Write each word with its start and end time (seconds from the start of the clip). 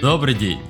Добрый 0.00 0.34
день! 0.34 0.60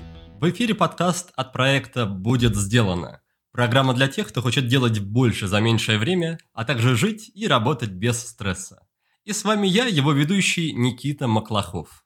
В 0.41 0.51
эфире 0.51 0.75
подкаст 0.75 1.33
от 1.37 1.53
проекта 1.53 2.07
«Будет 2.07 2.57
сделано». 2.57 3.21
Программа 3.53 3.95
для 3.95 4.09
тех, 4.09 4.29
кто 4.29 4.41
хочет 4.43 4.67
делать 4.67 5.01
больше 5.01 5.47
за 5.47 5.61
меньшее 5.61 5.99
время, 5.99 6.39
а 6.53 6.65
также 6.65 6.97
жить 6.97 7.31
и 7.35 7.47
работать 7.47 7.91
без 7.91 8.27
стресса. 8.27 8.87
И 9.25 9.33
с 9.33 9.45
вами 9.45 9.67
я, 9.67 9.85
его 9.87 10.13
ведущий 10.13 10.73
Никита 10.73 11.27
Маклахов. 11.27 12.05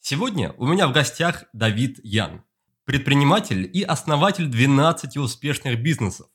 Сегодня 0.00 0.52
у 0.58 0.66
меня 0.66 0.88
в 0.88 0.92
гостях 0.92 1.44
Давид 1.52 2.00
Ян, 2.02 2.44
предприниматель 2.84 3.70
и 3.72 3.82
основатель 3.82 4.46
12 4.46 5.16
успешных 5.16 5.82
бизнесов, 5.82 6.26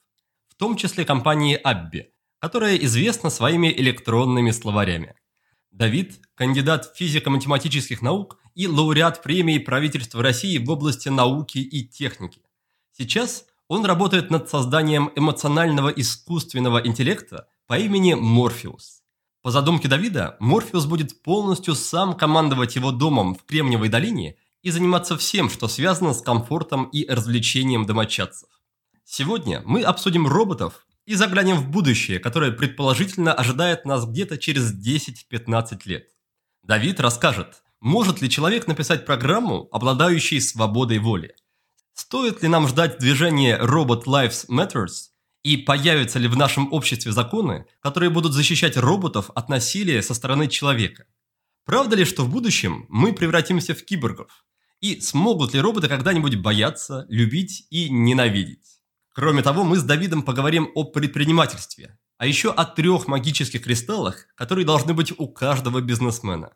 в 0.48 0.56
том 0.56 0.76
числе 0.76 1.06
компании 1.06 1.56
Абби, 1.56 2.14
которая 2.40 2.78
известна 2.78 3.30
своими 3.30 3.68
электронными 3.68 4.52
словарями. 4.52 5.16
Давид– 5.72 6.20
кандидат 6.36 6.94
физико-математических 6.96 8.02
наук 8.02 8.40
и 8.56 8.68
лауреат 8.68 9.22
премии 9.22 9.60
правительства 9.60 10.24
России 10.24 10.58
в 10.58 10.70
области 10.70 11.10
науки 11.10 11.60
и 11.60 11.88
техники. 11.88 12.42
Сейчас 12.92 13.46
он 13.68 13.86
работает 13.86 14.32
над 14.32 14.50
созданием 14.50 15.12
эмоционального 15.16 15.90
искусственного 15.90 16.86
интеллекта 16.86 17.48
по 17.68 17.78
имени 17.78 18.16
Морфеус. 18.16 19.04
По 19.42 19.52
задумке 19.52 19.88
Давида, 19.88 20.38
Морфеус 20.40 20.86
будет 20.86 21.22
полностью 21.22 21.76
сам 21.76 22.16
командовать 22.16 22.76
его 22.76 22.92
домом 22.92 23.36
в 23.36 23.46
Кремниевой 23.46 23.88
долине 23.88 24.36
и 24.64 24.72
заниматься 24.72 25.18
всем, 25.18 25.50
что 25.50 25.68
связано 25.68 26.14
с 26.14 26.22
комфортом 26.22 26.86
и 26.86 27.08
развлечением 27.08 27.86
домочадцев. 27.86 28.50
Сегодня 29.06 29.62
мы 29.66 29.84
обсудим 29.84 30.28
роботов 30.28 30.86
и 31.10 31.16
заглянем 31.16 31.58
в 31.58 31.68
будущее, 31.68 32.20
которое 32.20 32.52
предположительно 32.52 33.34
ожидает 33.34 33.84
нас 33.84 34.06
где-то 34.06 34.38
через 34.38 34.72
10-15 34.72 35.80
лет. 35.86 36.08
Давид 36.62 37.00
расскажет, 37.00 37.64
может 37.80 38.22
ли 38.22 38.30
человек 38.30 38.68
написать 38.68 39.08
программу, 39.08 39.68
обладающую 39.72 40.40
свободой 40.40 41.00
воли. 41.00 41.34
Стоит 41.96 42.44
ли 42.44 42.48
нам 42.48 42.68
ждать 42.68 43.00
движения 43.00 43.60
Robot 43.60 44.04
Lives 44.04 44.48
Matters 44.50 45.10
и 45.42 45.58
появятся 45.58 46.20
ли 46.20 46.28
в 46.28 46.38
нашем 46.38 46.72
обществе 46.72 47.12
законы, 47.12 47.66
которые 47.80 48.12
будут 48.12 48.34
защищать 48.34 48.78
роботов 48.78 49.32
от 49.34 49.50
насилия 49.50 50.04
со 50.04 50.14
стороны 50.14 50.48
человека? 50.48 51.06
Правда 51.66 51.96
ли, 51.96 52.06
что 52.06 52.24
в 52.24 52.30
будущем 52.30 52.86
мы 52.88 53.14
превратимся 53.14 53.74
в 53.74 53.84
киборгов? 53.84 54.46
И 54.80 55.02
смогут 55.02 55.56
ли 55.56 55.60
роботы 55.60 55.88
когда-нибудь 55.88 56.36
бояться, 56.36 57.08
любить 57.10 57.66
и 57.72 57.90
ненавидеть? 57.90 58.79
Кроме 59.14 59.42
того, 59.42 59.64
мы 59.64 59.78
с 59.78 59.84
Давидом 59.84 60.22
поговорим 60.22 60.70
о 60.76 60.84
предпринимательстве, 60.84 61.98
а 62.18 62.26
еще 62.26 62.52
о 62.52 62.66
трех 62.66 63.08
магических 63.08 63.64
кристаллах, 63.64 64.28
которые 64.36 64.66
должны 64.66 64.94
быть 64.94 65.14
у 65.18 65.28
каждого 65.28 65.82
бизнесмена. 65.82 66.54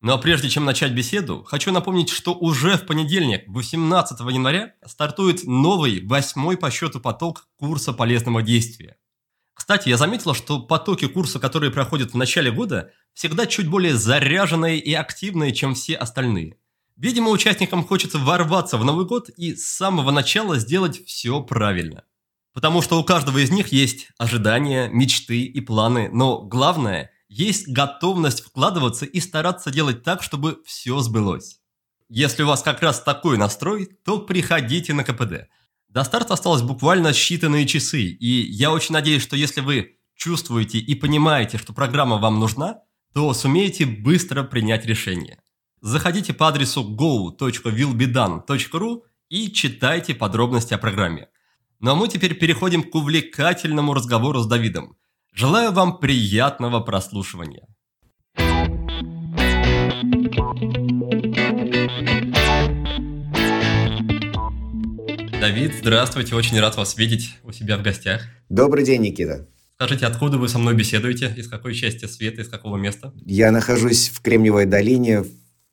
Ну 0.00 0.12
а 0.12 0.18
прежде 0.18 0.50
чем 0.50 0.66
начать 0.66 0.92
беседу, 0.92 1.44
хочу 1.44 1.72
напомнить, 1.72 2.10
что 2.10 2.34
уже 2.34 2.76
в 2.76 2.84
понедельник, 2.84 3.44
18 3.48 4.20
января, 4.20 4.74
стартует 4.84 5.44
новый, 5.44 6.04
восьмой 6.04 6.58
по 6.58 6.70
счету 6.70 7.00
поток 7.00 7.48
курса 7.56 7.94
полезного 7.94 8.42
действия. 8.42 8.98
Кстати, 9.54 9.88
я 9.88 9.96
заметила, 9.96 10.34
что 10.34 10.60
потоки 10.60 11.06
курса, 11.06 11.38
которые 11.38 11.70
проходят 11.70 12.12
в 12.12 12.16
начале 12.18 12.50
года, 12.50 12.90
всегда 13.14 13.46
чуть 13.46 13.68
более 13.68 13.94
заряженные 13.94 14.78
и 14.78 14.92
активные, 14.92 15.54
чем 15.54 15.74
все 15.74 15.94
остальные. 15.94 16.58
Видимо, 16.96 17.30
участникам 17.30 17.84
хочется 17.84 18.18
ворваться 18.18 18.78
в 18.78 18.84
Новый 18.84 19.06
год 19.06 19.28
и 19.30 19.56
с 19.56 19.66
самого 19.66 20.10
начала 20.10 20.58
сделать 20.58 21.04
все 21.06 21.42
правильно. 21.42 22.04
Потому 22.52 22.82
что 22.82 23.00
у 23.00 23.04
каждого 23.04 23.38
из 23.38 23.50
них 23.50 23.68
есть 23.68 24.08
ожидания, 24.16 24.88
мечты 24.88 25.42
и 25.42 25.60
планы, 25.60 26.08
но 26.12 26.42
главное– 26.42 27.10
есть 27.28 27.66
готовность 27.68 28.42
вкладываться 28.42 29.06
и 29.06 29.18
стараться 29.18 29.72
делать 29.72 30.04
так, 30.04 30.22
чтобы 30.22 30.62
все 30.64 31.00
сбылось. 31.00 31.58
Если 32.08 32.44
у 32.44 32.46
вас 32.46 32.62
как 32.62 32.80
раз 32.80 33.00
такой 33.02 33.38
настрой, 33.38 33.88
то 34.04 34.20
приходите 34.20 34.94
на 34.94 35.02
КПД. 35.02 35.48
До 35.88 36.04
старта 36.04 36.34
осталось 36.34 36.62
буквально 36.62 37.08
считанные 37.08 37.66
часы, 37.66 38.02
и 38.02 38.52
я 38.52 38.70
очень 38.72 38.92
надеюсь, 38.92 39.22
что 39.22 39.34
если 39.34 39.62
вы 39.62 39.96
чувствуете 40.14 40.78
и 40.78 40.94
понимаете, 40.94 41.58
что 41.58 41.72
программа 41.72 42.18
вам 42.18 42.38
нужна, 42.38 42.82
то 43.14 43.32
сумеете 43.34 43.84
быстро 43.84 44.44
принять 44.44 44.86
решение. 44.86 45.40
Заходите 45.84 46.32
по 46.32 46.48
адресу 46.48 46.82
go.willbedone.ru 46.82 49.02
и 49.28 49.52
читайте 49.52 50.14
подробности 50.14 50.74
о 50.74 50.78
программе. 50.78 51.28
Ну 51.78 51.92
а 51.92 51.94
мы 51.94 52.08
теперь 52.08 52.34
переходим 52.34 52.82
к 52.82 52.94
увлекательному 52.94 53.94
разговору 53.94 54.40
с 54.40 54.46
Давидом– 54.46 54.96
Желаю 55.36 55.72
вам 55.72 55.98
приятного 55.98 56.78
прослушивания. 56.78 57.66
Давид, 65.40 65.72
здравствуйте, 65.80 66.36
очень 66.36 66.60
рад 66.60 66.76
вас 66.76 66.96
видеть 66.96 67.34
у 67.42 67.50
себя 67.50 67.78
в 67.78 67.82
гостях. 67.82 68.22
Добрый 68.48 68.84
день, 68.84 69.02
Никита. 69.02 69.48
Скажите, 69.74 70.06
откуда 70.06 70.38
вы 70.38 70.48
со 70.48 70.60
мной 70.60 70.74
беседуете? 70.74 71.34
Из 71.36 71.48
какой 71.48 71.74
части 71.74 72.04
света, 72.04 72.42
из 72.42 72.48
какого 72.48 72.76
места? 72.76 73.12
Я 73.26 73.50
нахожусь 73.50 74.10
в 74.10 74.22
Кремниевой 74.22 74.66
долине, 74.66 75.24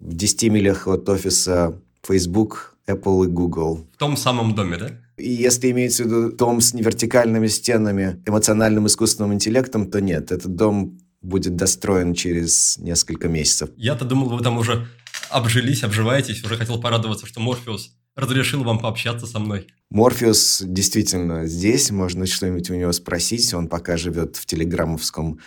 в 0.01 0.13
10 0.13 0.43
милях 0.51 0.87
от 0.87 1.07
офиса 1.07 1.79
Facebook, 2.03 2.75
Apple 2.87 3.25
и 3.25 3.27
Google. 3.27 3.87
В 3.93 3.97
том 3.97 4.17
самом 4.17 4.55
доме, 4.55 4.77
да? 4.77 4.89
И 5.17 5.31
если 5.31 5.71
имеется 5.71 6.03
в 6.03 6.07
виду 6.07 6.31
дом 6.31 6.61
с 6.61 6.73
вертикальными 6.73 7.47
стенами, 7.47 8.21
эмоциональным 8.25 8.87
искусственным 8.87 9.33
интеллектом, 9.33 9.89
то 9.89 10.01
нет, 10.01 10.31
этот 10.31 10.55
дом 10.55 10.99
будет 11.21 11.55
достроен 11.55 12.15
через 12.15 12.77
несколько 12.79 13.27
месяцев. 13.27 13.69
Я-то 13.77 14.05
думал, 14.05 14.29
вы 14.29 14.41
там 14.41 14.57
уже 14.57 14.87
обжились, 15.29 15.83
обживаетесь, 15.83 16.43
уже 16.43 16.57
хотел 16.57 16.81
порадоваться, 16.81 17.27
что 17.27 17.39
Морфеус 17.39 17.91
разрешил 18.15 18.63
вам 18.63 18.79
пообщаться 18.79 19.27
со 19.27 19.39
мной. 19.39 19.67
Морфеус 19.91 20.63
действительно 20.65 21.45
здесь, 21.45 21.91
можно 21.91 22.25
что-нибудь 22.25 22.69
у 22.71 22.75
него 22.75 22.91
спросить, 22.91 23.53
он 23.53 23.67
пока 23.67 23.97
живет 23.97 24.37
в 24.37 24.45
телеграммовском 24.45 25.39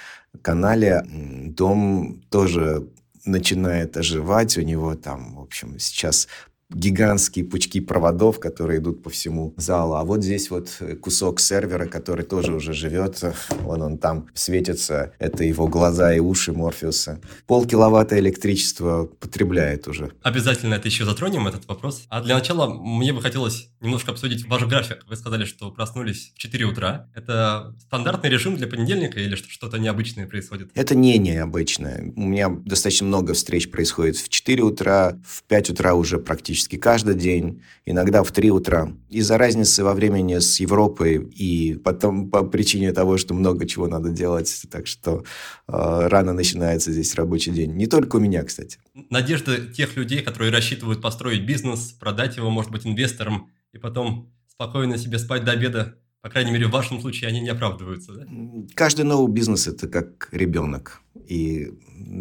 канале. 0.42 1.04
Дом 1.08 2.22
тоже 2.30 2.86
начинает 3.24 3.96
оживать, 3.96 4.56
у 4.58 4.62
него 4.62 4.94
там, 4.94 5.34
в 5.36 5.40
общем, 5.40 5.78
сейчас 5.78 6.28
гигантские 6.74 7.44
пучки 7.44 7.80
проводов, 7.80 8.40
которые 8.40 8.80
идут 8.80 9.02
по 9.02 9.10
всему 9.10 9.54
залу. 9.56 9.94
А 9.94 10.04
вот 10.04 10.22
здесь 10.22 10.50
вот 10.50 10.70
кусок 11.00 11.40
сервера, 11.40 11.86
который 11.86 12.24
тоже 12.24 12.54
уже 12.54 12.72
живет. 12.72 13.22
Вон 13.60 13.82
он 13.82 13.98
там 13.98 14.26
светится. 14.34 15.12
Это 15.18 15.44
его 15.44 15.68
глаза 15.68 16.14
и 16.14 16.18
уши 16.18 16.52
Морфеуса. 16.52 17.20
Полкиловатта 17.46 18.18
электричества 18.18 19.06
потребляет 19.20 19.86
уже. 19.88 20.12
Обязательно 20.22 20.74
это 20.74 20.88
еще 20.88 21.04
затронем, 21.04 21.46
этот 21.46 21.66
вопрос. 21.68 22.04
А 22.08 22.22
для 22.22 22.34
начала 22.34 22.72
мне 22.72 23.12
бы 23.12 23.22
хотелось 23.22 23.68
немножко 23.80 24.12
обсудить 24.12 24.46
ваш 24.48 24.64
график. 24.64 25.04
Вы 25.08 25.16
сказали, 25.16 25.44
что 25.44 25.70
проснулись 25.70 26.32
в 26.34 26.38
4 26.38 26.64
утра. 26.64 27.08
Это 27.14 27.74
стандартный 27.80 28.30
режим 28.30 28.56
для 28.56 28.66
понедельника 28.66 29.20
или 29.20 29.34
что-то 29.34 29.78
необычное 29.78 30.26
происходит? 30.26 30.70
Это 30.74 30.94
не 30.94 31.18
необычное. 31.18 32.12
У 32.16 32.22
меня 32.22 32.48
достаточно 32.48 33.06
много 33.06 33.34
встреч 33.34 33.70
происходит 33.70 34.16
в 34.16 34.28
4 34.28 34.62
утра, 34.62 35.20
в 35.26 35.42
5 35.44 35.70
утра 35.70 35.94
уже 35.94 36.18
практически 36.18 36.63
практически 36.64 36.76
каждый 36.76 37.14
день, 37.14 37.62
иногда 37.86 38.22
в 38.22 38.32
3 38.32 38.50
утра. 38.50 38.88
Из-за 39.10 39.38
разницы 39.38 39.84
во 39.84 39.94
времени 39.94 40.38
с 40.38 40.60
Европой 40.60 41.18
и 41.18 41.74
потом 41.74 42.30
по 42.30 42.42
причине 42.42 42.92
того, 42.92 43.18
что 43.18 43.34
много 43.34 43.66
чего 43.66 43.86
надо 43.86 44.10
делать, 44.10 44.66
так 44.70 44.86
что 44.86 45.24
э, 45.68 46.08
рано 46.08 46.32
начинается 46.32 46.92
здесь 46.92 47.14
рабочий 47.14 47.52
день. 47.52 47.74
Не 47.74 47.86
только 47.86 48.16
у 48.16 48.20
меня, 48.20 48.42
кстати. 48.42 48.78
Надежда 49.10 49.56
тех 49.72 49.96
людей, 49.96 50.22
которые 50.22 50.50
рассчитывают 50.50 51.02
построить 51.02 51.46
бизнес, 51.46 51.92
продать 51.92 52.36
его, 52.36 52.50
может 52.50 52.70
быть, 52.70 52.86
инвесторам, 52.86 53.50
и 53.74 53.78
потом 53.78 54.32
спокойно 54.48 54.98
себе 54.98 55.18
спать 55.18 55.44
до 55.44 55.52
обеда, 55.52 55.94
по 56.24 56.30
крайней 56.30 56.52
мере, 56.52 56.68
в 56.68 56.70
вашем 56.70 57.02
случае 57.02 57.28
они 57.28 57.42
не 57.42 57.50
оправдываются, 57.50 58.14
да? 58.14 58.26
Каждый 58.72 59.04
новый 59.04 59.30
бизнес– 59.30 59.66
это 59.68 59.88
как 59.88 60.30
ребенок. 60.32 61.02
И 61.28 61.70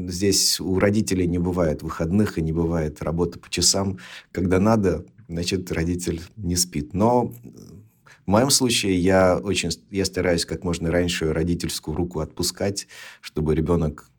здесь 0.09 0.59
у 0.59 0.77
родителей 0.77 1.25
не 1.25 1.37
бывает 1.37 1.83
выходных 1.83 2.37
и 2.37 2.41
не 2.41 2.51
бывает 2.51 3.01
работы 3.01 3.39
по 3.39 3.49
часам. 3.49 3.99
Когда 4.33 4.59
надо, 4.59 5.05
значит, 5.29 5.71
родитель 5.71 6.21
не 6.35 6.57
спит. 6.57 6.93
Но 6.93 7.33
в 8.25 8.27
моем 8.29 8.49
случае 8.49 8.99
я 8.99 9.37
очень 9.37 9.69
я 9.89 10.03
стараюсь 10.03 10.43
как 10.43 10.65
можно 10.65 10.91
раньше 10.91 11.31
родительскую 11.31 11.95
руку 11.95 12.19
отпускать, 12.19 12.87
чтобы 13.21 13.55
ребенок 13.55 14.11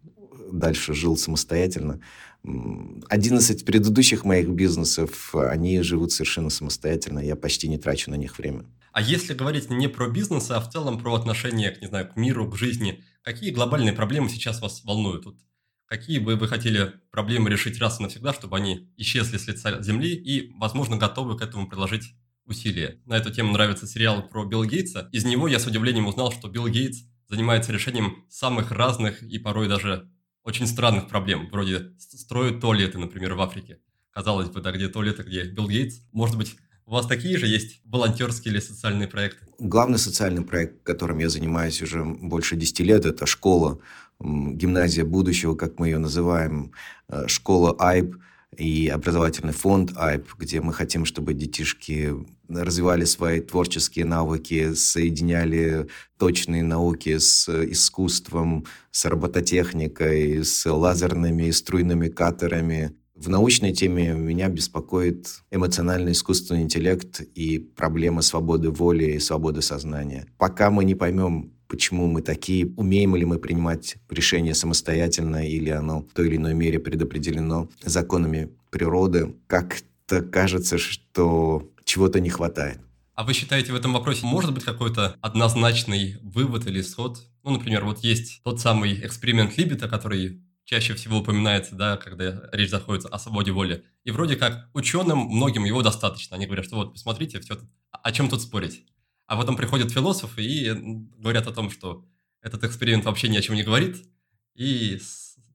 дальше 0.50 0.94
жил 0.94 1.18
самостоятельно. 1.18 2.00
11 2.42 3.66
предыдущих 3.66 4.24
моих 4.24 4.48
бизнесов, 4.48 5.34
они 5.34 5.82
живут 5.82 6.12
совершенно 6.12 6.48
самостоятельно, 6.48 7.18
я 7.18 7.36
почти 7.36 7.68
не 7.68 7.76
трачу 7.76 8.10
на 8.10 8.14
них 8.14 8.38
время. 8.38 8.64
А 8.94 9.00
если 9.00 9.34
говорить 9.34 9.70
не 9.70 9.88
про 9.88 10.08
бизнес, 10.08 10.52
а 10.52 10.60
в 10.60 10.70
целом 10.70 11.00
про 11.00 11.16
отношение 11.16 11.72
к, 11.72 11.80
не 11.80 11.88
знаю, 11.88 12.08
к 12.08 12.14
миру, 12.14 12.48
к 12.48 12.56
жизни, 12.56 13.02
какие 13.22 13.50
глобальные 13.50 13.92
проблемы 13.92 14.28
сейчас 14.28 14.60
вас 14.60 14.84
волнуют? 14.84 15.24
Вот 15.24 15.36
какие 15.86 16.20
бы 16.20 16.36
вы 16.36 16.46
хотели 16.46 16.92
проблемы 17.10 17.50
решить 17.50 17.80
раз 17.80 17.98
и 17.98 18.04
навсегда, 18.04 18.32
чтобы 18.32 18.56
они 18.56 18.92
исчезли 18.96 19.36
с 19.36 19.48
лица 19.48 19.82
Земли 19.82 20.14
и, 20.14 20.52
возможно, 20.60 20.96
готовы 20.96 21.36
к 21.36 21.42
этому 21.42 21.68
приложить 21.68 22.14
усилия? 22.44 23.02
На 23.04 23.16
эту 23.16 23.32
тему 23.32 23.52
нравится 23.52 23.88
сериал 23.88 24.28
про 24.28 24.44
Билла 24.44 24.64
Гейтса. 24.64 25.08
Из 25.10 25.24
него 25.24 25.48
я 25.48 25.58
с 25.58 25.66
удивлением 25.66 26.06
узнал, 26.06 26.30
что 26.30 26.48
Билл 26.48 26.68
Гейтс 26.68 27.00
занимается 27.28 27.72
решением 27.72 28.24
самых 28.28 28.70
разных 28.70 29.24
и 29.24 29.40
порой 29.40 29.66
даже 29.66 30.08
очень 30.44 30.68
странных 30.68 31.08
проблем, 31.08 31.48
вроде 31.50 31.94
строят 31.98 32.60
туалеты, 32.60 32.98
например, 32.98 33.34
в 33.34 33.40
Африке. 33.40 33.80
Казалось 34.12 34.50
бы, 34.50 34.60
да, 34.60 34.70
где 34.70 34.86
туалеты, 34.86 35.24
где 35.24 35.42
Билл 35.42 35.68
Гейтс. 35.68 36.02
Может 36.12 36.38
быть, 36.38 36.54
у 36.86 36.92
вас 36.92 37.06
такие 37.06 37.38
же 37.38 37.46
есть 37.46 37.80
волонтерские 37.84 38.52
или 38.52 38.60
социальные 38.60 39.08
проекты? 39.08 39.46
Главный 39.58 39.98
социальный 39.98 40.42
проект, 40.42 40.82
которым 40.82 41.18
я 41.18 41.28
занимаюсь 41.28 41.80
уже 41.82 42.04
больше 42.04 42.56
10 42.56 42.80
лет, 42.80 43.06
это 43.06 43.26
школа, 43.26 43.80
гимназия 44.20 45.04
будущего, 45.04 45.54
как 45.54 45.78
мы 45.78 45.88
ее 45.88 45.98
называем, 45.98 46.72
э, 47.08 47.26
школа 47.26 47.74
АЙБ 47.78 48.16
и 48.58 48.88
образовательный 48.88 49.52
фонд 49.52 49.92
АЙП, 49.96 50.28
где 50.38 50.60
мы 50.60 50.72
хотим, 50.72 51.04
чтобы 51.04 51.34
детишки 51.34 52.14
развивали 52.48 53.04
свои 53.04 53.40
творческие 53.40 54.04
навыки, 54.04 54.74
соединяли 54.74 55.88
точные 56.18 56.62
науки 56.62 57.18
с 57.18 57.48
искусством, 57.48 58.66
с 58.90 59.04
робототехникой, 59.06 60.44
с 60.44 60.70
лазерными 60.70 61.44
и 61.44 61.52
струйными 61.52 62.08
катерами. 62.08 62.94
В 63.14 63.28
научной 63.28 63.72
теме 63.72 64.12
меня 64.12 64.48
беспокоит 64.48 65.42
эмоциональный 65.52 66.12
искусственный 66.12 66.62
интеллект 66.62 67.20
и 67.20 67.60
проблема 67.60 68.22
свободы 68.22 68.70
воли 68.70 69.12
и 69.12 69.20
свободы 69.20 69.62
сознания. 69.62 70.26
Пока 70.36 70.68
мы 70.70 70.84
не 70.84 70.96
поймем, 70.96 71.52
почему 71.68 72.08
мы 72.08 72.22
такие, 72.22 72.72
умеем 72.76 73.14
ли 73.14 73.24
мы 73.24 73.38
принимать 73.38 73.96
решения 74.10 74.52
самостоятельно, 74.52 75.48
или 75.48 75.70
оно 75.70 76.00
в 76.00 76.12
той 76.12 76.26
или 76.26 76.36
иной 76.36 76.54
мере 76.54 76.80
предопределено 76.80 77.68
законами 77.84 78.50
природы, 78.70 79.36
как-то 79.46 80.20
кажется, 80.22 80.76
что 80.76 81.70
чего-то 81.84 82.18
не 82.18 82.30
хватает. 82.30 82.80
А 83.14 83.22
вы 83.22 83.32
считаете, 83.32 83.70
в 83.70 83.76
этом 83.76 83.92
вопросе 83.92 84.26
может 84.26 84.52
быть 84.52 84.64
какой-то 84.64 85.14
однозначный 85.20 86.16
вывод 86.20 86.66
или 86.66 86.80
исход? 86.80 87.20
Ну, 87.44 87.52
например, 87.52 87.84
вот 87.84 88.00
есть 88.00 88.40
тот 88.42 88.60
самый 88.60 89.06
эксперимент 89.06 89.56
Либета, 89.56 89.88
который 89.88 90.40
чаще 90.64 90.94
всего 90.94 91.18
упоминается, 91.18 91.74
да, 91.74 91.96
когда 91.96 92.48
речь 92.52 92.70
заходит 92.70 93.04
о 93.06 93.18
свободе 93.18 93.52
воли. 93.52 93.84
И 94.04 94.10
вроде 94.10 94.36
как 94.36 94.70
ученым, 94.74 95.18
многим 95.18 95.64
его 95.64 95.82
достаточно. 95.82 96.36
Они 96.36 96.46
говорят, 96.46 96.64
что 96.64 96.76
вот, 96.76 96.92
посмотрите, 96.92 97.40
все 97.40 97.54
тут, 97.54 97.68
о 97.90 98.12
чем 98.12 98.28
тут 98.28 98.42
спорить? 98.42 98.84
А 99.26 99.36
потом 99.36 99.56
приходят 99.56 99.90
философы 99.90 100.42
и 100.42 100.70
говорят 100.72 101.46
о 101.46 101.52
том, 101.52 101.70
что 101.70 102.06
этот 102.42 102.64
эксперимент 102.64 103.04
вообще 103.04 103.28
ни 103.28 103.36
о 103.36 103.42
чем 103.42 103.54
не 103.54 103.62
говорит, 103.62 103.96
и 104.54 105.00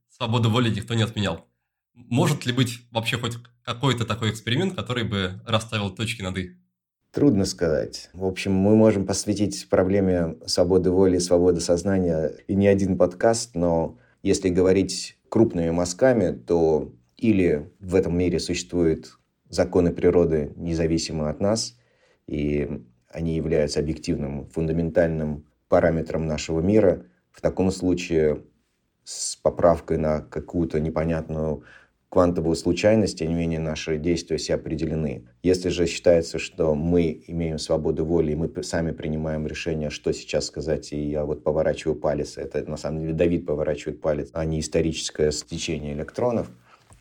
свободу 0.09 0.49
воли 0.49 0.69
никто 0.69 0.93
не 0.93 1.03
отменял. 1.03 1.47
Может 1.93 2.45
ли 2.45 2.53
быть 2.53 2.79
вообще 2.91 3.17
хоть 3.17 3.37
какой-то 3.63 4.05
такой 4.05 4.31
эксперимент, 4.31 4.75
который 4.75 5.03
бы 5.03 5.41
расставил 5.45 5.91
точки 5.91 6.21
над 6.21 6.37
«и»? 6.37 6.57
Трудно 7.11 7.45
сказать. 7.45 8.09
В 8.13 8.23
общем, 8.25 8.53
мы 8.53 8.75
можем 8.75 9.05
посвятить 9.05 9.67
проблеме 9.69 10.37
свободы 10.45 10.91
воли 10.91 11.17
свободы 11.17 11.59
сознания 11.59 12.31
и 12.47 12.55
не 12.55 12.67
один 12.67 12.97
подкаст, 12.97 13.55
но 13.55 13.97
если 14.21 14.49
говорить 14.49 15.17
крупными 15.29 15.69
мазками, 15.69 16.31
то 16.31 16.93
или 17.17 17.71
в 17.79 17.95
этом 17.95 18.17
мире 18.17 18.39
существуют 18.39 19.19
законы 19.49 19.91
природы, 19.91 20.53
независимые 20.55 21.29
от 21.29 21.39
нас, 21.39 21.77
и 22.27 22.83
они 23.09 23.35
являются 23.35 23.79
объективным, 23.79 24.47
фундаментальным 24.49 25.45
параметром 25.67 26.27
нашего 26.27 26.61
мира. 26.61 27.05
В 27.31 27.41
таком 27.41 27.71
случае 27.71 28.43
с 29.03 29.35
поправкой 29.35 29.97
на 29.97 30.21
какую-то 30.21 30.79
непонятную 30.79 31.63
квантовую 32.09 32.55
случайность, 32.55 33.19
тем 33.19 33.29
не 33.29 33.35
менее 33.35 33.59
наши 33.59 33.97
действия 33.97 34.37
все 34.37 34.55
определены. 34.55 35.27
Если 35.43 35.69
же 35.69 35.85
считается, 35.85 36.39
что 36.39 36.73
мы 36.73 37.23
имеем 37.27 37.59
свободу 37.59 38.03
воли, 38.03 38.31
и 38.31 38.35
мы 38.35 38.51
сами 38.63 38.91
принимаем 38.91 39.45
решение, 39.45 39.91
что 39.91 40.11
сейчас 40.11 40.45
сказать, 40.45 40.91
и 40.91 40.97
я 40.97 41.23
вот 41.23 41.43
поворачиваю 41.43 41.95
палец, 41.95 42.37
это 42.37 42.67
на 42.69 42.77
самом 42.77 43.01
деле 43.01 43.13
Давид 43.13 43.45
поворачивает 43.45 44.01
палец, 44.01 44.29
а 44.33 44.43
не 44.45 44.59
историческое 44.59 45.31
стечение 45.31 45.93
электронов, 45.93 46.49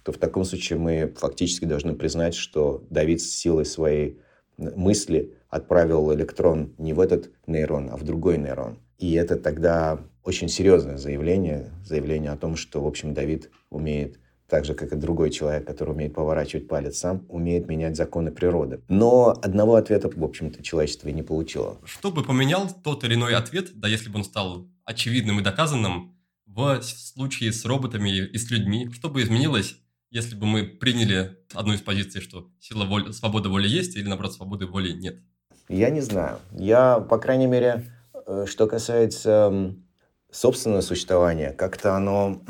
то 0.02 0.12
в 0.12 0.18
таком 0.18 0.44
случае 0.44 0.78
мы 0.78 1.12
фактически 1.16 1.64
должны 1.64 1.94
признать, 1.94 2.34
что 2.34 2.84
Давид 2.90 3.22
с 3.22 3.30
силой 3.30 3.64
своей 3.64 4.18
мысли 4.58 5.34
отправил 5.48 6.12
электрон 6.12 6.74
не 6.78 6.92
в 6.92 7.00
этот 7.00 7.30
нейрон, 7.46 7.88
а 7.90 7.96
в 7.96 8.04
другой 8.04 8.36
нейрон. 8.36 8.78
И 8.98 9.14
это 9.14 9.36
тогда 9.36 10.00
очень 10.24 10.48
серьезное 10.48 10.98
заявление, 10.98 11.70
заявление 11.84 12.32
о 12.32 12.36
том, 12.36 12.56
что, 12.56 12.82
в 12.82 12.86
общем, 12.86 13.14
Давид 13.14 13.50
умеет 13.70 14.18
так 14.48 14.64
же, 14.64 14.74
как 14.74 14.92
и 14.92 14.96
другой 14.96 15.30
человек, 15.30 15.66
который 15.66 15.90
умеет 15.90 16.14
поворачивать 16.14 16.68
палец 16.68 16.98
сам, 16.98 17.24
умеет 17.28 17.68
менять 17.68 17.96
законы 17.96 18.30
природы. 18.30 18.80
Но 18.88 19.38
одного 19.42 19.76
ответа, 19.76 20.10
в 20.14 20.24
общем-то, 20.24 20.62
человечество 20.62 21.08
и 21.08 21.12
не 21.12 21.22
получило. 21.22 21.76
Что 21.84 22.10
бы 22.10 22.22
поменял 22.22 22.68
тот 22.82 23.04
или 23.04 23.14
иной 23.14 23.34
ответ, 23.34 23.70
да 23.74 23.88
если 23.88 24.08
бы 24.08 24.18
он 24.18 24.24
стал 24.24 24.66
очевидным 24.84 25.40
и 25.40 25.42
доказанным, 25.42 26.14
в 26.46 26.82
случае 26.82 27.52
с 27.52 27.64
роботами 27.64 28.10
и 28.10 28.38
с 28.38 28.50
людьми, 28.50 28.90
что 28.92 29.10
бы 29.10 29.22
изменилось, 29.22 29.76
если 30.10 30.34
бы 30.34 30.46
мы 30.46 30.64
приняли 30.64 31.36
одну 31.52 31.74
из 31.74 31.82
позиций, 31.82 32.22
что 32.22 32.48
сила 32.58 32.84
воли, 32.84 33.12
свободы 33.12 33.50
воли 33.50 33.68
есть, 33.68 33.96
или, 33.96 34.08
наоборот, 34.08 34.32
свободы 34.32 34.66
воли 34.66 34.92
нет? 34.92 35.18
Я 35.68 35.90
не 35.90 36.00
знаю. 36.00 36.38
Я, 36.52 36.98
по 36.98 37.18
крайней 37.18 37.46
мере, 37.46 37.84
э, 38.26 38.46
что 38.48 38.66
касается 38.66 39.74
собственного 40.30 40.80
существования, 40.80 41.52
как-то 41.52 41.94
оно, 41.94 42.42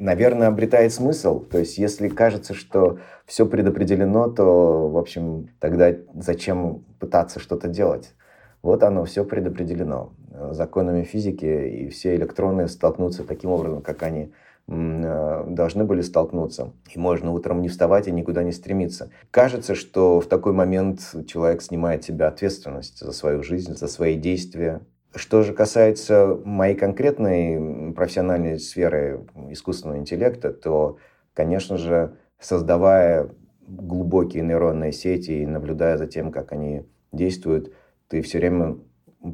наверное, 0.00 0.48
обретает 0.48 0.92
смысл. 0.92 1.40
То 1.40 1.58
есть, 1.58 1.78
если 1.78 2.08
кажется, 2.08 2.54
что 2.54 2.98
все 3.26 3.46
предопределено, 3.46 4.28
то, 4.28 4.88
в 4.88 4.98
общем, 4.98 5.48
тогда 5.60 5.94
зачем 6.14 6.84
пытаться 6.98 7.38
что-то 7.38 7.68
делать? 7.68 8.14
Вот 8.62 8.82
оно, 8.82 9.04
все 9.04 9.24
предопределено. 9.24 10.12
Законами 10.50 11.04
физики, 11.04 11.44
и 11.44 11.88
все 11.88 12.16
электроны 12.16 12.66
столкнутся 12.66 13.24
таким 13.24 13.50
образом, 13.50 13.82
как 13.82 14.02
они 14.02 14.32
Э, 14.72 15.44
должны 15.48 15.84
были 15.84 16.00
столкнуться. 16.00 16.72
И 16.94 16.98
можно 16.98 17.32
утром 17.32 17.60
не 17.60 17.68
вставать 17.68 18.06
и 18.06 18.12
никуда 18.12 18.44
не 18.44 18.52
стремиться. 18.52 19.10
Кажется, 19.32 19.74
что 19.74 20.20
в 20.20 20.26
такой 20.26 20.52
момент 20.52 21.00
человек 21.26 21.60
снимает 21.60 22.04
себя 22.04 22.28
ответственность 22.28 23.00
за 23.00 23.10
свою 23.10 23.42
жизнь, 23.42 23.76
за 23.76 23.88
свои 23.88 24.14
действия. 24.14 24.80
Что 25.14 25.42
же 25.42 25.52
касается 25.52 26.38
моей 26.44 26.76
конкретной 26.76 27.92
профессиональной 27.92 28.58
сферы 28.58 29.26
искусственного 29.50 29.98
интеллекта, 29.98 30.52
то, 30.52 30.98
конечно 31.34 31.76
же, 31.76 32.16
создавая 32.38 33.30
глубокие 33.66 34.42
нейронные 34.42 34.92
сети 34.92 35.42
и 35.42 35.46
наблюдая 35.46 35.96
за 35.96 36.06
тем, 36.06 36.30
как 36.30 36.52
они 36.52 36.86
действуют, 37.12 37.72
ты 38.08 38.22
все 38.22 38.38
время 38.38 38.78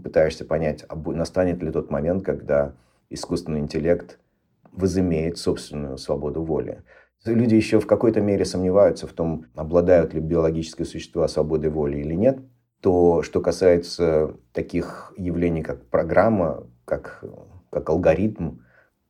пытаешься 0.03 0.45
понять, 0.45 0.85
а 0.89 0.97
настанет 0.97 1.63
ли 1.63 1.71
тот 1.71 1.91
момент, 1.91 2.25
когда 2.25 2.75
искусственный 3.11 3.61
интеллект– 3.61 4.19
возымеет 4.77 5.39
собственную 5.39 5.99
свободу 5.99 6.43
воли. 6.43 6.83
Люди 7.25 7.55
еще 7.55 7.81
в 7.81 7.87
какой-то 7.87 8.21
мере 8.21 8.45
сомневаются 8.45 9.09
в 9.09 9.13
том, 9.13 9.47
обладают 9.57 10.15
ли 10.15 10.21
биологические 10.21 10.87
существа 10.87 11.27
свободой 11.27 11.71
воли 11.71 11.99
или 11.99 12.15
нет. 12.15 12.39
То, 12.87 13.23
что 13.23 13.41
касается 13.41 14.37
таких 14.53 15.13
явлений, 15.17 15.63
как 15.63 15.87
программа, 15.87 16.69
как, 16.85 17.25
как 17.69 17.91
алгоритм, 17.91 18.59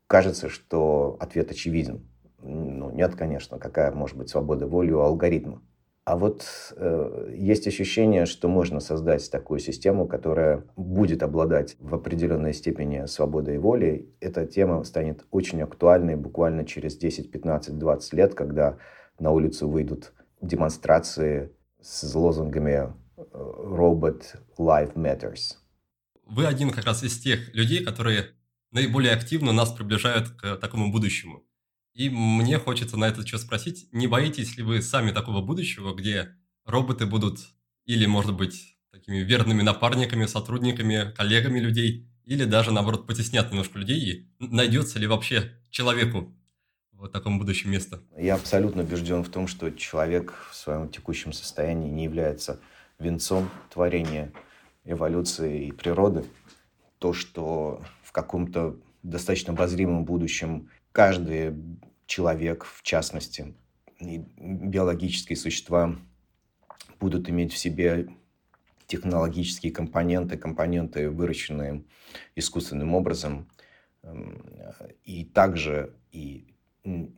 кажется, 0.07 0.49
что 0.49 1.19
ответ 1.21 1.51
очевиден. 1.51 2.09
Ну, 2.39 2.91
нет, 2.91 3.17
конечно, 3.17 3.59
какая 3.59 3.93
может 3.93 4.17
быть 4.17 4.31
свобода 4.31 4.67
воли 4.67 4.93
у 4.93 5.01
алгоритма. 5.01 5.61
А 6.07 6.17
вот 6.17 6.47
э, 6.75 7.35
есть 7.37 7.67
ощущение, 7.67 8.25
что 8.25 8.49
можно 8.49 8.81
создать 8.81 9.31
такую 9.31 9.61
систему, 9.61 10.09
которая 10.09 10.65
будет 10.77 11.23
обладать 11.23 11.77
в 11.79 11.95
определенной 11.95 12.55
степени 12.55 13.05
свободой 13.05 13.59
воли. 13.59 14.09
Эта 14.21 14.47
тема 14.47 14.85
станет 14.85 15.27
очень 15.31 15.61
актуальной 15.61 16.17
буквально 16.17 16.65
через 16.65 16.97
10, 16.97 17.31
15, 17.31 17.77
20 17.77 18.13
лет, 18.15 18.33
когда 18.33 18.79
на 19.19 19.33
улицу 19.33 19.69
выйдут 19.69 20.15
демонстрации 20.41 21.53
с 21.83 22.15
лозунгами 22.15 22.95
«Robot 23.33 24.23
Life 24.59 24.95
Matters». 24.95 25.57
Вы 26.25 26.47
один 26.47 26.71
как 26.71 26.85
раз 26.85 27.03
из 27.03 27.19
тех 27.19 27.55
людей, 27.55 27.85
которые 27.85 28.33
наиболее 28.73 29.13
активно 29.13 29.53
нас 29.53 29.73
приближают 29.73 30.31
к 30.31 30.57
такому 30.57 30.91
будущему. 30.91 31.45
И 31.95 32.11
мне 32.11 32.59
хочется 32.59 32.97
на 32.97 33.07
этот 33.09 33.27
счет 33.27 33.41
спросить, 33.41 33.89
не 33.93 34.07
боитесь 34.07 34.57
ли 34.57 34.63
вы 34.63 34.83
сами 34.83 35.13
такого 35.13 35.41
будущего, 35.41 35.95
где 35.95 36.35
роботы 36.65 37.07
будут 37.07 37.39
или, 37.87 38.07
может 38.07 38.35
быть, 38.35 38.77
такими 38.91 39.19
верными 39.19 39.63
напарниками, 39.63 40.27
сотрудниками, 40.27 41.13
коллегами 41.17 41.61
людей, 41.61 42.11
или 42.25 42.45
даже, 42.45 42.73
наоборот, 42.73 43.07
потеснят 43.07 43.49
немножко 43.51 43.79
людей, 43.79 44.01
и 44.01 44.29
найдется 44.41 44.99
ли 44.99 45.07
вообще 45.07 45.53
человеку 45.71 46.35
в 46.93 47.09
таком 47.09 47.39
будущем 47.39 47.71
место? 47.71 48.03
Я 48.19 48.35
абсолютно 48.35 48.83
убежден 48.83 49.23
в 49.23 49.29
том, 49.29 49.47
что 49.47 49.71
человек 49.71 50.35
в 50.51 50.57
своем 50.57 50.89
текущем 50.89 51.33
состоянии 51.33 51.89
не 51.89 52.05
является 52.05 52.61
венцом 52.99 53.51
творения 53.71 54.33
эволюции 54.85 55.67
и 55.67 55.73
природы. 55.73 56.25
То, 56.99 57.13
что 57.13 57.83
в 58.03 58.13
каком-то 58.13 58.77
достаточно 59.03 59.53
обозримом 59.53 60.05
будущем 60.05 60.71
каждый 60.93 61.55
человек, 62.07 62.65
в 62.65 62.83
частности, 62.83 63.55
и 63.99 64.25
биологические 64.39 65.37
существа 65.37 65.97
будут 67.01 67.29
иметь 67.29 67.53
в 67.53 67.59
себе 67.59 68.09
технологические 68.87 69.73
компоненты, 69.73 70.37
компоненты, 70.37 71.11
выращенные 71.11 71.85
искусственным 72.37 72.95
образом, 72.95 73.51
эм, 74.03 74.43
и 75.05 75.25
также 75.25 75.95
и 76.13 76.56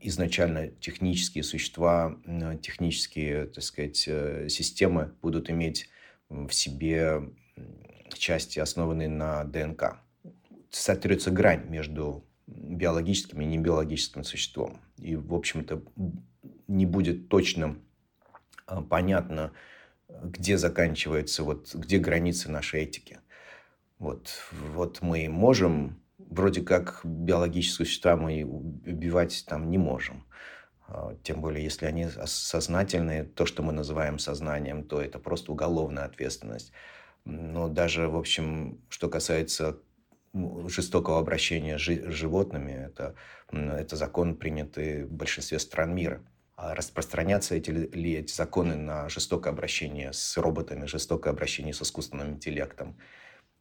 изначально 0.00 0.68
технические 0.68 1.44
существа, 1.44 2.16
технические, 2.62 3.46
так 3.46 3.62
сказать, 3.62 4.04
э, 4.06 4.48
системы 4.48 5.12
будут 5.20 5.50
иметь 5.50 5.88
в 6.28 6.50
себе 6.50 7.30
части, 8.14 8.58
основанные 8.58 9.08
на 9.08 9.44
ДНК. 9.44 10.00
Сотрется 10.70 11.30
грань 11.30 11.68
между 11.68 12.24
биологическим 12.46 13.40
и 13.40 13.46
небиологическим 13.46 14.24
существом. 14.24 14.80
И, 14.98 15.16
в 15.16 15.34
общем-то, 15.34 15.82
не 16.66 16.86
будет 16.86 17.28
точно 17.28 17.78
а, 18.66 18.82
понятно, 18.82 19.52
где 20.08 20.56
заканчивается, 20.56 21.42
вот, 21.44 21.74
где 21.74 21.98
границы 21.98 22.50
нашей 22.50 22.82
этики. 22.82 23.18
Вот, 23.98 24.30
вот 24.52 25.02
мы 25.02 25.28
можем, 25.28 26.00
вроде 26.30 26.62
как 26.62 27.00
биологические 27.04 27.86
существа 27.86 28.16
мы 28.16 28.44
убивать 28.44 29.44
там 29.46 29.70
не 29.70 29.78
можем. 29.78 30.24
А, 30.86 31.14
тем 31.22 31.40
более, 31.40 31.64
если 31.64 31.86
они 31.86 32.08
сознательные, 32.24 33.24
то, 33.24 33.46
что 33.46 33.62
мы 33.62 33.72
называем 33.72 34.18
сознанием, 34.18 34.84
то 34.84 35.00
это 35.00 35.18
просто 35.18 35.52
уголовная 35.52 36.04
ответственность. 36.04 36.72
Но 37.24 37.68
даже, 37.68 38.08
в 38.08 38.16
общем, 38.16 38.80
что 38.88 39.08
касается 39.08 39.78
жестокого 40.66 41.18
обращения 41.18 41.78
с 41.78 41.82
животными, 41.82 42.72
это, 42.72 43.14
это 43.50 43.96
закон, 43.96 44.36
принятый 44.36 45.04
в 45.04 45.12
большинстве 45.12 45.58
стран 45.58 45.94
мира. 45.94 46.22
А 46.56 46.74
распространяться 46.74 47.54
эти, 47.54 47.70
ли 47.70 48.14
эти 48.14 48.32
законы 48.32 48.76
на 48.76 49.08
жестокое 49.08 49.52
обращение 49.52 50.12
с 50.12 50.36
роботами, 50.36 50.86
жестокое 50.86 51.32
обращение 51.32 51.72
с 51.72 51.82
искусственным 51.82 52.30
интеллектом 52.30 52.98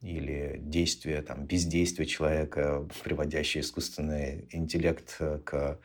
или 0.01 0.57
действие, 0.59 1.21
там, 1.21 1.45
бездействие 1.45 2.07
человека, 2.07 2.87
приводящее 3.03 3.61
искусственный 3.61 4.47
интеллект 4.51 5.15
э, 5.19 5.39
к 5.43 5.79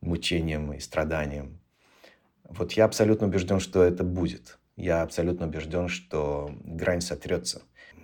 мучениям 0.00 0.72
и 0.72 0.80
страданиям. 0.80 1.60
Вот 2.44 2.72
я 2.72 2.84
абсолютно 2.84 3.26
убежден, 3.26 3.60
что 3.60 3.82
это 3.82 4.04
будет. 4.04 4.58
Я 4.76 5.02
абсолютно 5.02 5.46
убежден, 5.46 5.88
что 5.88 6.50
грань 6.64 7.00
сотрется. 7.00 7.62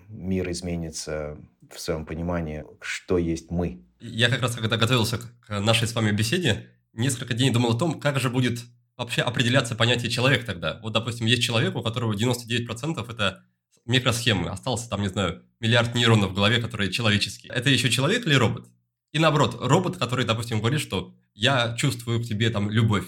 Мир 0.08 0.50
изменится 0.50 1.36
в 1.70 1.78
своем 1.78 2.06
понимании, 2.06 2.64
что 2.80 3.18
есть 3.18 3.50
мы. 3.50 3.84
Я 4.00 4.30
как 4.30 4.40
раз, 4.40 4.56
когда 4.56 4.76
готовился 4.76 5.18
к 5.18 5.60
нашей 5.60 5.86
с 5.86 5.94
вами 5.94 6.10
беседе, 6.10 6.70
несколько 6.94 7.34
дней 7.34 7.50
думал 7.50 7.76
о 7.76 7.78
том, 7.78 8.00
как 8.00 8.18
же 8.18 8.30
будет 8.30 8.60
вообще 8.96 9.22
определяться 9.22 9.74
понятие 9.74 10.10
человек 10.10 10.44
тогда. 10.44 10.78
Вот, 10.82 10.92
допустим, 10.92 11.26
есть 11.26 11.42
человек, 11.42 11.76
у 11.76 11.82
которого 11.82 12.14
99% 12.14 13.10
это 13.10 13.44
микросхемы. 13.86 14.50
Остался 14.50 14.88
там, 14.88 15.02
не 15.02 15.08
знаю, 15.08 15.42
миллиард 15.60 15.94
нейронов 15.94 16.30
в 16.30 16.34
голове, 16.34 16.60
которые 16.60 16.90
человеческие. 16.90 17.52
Это 17.52 17.70
еще 17.70 17.90
человек 17.90 18.26
или 18.26 18.34
робот? 18.34 18.68
И 19.12 19.18
наоборот, 19.18 19.56
робот, 19.60 19.96
который, 19.96 20.24
допустим, 20.24 20.60
говорит, 20.60 20.80
что 20.80 21.14
я 21.34 21.74
чувствую 21.76 22.20
к 22.20 22.24
тебе 22.24 22.50
там 22.50 22.70
любовь. 22.70 23.06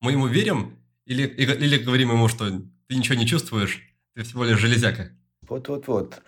Мы 0.00 0.12
ему 0.12 0.26
верим 0.26 0.78
или, 1.06 1.26
или 1.26 1.78
говорим 1.78 2.10
ему, 2.10 2.28
что 2.28 2.48
ты 2.86 2.94
ничего 2.94 3.16
не 3.16 3.26
чувствуешь, 3.26 3.82
ты 4.14 4.22
всего 4.22 4.44
лишь 4.44 4.58
железяка? 4.58 5.10
Вот-вот-вот. 5.42 6.22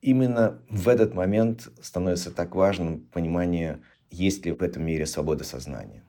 Именно 0.00 0.62
в 0.68 0.88
этот 0.88 1.14
момент 1.14 1.68
становится 1.82 2.30
так 2.30 2.54
важным 2.54 3.00
понимание, 3.00 3.82
есть 4.10 4.46
ли 4.46 4.52
в 4.52 4.62
этом 4.62 4.84
мире 4.84 5.06
свобода 5.06 5.44
сознания 5.44 6.03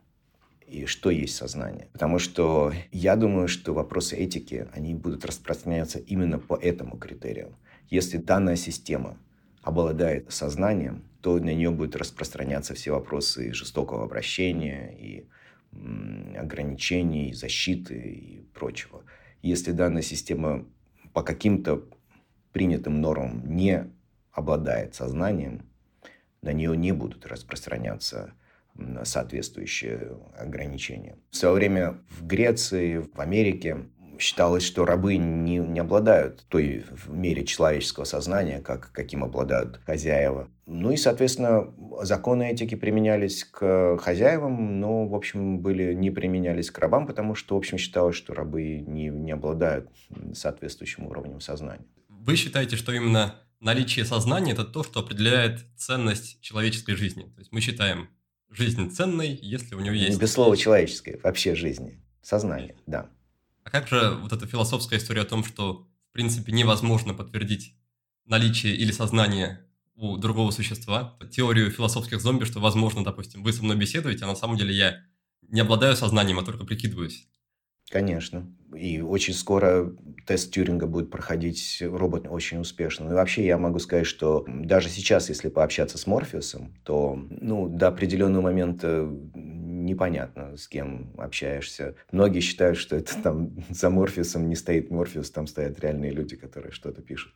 и 0.67 0.85
что 0.85 1.09
есть 1.09 1.35
сознание. 1.35 1.89
Потому 1.93 2.19
что 2.19 2.73
я 2.91 3.15
думаю, 3.15 3.47
что 3.47 3.73
вопросы 3.73 4.15
этики, 4.15 4.67
они 4.73 4.93
будут 4.93 5.25
распространяться 5.25 5.99
именно 5.99 6.39
по 6.39 6.55
этому 6.55 6.97
критерию. 6.97 7.55
Если 7.89 8.17
данная 8.17 8.55
система 8.55 9.17
обладает 9.61 10.31
сознанием, 10.31 11.03
то 11.21 11.37
на 11.39 11.53
нее 11.53 11.71
будут 11.71 11.95
распространяться 11.95 12.73
все 12.73 12.91
вопросы 12.91 13.53
жестокого 13.53 14.03
обращения, 14.03 14.95
и 14.97 15.27
ограничений, 16.37 17.33
защиты 17.33 17.95
и 17.95 18.41
прочего. 18.53 19.03
Если 19.41 19.71
данная 19.71 20.01
система 20.01 20.65
по 21.13 21.21
каким-то 21.23 21.83
принятым 22.51 23.01
нормам 23.01 23.43
не 23.45 23.91
обладает 24.31 24.95
сознанием, 24.95 25.69
на 26.41 26.53
нее 26.53 26.77
не 26.77 26.91
будут 26.91 27.25
распространяться 27.25 28.33
соответствующие 29.03 30.17
ограничения. 30.37 31.17
В 31.31 31.35
свое 31.35 31.55
время 31.55 31.97
в 32.09 32.25
Греции, 32.25 32.97
в 32.97 33.19
Америке 33.19 33.85
считалось, 34.19 34.63
что 34.63 34.85
рабы 34.85 35.17
не, 35.17 35.57
не 35.57 35.79
обладают 35.79 36.45
той 36.47 36.85
мере 37.07 37.45
человеческого 37.45 38.05
сознания, 38.05 38.61
как, 38.61 38.91
каким 38.91 39.23
обладают 39.23 39.79
хозяева. 39.85 40.49
Ну 40.65 40.91
и, 40.91 40.97
соответственно, 40.97 41.73
законы 42.01 42.51
этики 42.51 42.75
применялись 42.75 43.43
к 43.43 43.97
хозяевам, 43.97 44.79
но, 44.79 45.05
в 45.05 45.15
общем, 45.15 45.59
были, 45.59 45.93
не 45.93 46.11
применялись 46.11 46.71
к 46.71 46.79
рабам, 46.79 47.07
потому 47.07 47.35
что, 47.35 47.55
в 47.55 47.57
общем, 47.57 47.77
считалось, 47.77 48.15
что 48.15 48.33
рабы 48.33 48.79
не, 48.79 49.09
не 49.09 49.31
обладают 49.31 49.89
соответствующим 50.33 51.07
уровнем 51.07 51.39
сознания. 51.41 51.85
Вы 52.09 52.35
считаете, 52.35 52.75
что 52.75 52.91
именно 52.91 53.35
наличие 53.59 54.05
сознания– 54.05 54.51
это 54.53 54.63
то, 54.63 54.83
что 54.83 55.01
определяет 55.01 55.59
ценность 55.77 56.41
человеческой 56.41 56.95
жизни? 56.95 57.23
То 57.23 57.39
есть 57.39 57.51
мы 57.51 57.61
считаем, 57.61 58.09
жизнь 58.49 58.91
ценной, 58.91 59.37
если 59.41 59.75
у 59.75 59.79
нее 59.79 59.97
есть... 59.97 60.19
Без 60.19 60.31
слова 60.31 60.55
человеческое, 60.55 61.19
вообще 61.23 61.55
жизни. 61.55 62.01
Сознание, 62.21 62.75
да. 62.85 63.09
А 63.63 63.69
как 63.69 63.87
же 63.87 64.17
вот 64.21 64.31
эта 64.31 64.47
философская 64.47 64.99
история 64.99 65.21
о 65.21 65.25
том, 65.25 65.43
что, 65.43 65.87
в 66.09 66.13
принципе, 66.13 66.51
невозможно 66.51 67.13
подтвердить 67.13 67.75
наличие 68.25 68.75
или 68.75 68.91
сознание 68.91 69.65
у 69.95 70.17
другого 70.17 70.51
существа? 70.51 71.17
Теорию 71.31 71.71
философских 71.71 72.21
зомби, 72.21 72.45
что, 72.45 72.59
возможно, 72.59 73.03
допустим, 73.03 73.43
вы 73.43 73.53
со 73.53 73.63
мной 73.63 73.75
беседуете, 73.75 74.25
а 74.25 74.27
на 74.27 74.35
самом 74.35 74.57
деле 74.57 74.73
я 74.73 75.03
не 75.41 75.61
обладаю 75.61 75.95
сознанием, 75.95 76.39
а 76.39 76.43
только 76.43 76.65
прикидываюсь. 76.65 77.27
Конечно. 77.91 78.47
И 78.75 78.99
очень 78.99 79.33
скоро 79.33 79.93
тест 80.25 80.51
Тюринга 80.51 80.87
будет 80.87 81.11
проходить 81.11 81.81
робот 81.81 82.27
очень 82.27 82.57
успешно. 82.57 83.09
И 83.09 83.13
вообще 83.13 83.45
я 83.45 83.57
могу 83.57 83.79
сказать, 83.79 84.07
что 84.07 84.43
даже 84.47 84.89
сейчас, 84.89 85.29
если 85.29 85.49
пообщаться 85.49 85.97
с 85.97 86.07
Морфеусом, 86.07 86.73
то 86.83 87.17
ну, 87.29 87.69
до 87.69 87.87
определенного 87.87 88.41
момента 88.41 89.07
непонятно, 89.35 90.57
с 90.57 90.67
кем 90.67 91.13
общаешься. 91.17 91.95
Многие 92.11 92.39
считают, 92.39 92.77
что 92.77 92.95
это 92.95 93.13
там 93.21 93.51
за 93.69 93.89
Морфеусом 93.89 94.49
не 94.49 94.55
стоит 94.55 94.89
Морфеус, 94.89 95.29
там 95.29 95.45
стоят 95.47 95.79
реальные 95.79 96.11
люди, 96.11 96.35
которые 96.35 96.71
что-то 96.71 97.01
пишут. 97.01 97.33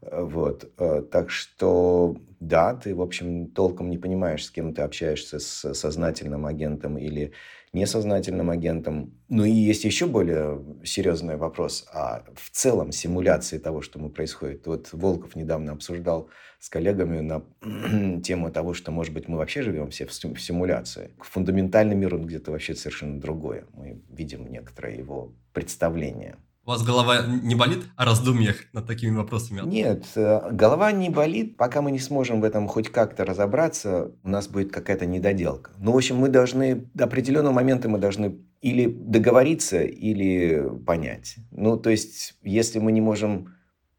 Вот. 0.00 0.74
Так 1.10 1.30
что, 1.30 2.16
да, 2.40 2.74
ты, 2.74 2.94
в 2.94 3.02
общем, 3.02 3.48
толком 3.48 3.90
не 3.90 3.98
понимаешь, 3.98 4.44
с 4.46 4.50
кем 4.50 4.74
ты 4.74 4.82
общаешься, 4.82 5.38
с 5.38 5.74
сознательным 5.74 6.46
агентом 6.46 6.96
или 6.96 7.32
несознательным 7.76 8.50
агентом. 8.50 9.14
Ну 9.28 9.44
и 9.44 9.50
есть 9.50 9.84
еще 9.84 10.06
более 10.06 10.64
серьезный 10.84 11.36
вопрос. 11.36 11.86
А 11.92 12.24
в 12.34 12.50
целом 12.50 12.90
симуляции 12.90 13.58
того, 13.58 13.82
что 13.82 13.98
мы 13.98 14.08
происходит. 14.08 14.66
Вот 14.66 14.88
Волков 14.92 15.36
недавно 15.36 15.72
обсуждал 15.72 16.28
с 16.58 16.68
коллегами 16.68 17.20
на 17.20 18.20
тему 18.22 18.50
того, 18.50 18.72
что, 18.72 18.90
может 18.90 19.12
быть, 19.12 19.28
мы 19.28 19.36
вообще 19.36 19.62
живем 19.62 19.90
все 19.90 20.06
в 20.06 20.12
симуляции. 20.12 21.10
Фундаментальный 21.20 21.94
мир, 21.94 22.14
он 22.14 22.26
где-то 22.26 22.50
вообще 22.50 22.74
совершенно 22.74 23.20
другое. 23.20 23.66
Мы 23.74 24.02
видим 24.08 24.50
некоторое 24.50 24.96
его 24.96 25.34
представление. 25.52 26.36
У 26.66 26.70
вас 26.70 26.82
голова 26.82 27.24
не 27.24 27.54
болит 27.54 27.84
о 27.94 28.04
раздумьях 28.04 28.56
над 28.72 28.88
такими 28.88 29.16
вопросами? 29.16 29.62
Нет, 29.64 30.04
э, 30.16 30.50
голова 30.50 30.90
не 30.90 31.10
болит. 31.10 31.56
Пока 31.56 31.80
мы 31.80 31.92
не 31.92 32.00
сможем 32.00 32.40
в 32.40 32.44
этом 32.44 32.66
хоть 32.66 32.88
как-то 32.88 33.24
разобраться, 33.24 34.10
у 34.24 34.28
нас 34.28 34.48
будет 34.48 34.72
какая-то 34.72 35.06
недоделка. 35.06 35.70
Ну, 35.78 35.92
в 35.92 35.96
общем, 35.96 36.16
мы 36.16 36.28
должны, 36.28 36.88
до 36.92 37.04
определенного 37.04 37.52
момента 37.52 37.88
мы 37.88 37.98
должны 37.98 38.40
или 38.62 38.86
договориться, 38.86 39.84
или 39.84 40.68
понять. 40.84 41.36
Ну, 41.52 41.76
то 41.76 41.88
есть, 41.88 42.34
если 42.42 42.80
мы 42.80 42.90
не 42.90 43.00
можем 43.00 43.54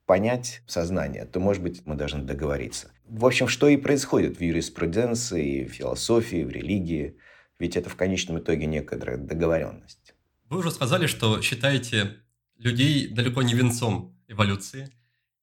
понять 0.05 0.61
сознание, 0.67 1.23
то, 1.23 1.39
может 1.39 1.63
быть, 1.63 1.83
мы 1.85 1.95
должны 1.95 2.23
договориться. 2.23 2.91
В 3.07 3.25
общем, 3.25 3.47
что 3.47 3.69
и 3.69 3.77
происходит 3.77 4.39
в 4.39 4.41
юриспруденции, 4.41 5.63
в 5.63 5.71
философии, 5.71 6.43
в 6.43 6.49
религии. 6.49 7.15
Ведь 7.59 7.77
это 7.77 7.89
в 7.89 7.95
конечном 7.95 8.39
итоге 8.39 8.65
некоторая 8.65 9.17
договоренность. 9.17 10.15
Вы 10.49 10.57
уже 10.57 10.71
сказали, 10.71 11.07
что 11.07 11.41
считаете 11.41 12.17
людей 12.57 13.07
далеко 13.07 13.41
не 13.41 13.53
венцом 13.53 14.15
эволюции. 14.27 14.89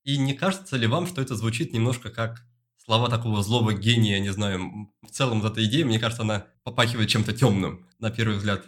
И 0.03 0.19
не 0.19 0.35
кажется 0.35 0.77
ли 0.77 0.87
вам, 0.87 1.07
что 1.07 1.23
это 1.23 1.35
звучит 1.35 1.73
немножко 1.73 2.11
как 2.11 2.45
слова 2.85 3.09
такого 3.09 3.43
злого 3.43 3.73
гения, 3.73 4.21
не 4.21 4.33
знаю, 4.33 4.91
в 5.03 5.11
целом 5.11 5.45
эта 5.45 5.65
идея, 5.65 5.85
мне 5.85 5.99
кажется, 5.99 6.23
она 6.23 6.47
попахивает 6.63 7.09
чем-то 7.09 7.33
темным, 7.33 7.87
на 7.99 8.11
первый 8.11 8.37
взгляд. 8.37 8.65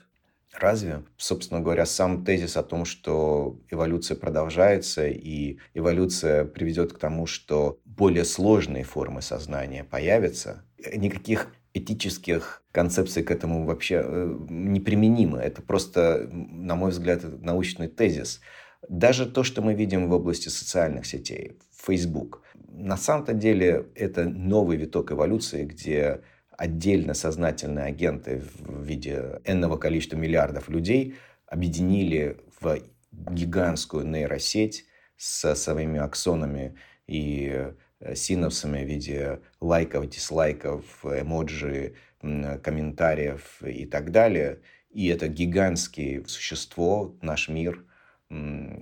Разве? 0.53 1.05
Собственно 1.19 1.61
говоря, 1.61 1.85
сам 1.85 2.25
тезис 2.25 2.57
о 2.57 2.63
том, 2.63 2.87
что 2.87 3.61
эволюция 3.69 4.17
продолжается, 4.17 5.07
и 5.07 5.59
эволюция 5.75 6.47
приведет 6.47 6.95
к 6.95 6.99
тому, 6.99 7.27
что 7.27 7.79
более 7.85 8.25
сложные 8.25 8.85
формы 8.85 9.21
сознания 9.21 9.85
появятся, 9.85 10.65
никаких 10.95 11.53
этических 11.77 12.63
концепций 12.73 13.23
к 13.23 13.31
этому 13.31 13.65
вообще 13.65 14.03
э, 14.05 14.37
неприменимы. 14.49 15.39
Это 15.39 15.63
просто, 15.63 16.29
на 16.33 16.75
мой 16.75 16.91
взгляд, 16.91 17.23
научный 17.43 17.89
тезис. 17.89 18.41
Даже 18.89 19.27
то, 19.27 19.43
что 19.43 19.63
мы 19.63 19.75
видим 19.75 20.09
в 20.09 20.13
области 20.13 20.49
социальных 20.49 21.07
сетей, 21.07 21.59
Facebook, 21.87 22.43
на 22.69 22.97
самом-то 22.97 23.33
деле 23.33 23.87
это 23.95 24.25
новый 24.25 24.77
виток 24.77 25.13
эволюции, 25.13 25.65
где 25.65 26.21
отдельно 26.57 27.15
сознательные 27.15 27.87
агенты 27.87 28.43
в 28.59 28.83
виде 28.83 29.41
энного 29.45 29.77
количества 29.77 30.17
миллиардов 30.17 30.69
людей 30.69 31.17
объединили 31.47 32.39
в 32.61 32.79
гигантскую 33.13 34.07
нейросеть 34.07 34.87
со 35.17 35.55
своими 35.55 35.99
аксонами 35.99 36.77
и 37.07 37.73
синапсами 38.15 38.85
в 38.85 38.89
виде 38.89 39.41
лайков, 39.61 40.09
дизлайков, 40.09 40.85
эмоджи, 41.05 41.95
комментариев 42.21 43.63
и 43.63 43.87
так 43.87 44.11
далее. 44.11 44.61
И 44.91 45.09
это 45.09 45.29
гигантское 45.29 46.25
существо, 46.27 47.17
наш 47.23 47.49
мир, 47.49 47.85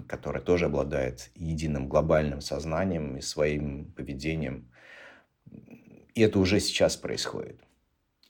которое 0.08 0.40
тоже 0.40 0.66
обладает 0.66 1.30
единым 1.34 1.88
глобальным 1.88 2.40
сознанием 2.40 3.16
и 3.16 3.20
своим 3.20 3.92
поведением. 3.92 4.70
И 6.14 6.22
это 6.22 6.38
уже 6.38 6.60
сейчас 6.60 6.96
происходит. 6.96 7.60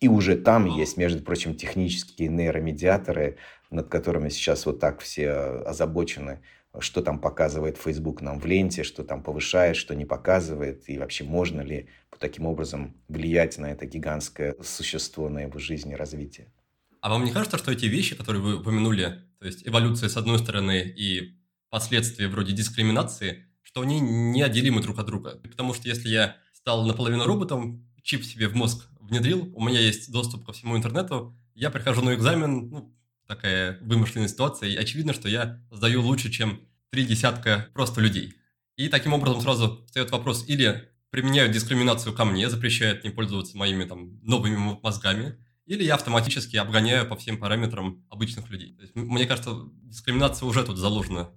И 0.00 0.08
уже 0.08 0.36
там 0.36 0.66
есть, 0.66 0.96
между 0.96 1.22
прочим, 1.22 1.54
технические 1.54 2.28
нейромедиаторы, 2.28 3.36
над 3.70 3.88
которыми 3.88 4.28
сейчас 4.28 4.66
вот 4.66 4.80
так 4.80 5.00
все 5.00 5.30
озабочены, 5.30 6.42
что 6.80 7.02
там 7.02 7.18
показывает 7.18 7.78
Facebook 7.78 8.20
нам 8.20 8.40
в 8.40 8.46
ленте, 8.46 8.82
что 8.82 9.04
там 9.04 9.22
повышает, 9.22 9.76
что 9.76 9.94
не 9.94 10.04
показывает, 10.04 10.88
и 10.88 10.98
вообще 10.98 11.24
можно 11.24 11.60
ли 11.60 11.88
таким 12.18 12.46
образом 12.46 12.96
влиять 13.08 13.58
на 13.58 13.70
это 13.70 13.86
гигантское 13.86 14.56
существо, 14.62 15.28
на 15.28 15.40
его 15.40 15.58
жизнь 15.58 15.90
и 15.90 15.96
развитие. 15.96 16.52
А 17.00 17.10
вам 17.10 17.24
не 17.24 17.32
кажется, 17.32 17.58
что 17.58 17.70
эти 17.70 17.84
вещи, 17.84 18.16
которые 18.16 18.42
вы 18.42 18.56
упомянули, 18.56 19.20
то 19.38 19.46
есть 19.46 19.68
эволюция 19.68 20.08
с 20.08 20.16
одной 20.16 20.38
стороны 20.38 20.80
и 20.80 21.38
последствия 21.68 22.28
вроде 22.28 22.54
дискриминации, 22.54 23.46
что 23.62 23.82
они 23.82 24.00
неотделимы 24.00 24.80
друг 24.80 24.98
от 24.98 25.06
друга? 25.06 25.38
Потому 25.42 25.74
что 25.74 25.86
если 25.86 26.08
я 26.08 26.36
стал 26.52 26.86
наполовину 26.86 27.26
роботом, 27.26 27.86
чип 28.02 28.24
себе 28.24 28.48
в 28.48 28.54
мозг 28.54 28.88
внедрил, 29.00 29.52
у 29.54 29.62
меня 29.62 29.80
есть 29.80 30.10
доступ 30.10 30.46
ко 30.46 30.52
всему 30.52 30.76
интернету, 30.76 31.36
я 31.54 31.70
прихожу 31.70 32.00
на 32.02 32.14
экзамен, 32.14 32.70
ну, 32.70 32.94
такая 33.26 33.78
вымышленная 33.80 34.28
ситуация, 34.28 34.68
и 34.68 34.76
очевидно, 34.76 35.12
что 35.12 35.28
я 35.28 35.60
сдаю 35.70 36.02
лучше, 36.02 36.30
чем 36.30 36.60
три 36.90 37.04
десятка 37.04 37.68
просто 37.74 38.00
людей. 38.00 38.34
И 38.76 38.88
таким 38.88 39.12
образом 39.12 39.40
сразу 39.40 39.84
встает 39.86 40.10
вопрос, 40.10 40.48
или 40.48 40.88
применяют 41.10 41.52
дискриминацию 41.52 42.14
ко 42.14 42.24
мне, 42.24 42.50
запрещают 42.50 43.04
не 43.04 43.10
пользоваться 43.10 43.56
моими 43.56 43.84
там 43.84 44.18
новыми 44.22 44.78
мозгами, 44.82 45.38
или 45.66 45.82
я 45.82 45.94
автоматически 45.94 46.56
обгоняю 46.56 47.08
по 47.08 47.16
всем 47.16 47.38
параметрам 47.38 48.04
обычных 48.10 48.50
людей. 48.50 48.74
То 48.74 48.82
есть, 48.82 48.94
мне 48.94 49.26
кажется, 49.26 49.68
дискриминация 49.82 50.46
уже 50.46 50.64
тут 50.64 50.76
заложена. 50.76 51.30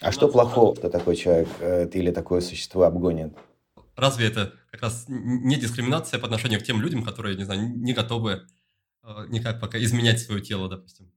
А 0.00 0.12
что 0.12 0.28
плохого, 0.28 0.74
что 0.74 0.88
такой 0.88 1.16
человек 1.16 1.48
э, 1.60 1.88
или 1.92 2.10
такое 2.10 2.40
существо 2.40 2.84
обгонит? 2.84 3.34
Разве 3.96 4.26
это 4.26 4.54
как 4.70 4.82
раз 4.82 5.04
не 5.08 5.56
дискриминация 5.56 6.18
по 6.18 6.26
отношению 6.26 6.60
к 6.60 6.64
тем 6.64 6.80
людям, 6.80 7.04
которые, 7.04 7.36
не 7.36 7.44
знаю, 7.44 7.76
не 7.76 7.92
готовы 7.92 8.42
э, 9.02 9.26
никак 9.28 9.60
пока 9.60 9.78
изменять 9.78 10.20
свое 10.20 10.40
тело, 10.40 10.68
допустим? 10.68 11.12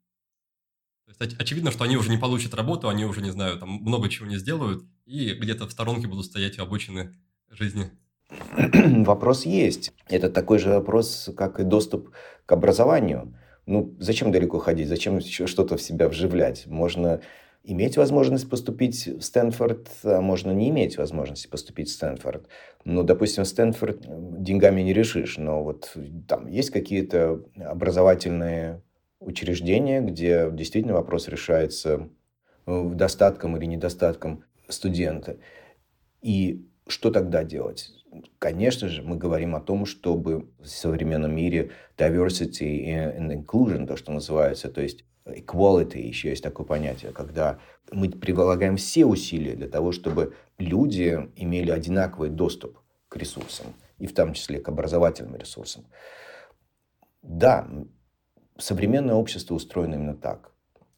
Есть 1.19 1.39
очевидно, 1.39 1.71
что 1.71 1.83
они 1.83 1.97
уже 1.97 2.09
не 2.09 2.17
получат 2.17 2.53
работу, 2.53 2.89
они 2.89 3.05
уже, 3.05 3.21
не 3.21 3.31
знаю, 3.31 3.57
там 3.57 3.69
много 3.69 4.09
чего 4.09 4.27
не 4.27 4.37
сделают, 4.37 4.83
и 5.05 5.33
где-то 5.33 5.67
в 5.67 5.71
сторонке 5.71 6.07
будут 6.07 6.25
стоять 6.25 6.59
обочины 6.59 7.15
жизни. 7.49 7.91
Вопрос 9.05 9.45
есть. 9.45 9.93
Это 10.09 10.29
такой 10.29 10.59
же 10.59 10.69
вопрос, 10.69 11.29
как 11.35 11.59
и 11.59 11.63
доступ 11.63 12.11
к 12.45 12.51
образованию. 12.51 13.33
Ну, 13.65 13.95
зачем 13.99 14.31
далеко 14.31 14.59
ходить? 14.59 14.87
Зачем 14.87 15.17
еще 15.17 15.47
что-то 15.47 15.77
в 15.77 15.81
себя 15.81 16.09
вживлять? 16.09 16.67
Можно 16.67 17.21
иметь 17.63 17.97
возможность 17.97 18.49
поступить 18.49 19.07
в 19.07 19.21
Стэнфорд, 19.21 19.89
а 20.03 20.21
можно 20.21 20.51
не 20.51 20.69
иметь 20.69 20.97
возможности 20.97 21.47
поступить 21.47 21.89
в 21.89 21.93
Стэнфорд. 21.93 22.47
Ну, 22.85 23.03
допустим, 23.03 23.43
Стэнфорд 23.43 24.05
деньгами 24.41 24.81
не 24.81 24.93
решишь, 24.93 25.37
но 25.37 25.63
вот 25.63 25.93
там 26.27 26.47
есть 26.47 26.69
какие-то 26.69 27.43
образовательные 27.59 28.81
учреждения, 29.19 30.01
где 30.01 30.49
действительно 30.51 30.93
вопрос 30.93 31.27
решается 31.27 32.09
достатком 32.65 33.57
или 33.57 33.65
недостатком 33.65 34.43
студента. 34.67 35.37
И 36.21 36.67
что 36.87 37.11
тогда 37.11 37.43
делать? 37.43 37.91
Конечно 38.39 38.87
же, 38.87 39.03
мы 39.03 39.17
говорим 39.17 39.55
о 39.55 39.61
том, 39.61 39.85
чтобы 39.85 40.49
в 40.59 40.67
современном 40.67 41.35
мире 41.35 41.71
diversity 41.97 42.85
and 42.85 43.29
inclusion, 43.29 43.85
то, 43.85 43.95
что 43.95 44.11
называется, 44.11 44.69
то 44.69 44.81
есть 44.81 45.05
equality, 45.25 45.99
еще 45.99 46.29
есть 46.29 46.43
такое 46.43 46.65
понятие, 46.65 47.11
когда 47.11 47.59
мы 47.91 48.09
прилагаем 48.09 48.77
все 48.77 49.05
усилия 49.05 49.55
для 49.55 49.67
того, 49.67 49.91
чтобы 49.91 50.35
люди 50.57 51.29
имели 51.35 51.71
одинаковый 51.71 52.29
доступ 52.29 52.79
к 53.09 53.17
ресурсам, 53.17 53.67
и 53.99 54.07
в 54.07 54.13
том 54.13 54.33
числе 54.33 54.59
к 54.59 54.69
образовательным 54.69 55.35
ресурсам. 55.35 55.85
Да, 57.21 57.67
современное 58.59 59.15
общество 59.15 59.55
устроено 59.55 59.95
именно 59.95 60.15
так. 60.15 60.51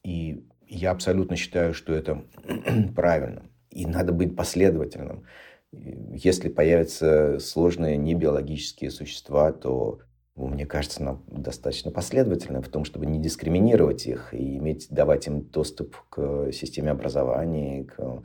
И 0.04 0.46
я 0.68 0.92
абсолютно 0.92 1.36
считаю, 1.36 1.74
что 1.74 1.94
это 1.94 2.24
правильно. 2.96 3.44
И 3.72 3.86
надо 3.86 4.12
быть 4.12 4.36
последовательным. 4.36 5.26
Если 5.72 6.50
появятся 6.50 7.40
сложные 7.40 7.98
небиологические 7.98 8.90
существа, 8.90 9.52
то, 9.52 10.00
мне 10.36 10.66
кажется, 10.66 11.04
нам 11.04 11.24
достаточно 11.28 11.92
последовательно 11.92 12.62
в 12.62 12.70
том, 12.70 12.86
чтобы 12.86 13.06
не 13.06 13.22
дискриминировать 13.22 14.08
их 14.08 14.34
и 14.34 14.58
иметь, 14.58 14.88
давать 14.90 15.28
им 15.28 15.42
доступ 15.42 15.96
к 16.10 16.52
системе 16.52 16.92
образования, 16.92 17.84
к, 17.84 17.96
к 17.96 18.24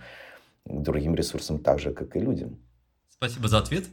другим 0.64 1.14
ресурсам 1.14 1.58
так 1.58 1.78
же, 1.78 1.92
как 1.92 2.16
и 2.16 2.20
людям. 2.20 2.58
Спасибо 3.10 3.48
за 3.48 3.58
ответ. 3.58 3.84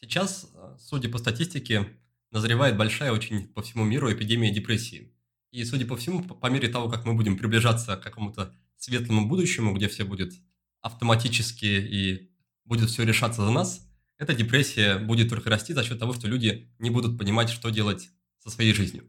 Сейчас, 0.00 0.50
судя 0.78 1.08
по 1.08 1.18
статистике, 1.18 1.86
назревает 2.32 2.76
большая 2.76 3.12
очень 3.12 3.46
по 3.46 3.62
всему 3.62 3.84
миру 3.84 4.12
эпидемия 4.12 4.50
депрессии. 4.50 5.12
И, 5.52 5.64
судя 5.64 5.86
по 5.86 5.96
всему, 5.96 6.22
по 6.22 6.46
мере 6.46 6.68
того, 6.68 6.88
как 6.88 7.04
мы 7.04 7.14
будем 7.14 7.36
приближаться 7.36 7.96
к 7.96 8.02
какому-то 8.02 8.54
светлому 8.76 9.28
будущему, 9.28 9.74
где 9.74 9.86
все 9.86 10.04
будет 10.04 10.32
автоматически 10.80 11.66
и 11.66 12.30
будет 12.64 12.88
все 12.90 13.04
решаться 13.04 13.44
за 13.44 13.50
нас, 13.50 13.86
эта 14.18 14.34
депрессия 14.34 14.98
будет 14.98 15.28
только 15.28 15.50
расти 15.50 15.74
за 15.74 15.84
счет 15.84 15.98
того, 15.98 16.14
что 16.14 16.26
люди 16.26 16.72
не 16.78 16.90
будут 16.90 17.18
понимать, 17.18 17.50
что 17.50 17.70
делать 17.70 18.10
со 18.38 18.50
своей 18.50 18.72
жизнью. 18.72 19.04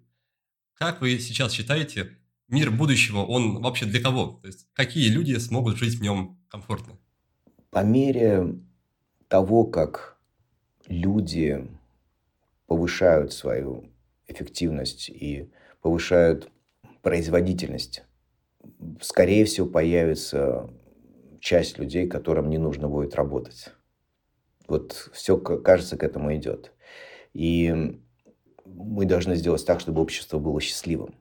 Как 0.74 1.02
вы 1.02 1.18
сейчас 1.20 1.54
считаете, 1.54 2.18
мир 2.50 2.72
будущего, 2.72 3.20
он 3.20 3.62
вообще 3.62 3.86
для 3.86 4.02
кого? 4.02 4.40
То 4.42 4.48
есть 4.48 4.68
какие 4.74 5.08
люди 5.10 5.38
смогут 5.38 5.78
жить 5.78 5.96
в 5.96 6.02
нем 6.02 6.40
комфортно? 6.50 6.98
По 7.70 7.84
мере 7.84 8.60
того, 9.28 9.64
как 9.66 10.18
люди 10.88 11.66
повышают 12.74 13.32
свою 13.34 13.92
эффективность 14.28 15.08
и 15.08 15.52
повышают 15.84 16.50
производительность, 17.04 18.04
скорее 19.00 19.46
всего, 19.46 19.68
появится 19.68 20.72
часть 21.40 21.78
людей, 21.78 22.08
которым 22.08 22.50
не 22.50 22.58
нужно 22.58 22.90
будет 22.90 23.14
работать. 23.14 23.68
Вот 24.68 25.12
все, 25.14 25.38
кажется, 25.38 25.98
к 25.98 26.04
этому 26.04 26.36
идет. 26.36 26.74
И 27.34 28.02
мы 28.66 29.06
должны 29.06 29.36
сделать 29.36 29.64
так, 29.64 29.80
чтобы 29.80 30.02
общество 30.02 30.40
было 30.40 30.60
счастливым. 30.60 31.14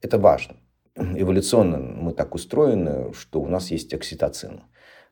Это 0.00 0.18
важно. 0.18 0.56
Эволюционно 0.96 1.78
мы 1.78 2.12
так 2.12 2.34
устроены, 2.34 3.12
что 3.12 3.40
у 3.40 3.46
нас 3.46 3.70
есть 3.70 3.94
окситоцин. 3.94 4.62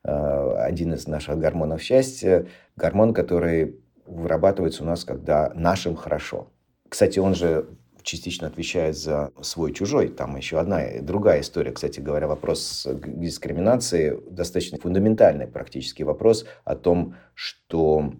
А, 0.02 0.64
один 0.64 0.94
из 0.94 1.06
наших 1.06 1.38
гормонов 1.38 1.80
счастья, 1.80 2.48
гормон, 2.74 3.14
который 3.14 3.80
вырабатывается 4.06 4.82
у 4.82 4.86
нас, 4.86 5.04
когда 5.04 5.52
нашим 5.54 5.96
хорошо. 5.96 6.48
Кстати, 6.88 7.18
он 7.18 7.34
же 7.34 7.66
частично 8.02 8.46
отвечает 8.46 8.96
за 8.96 9.30
свой-чужой. 9.40 10.08
Там 10.08 10.36
еще 10.36 10.58
одна, 10.58 10.82
другая 11.00 11.40
история. 11.40 11.72
Кстати 11.72 12.00
говоря, 12.00 12.26
вопрос 12.26 12.86
дискриминации 13.06 14.18
достаточно 14.30 14.78
фундаментальный 14.78 15.46
практически 15.46 16.02
вопрос 16.02 16.46
о 16.64 16.76
том, 16.76 17.14
что 17.34 18.12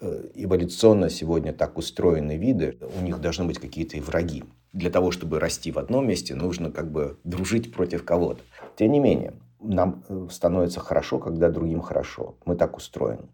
э, 0.00 0.30
эволюционно 0.34 1.10
сегодня 1.10 1.52
так 1.52 1.78
устроены 1.78 2.36
виды, 2.36 2.78
у 2.98 3.02
них 3.02 3.20
должны 3.20 3.44
быть 3.44 3.58
какие-то 3.58 3.98
враги. 4.00 4.44
Для 4.72 4.90
того, 4.90 5.10
чтобы 5.10 5.38
расти 5.38 5.70
в 5.70 5.78
одном 5.78 6.06
месте, 6.08 6.34
нужно 6.34 6.70
как 6.70 6.90
бы 6.90 7.18
дружить 7.24 7.72
против 7.72 8.04
кого-то. 8.04 8.42
Тем 8.76 8.90
не 8.92 9.00
менее, 9.00 9.34
нам 9.60 10.04
э, 10.08 10.28
становится 10.30 10.80
хорошо, 10.80 11.18
когда 11.18 11.48
другим 11.50 11.80
хорошо. 11.80 12.36
Мы 12.44 12.56
так 12.56 12.76
устроены. 12.76 13.28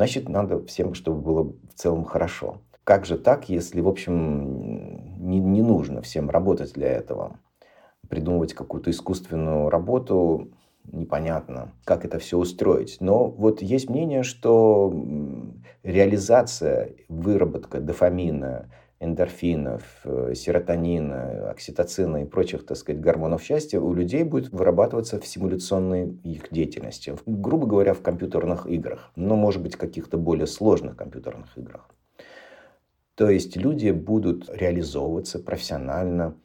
Значит, 0.00 0.30
надо 0.30 0.64
всем, 0.64 0.94
чтобы 0.94 1.20
было 1.20 1.42
в 1.42 1.74
целом 1.74 2.06
хорошо. 2.06 2.62
Как 2.84 3.04
же 3.04 3.18
так, 3.18 3.50
если, 3.50 3.82
в 3.82 3.86
общем, 3.86 5.28
не, 5.28 5.40
не 5.40 5.60
нужно 5.60 6.00
всем 6.00 6.30
работать 6.30 6.72
для 6.72 6.88
этого? 6.88 7.38
Придумывать 8.08 8.54
какую-то 8.54 8.90
искусственную 8.92 9.68
работу, 9.68 10.52
непонятно, 10.90 11.74
как 11.84 12.06
это 12.06 12.18
все 12.18 12.38
устроить. 12.38 12.96
Но 13.00 13.28
вот 13.28 13.60
есть 13.60 13.90
мнение, 13.90 14.22
что 14.22 14.90
реализация, 15.82 16.94
выработка 17.10 17.78
дофамина, 17.82 18.70
эндорфинов, 19.00 19.82
э, 20.04 20.34
серотонина, 20.34 21.50
окситоцина 21.50 22.22
и 22.22 22.26
прочих, 22.26 22.66
так 22.66 22.76
сказать, 22.76 23.00
гормонов 23.00 23.42
счастья 23.42 23.80
у 23.80 23.94
людей 23.94 24.24
будет 24.24 24.52
вырабатываться 24.52 25.18
в 25.18 25.26
симуляционной 25.26 26.18
их 26.22 26.52
деятельности. 26.52 27.16
Грубо 27.24 27.66
говоря, 27.66 27.94
в 27.94 28.02
компьютерных 28.02 28.66
играх, 28.66 29.10
но, 29.16 29.36
может 29.36 29.62
быть, 29.62 29.76
каких-то 29.76 30.18
более 30.18 30.46
сложных 30.46 30.96
компьютерных 30.96 31.56
играх. 31.56 31.88
То 33.14 33.30
есть 33.30 33.56
люди 33.56 33.90
будут 33.90 34.50
реализовываться 34.50 35.38
профессионально, 35.38 36.36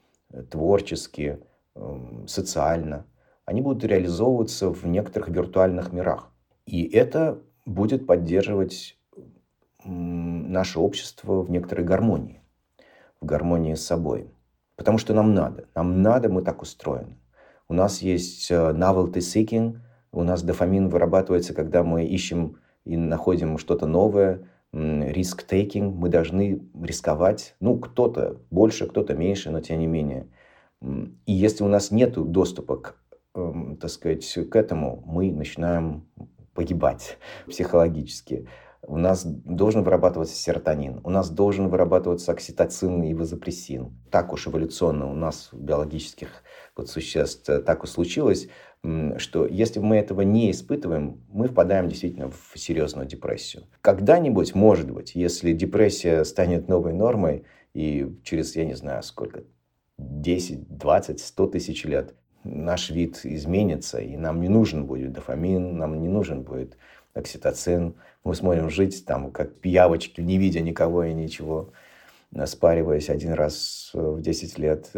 творчески, 0.49 1.39
эм, 1.75 2.25
социально. 2.27 3.05
Они 3.45 3.61
будут 3.61 3.83
реализовываться 3.83 4.69
в 4.69 4.85
некоторых 4.85 5.29
виртуальных 5.29 5.91
мирах. 5.93 6.31
И 6.65 6.83
это 6.83 7.41
будет 7.65 8.07
поддерживать 8.07 8.97
наше 9.83 10.79
общество 10.79 11.41
в 11.43 11.51
некоторой 11.51 11.85
гармонии 11.85 12.41
в 13.25 13.27
гармонии 13.27 13.73
с 13.73 13.83
собой. 13.83 14.29
Потому 14.75 14.99
что 14.99 15.13
нам 15.13 15.33
надо. 15.33 15.65
Нам 15.73 16.03
надо, 16.03 16.29
мы 16.29 16.43
так 16.43 16.61
устроены. 16.61 17.17
У 17.67 17.73
нас 17.73 18.03
есть 18.03 18.51
э, 18.51 18.55
novelty 18.55 19.17
seeking, 19.17 19.79
у 20.11 20.23
нас 20.23 20.43
дофамин 20.43 20.89
вырабатывается, 20.89 21.55
когда 21.55 21.83
мы 21.83 22.05
ищем 22.05 22.57
и 22.85 22.95
находим 22.95 23.57
что-то 23.57 23.87
новое, 23.87 24.47
риск 24.71 25.45
taking, 25.49 25.89
мы 25.91 26.09
должны 26.09 26.61
рисковать. 26.79 27.55
Ну, 27.59 27.79
кто-то 27.79 28.37
больше, 28.51 28.87
кто-то 28.87 29.15
меньше, 29.15 29.49
но 29.49 29.59
тем 29.59 29.79
не 29.79 29.87
менее. 29.87 30.27
И 30.81 31.33
если 31.33 31.63
у 31.63 31.67
нас 31.67 31.89
нет 31.89 32.13
доступа 32.13 32.77
к, 32.77 32.95
эм, 33.33 33.77
так 33.77 33.89
сказать, 33.89 34.37
к 34.51 34.55
этому, 34.55 35.01
мы 35.05 35.31
начинаем 35.31 36.05
погибать 36.53 37.17
психологически 37.47 38.47
у 38.87 38.97
нас 38.97 39.25
должен 39.25 39.83
вырабатываться 39.83 40.35
серотонин, 40.35 41.01
у 41.03 41.09
нас 41.09 41.29
должен 41.29 41.69
вырабатываться 41.69 42.31
окситоцин 42.31 43.03
и 43.03 43.13
вазопрессин. 43.13 43.97
Так 44.11 44.33
уж 44.33 44.47
эволюционно 44.47 45.11
у 45.11 45.15
нас, 45.15 45.49
биологических 45.51 46.29
вот 46.75 46.89
существ, 46.89 47.49
э, 47.49 47.59
так 47.59 47.83
уж 47.83 47.89
случилось, 47.89 48.47
что 49.17 49.47
если 49.47 49.79
мы 49.79 49.97
этого 49.97 50.21
не 50.21 50.51
испытываем, 50.51 51.23
мы 51.29 51.47
впадаем 51.47 51.89
действительно 51.89 52.29
в 52.29 52.51
серьезную 52.55 53.07
депрессию. 53.07 53.63
Когда-нибудь, 53.81 54.53
может 54.53 54.91
быть, 54.91 55.15
если 55.15 55.53
депрессия 55.53 56.23
станет 56.23 56.67
новой 56.67 56.93
нормой, 56.93 57.45
и 57.73 58.15
через, 58.23 58.55
я 58.55 58.65
не 58.65 58.75
знаю, 58.75 59.01
сколько, 59.01 59.43
10, 59.97 60.77
20, 60.77 61.19
100 61.19 61.47
тысяч 61.47 61.83
лет 61.85 62.15
наш 62.43 62.91
вид 62.91 63.21
изменится, 63.23 63.99
и 63.99 64.15
нам 64.17 64.39
не 64.39 64.49
нужен 64.49 64.85
будет 64.85 65.13
дофамин, 65.13 65.77
нам 65.77 65.99
не 65.99 66.07
нужен 66.07 66.43
будет 66.43 66.77
окситоцин. 67.15 67.95
Мы 68.23 68.35
сможем 68.35 68.69
жить 68.69 69.05
там, 69.05 69.31
как 69.31 69.55
пиявочки, 69.55 70.21
не 70.21 70.37
видя 70.37 70.61
никого 70.61 71.05
и 71.05 71.13
ничего, 71.13 71.71
спариваясь 72.45 73.09
один 73.09 73.33
раз 73.33 73.89
в 73.93 74.21
10 74.21 74.59
лет. 74.59 74.91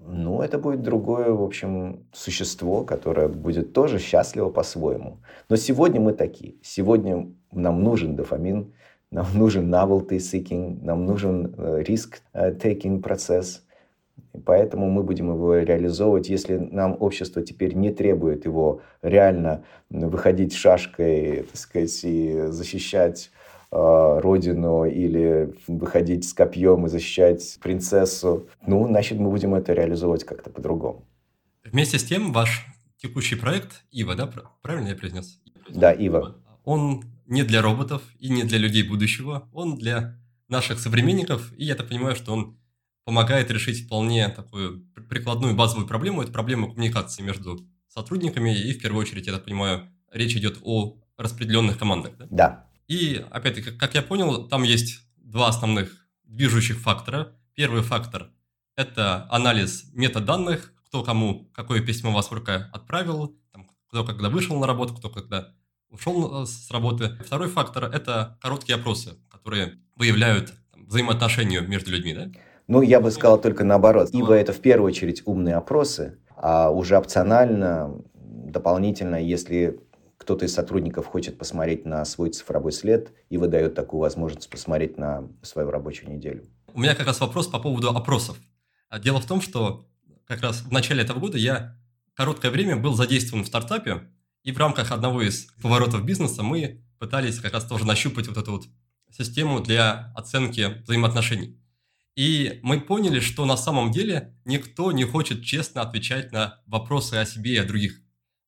Ну, 0.00 0.42
это 0.42 0.58
будет 0.58 0.82
другое, 0.82 1.30
в 1.30 1.42
общем, 1.42 2.06
существо, 2.12 2.84
которое 2.84 3.28
будет 3.28 3.72
тоже 3.72 3.98
счастливо 3.98 4.50
по-своему. 4.50 5.18
Но 5.48 5.56
сегодня 5.56 6.00
мы 6.00 6.12
такие. 6.12 6.54
Сегодня 6.62 7.30
нам 7.52 7.82
нужен 7.82 8.16
дофамин, 8.16 8.72
нам 9.10 9.26
нужен 9.34 9.72
novelty 9.72 10.18
seeking, 10.18 10.82
нам 10.82 11.06
нужен 11.06 11.54
риск 11.82 12.20
э, 12.32 12.52
taking 12.52 13.00
процесс– 13.00 13.64
Поэтому 14.44 14.90
мы 14.90 15.02
будем 15.02 15.30
его 15.30 15.56
реализовывать. 15.56 16.28
Если 16.28 16.56
нам 16.56 16.96
общество 17.00 17.42
теперь 17.42 17.74
не 17.74 17.92
требует 17.92 18.44
его 18.44 18.82
реально 19.02 19.64
выходить 19.90 20.54
шашкой, 20.54 21.44
так 21.44 21.56
сказать, 21.56 22.00
и 22.04 22.46
защищать 22.48 23.30
э, 23.70 24.20
родину 24.20 24.84
или 24.84 25.54
выходить 25.66 26.28
с 26.28 26.32
копьем 26.32 26.86
и 26.86 26.88
защищать 26.88 27.58
принцессу, 27.62 28.48
ну, 28.66 28.86
значит, 28.86 29.18
мы 29.18 29.30
будем 29.30 29.54
это 29.54 29.72
реализовывать 29.72 30.24
как-то 30.24 30.50
по-другому. 30.50 31.06
Вместе 31.64 31.98
с 31.98 32.04
тем, 32.04 32.32
ваш 32.32 32.66
текущий 32.96 33.36
проект 33.36 33.84
Ива, 33.90 34.14
да, 34.14 34.30
правильно 34.62 34.88
я 34.88 34.96
произнес? 34.96 35.40
Да, 35.68 35.92
Ива. 35.92 36.36
Он 36.64 37.02
не 37.26 37.42
для 37.42 37.62
роботов 37.62 38.02
и 38.18 38.30
не 38.30 38.44
для 38.44 38.58
людей 38.58 38.82
будущего, 38.82 39.48
он 39.52 39.76
для 39.76 40.18
наших 40.48 40.80
современников, 40.80 41.52
и 41.56 41.64
я 41.64 41.74
так 41.74 41.88
понимаю, 41.88 42.16
что 42.16 42.32
он 42.32 42.56
помогает 43.08 43.50
решить 43.50 43.86
вполне 43.86 44.28
такую 44.28 44.84
прикладную 45.08 45.54
базовую 45.54 45.86
проблему. 45.86 46.20
Это 46.20 46.30
проблема 46.30 46.68
коммуникации 46.68 47.22
между 47.22 47.66
сотрудниками. 47.88 48.54
И 48.54 48.74
в 48.74 48.82
первую 48.82 49.00
очередь, 49.00 49.26
я 49.26 49.32
так 49.32 49.46
понимаю, 49.46 49.88
речь 50.12 50.36
идет 50.36 50.58
о 50.62 51.00
распределенных 51.16 51.78
командах. 51.78 52.18
Да. 52.18 52.26
да. 52.28 52.70
И 52.86 53.24
опять-таки, 53.30 53.70
как 53.70 53.94
я 53.94 54.02
понял, 54.02 54.46
там 54.46 54.62
есть 54.62 55.00
два 55.16 55.48
основных 55.48 56.06
движущих 56.24 56.76
фактора. 56.80 57.32
Первый 57.54 57.80
фактор– 57.80 58.30
это 58.76 59.26
анализ 59.30 59.90
метаданных, 59.94 60.74
кто 60.84 61.02
кому 61.02 61.50
какое 61.54 61.80
письмо 61.80 62.12
во 62.12 62.22
сколько 62.22 62.68
отправил, 62.74 63.40
там, 63.52 63.70
кто 63.88 64.04
когда 64.04 64.28
вышел 64.28 64.60
на 64.60 64.66
работу, 64.66 64.92
кто 64.94 65.08
когда 65.08 65.54
ушел 65.88 66.42
э, 66.42 66.46
с 66.46 66.70
работы. 66.70 67.16
Второй 67.24 67.48
фактор– 67.48 67.84
это 67.86 68.36
короткие 68.42 68.76
опросы, 68.76 69.16
которые 69.30 69.78
выявляют 69.96 70.52
там, 70.72 70.84
взаимоотношения 70.84 71.62
между 71.62 71.90
людьми. 71.90 72.12
Да? 72.12 72.30
Ну, 72.68 72.82
я 72.82 73.00
бы 73.00 73.10
сказал 73.10 73.40
только 73.40 73.64
наоборот. 73.64 74.10
Ибо 74.12 74.34
это 74.34 74.52
в 74.52 74.60
первую 74.60 74.88
очередь 74.88 75.22
умные 75.24 75.56
опросы, 75.56 76.18
а 76.36 76.70
уже 76.70 76.96
опционально, 76.96 78.02
дополнительно, 78.14 79.16
если 79.16 79.80
кто-то 80.18 80.44
из 80.44 80.52
сотрудников 80.52 81.06
хочет 81.06 81.38
посмотреть 81.38 81.86
на 81.86 82.04
свой 82.04 82.30
цифровой 82.30 82.72
след 82.72 83.12
и 83.30 83.38
выдает 83.38 83.74
такую 83.74 84.00
возможность 84.00 84.50
посмотреть 84.50 84.98
на 84.98 85.28
свою 85.42 85.70
рабочую 85.70 86.14
неделю. 86.14 86.44
У 86.74 86.80
меня 86.80 86.94
как 86.94 87.06
раз 87.06 87.20
вопрос 87.20 87.46
по 87.46 87.58
поводу 87.58 87.88
опросов. 87.88 88.36
А 88.90 88.98
дело 88.98 89.20
в 89.20 89.26
том, 89.26 89.40
что 89.40 89.86
как 90.26 90.42
раз 90.42 90.60
в 90.60 90.70
начале 90.70 91.02
этого 91.02 91.18
года 91.18 91.38
я 91.38 91.78
короткое 92.14 92.50
время 92.50 92.76
был 92.76 92.94
задействован 92.94 93.44
в 93.44 93.46
стартапе, 93.48 94.02
и 94.42 94.52
в 94.52 94.58
рамках 94.58 94.92
одного 94.92 95.22
из 95.22 95.46
поворотов 95.62 96.04
бизнеса 96.04 96.42
мы 96.42 96.84
пытались 96.98 97.38
как 97.38 97.54
раз 97.54 97.64
тоже 97.64 97.86
нащупать 97.86 98.28
вот 98.28 98.36
эту 98.36 98.52
вот 98.52 98.64
систему 99.10 99.60
для 99.60 100.12
оценки 100.14 100.82
взаимоотношений. 100.82 101.58
И 102.18 102.58
мы 102.64 102.80
поняли, 102.80 103.20
что 103.20 103.44
на 103.44 103.56
самом 103.56 103.92
деле 103.92 104.34
никто 104.44 104.90
не 104.90 105.04
хочет 105.04 105.44
честно 105.44 105.82
отвечать 105.82 106.32
на 106.32 106.60
вопросы 106.66 107.14
о 107.14 107.24
себе 107.24 107.52
и 107.52 107.58
о 107.58 107.64
других. 107.64 108.00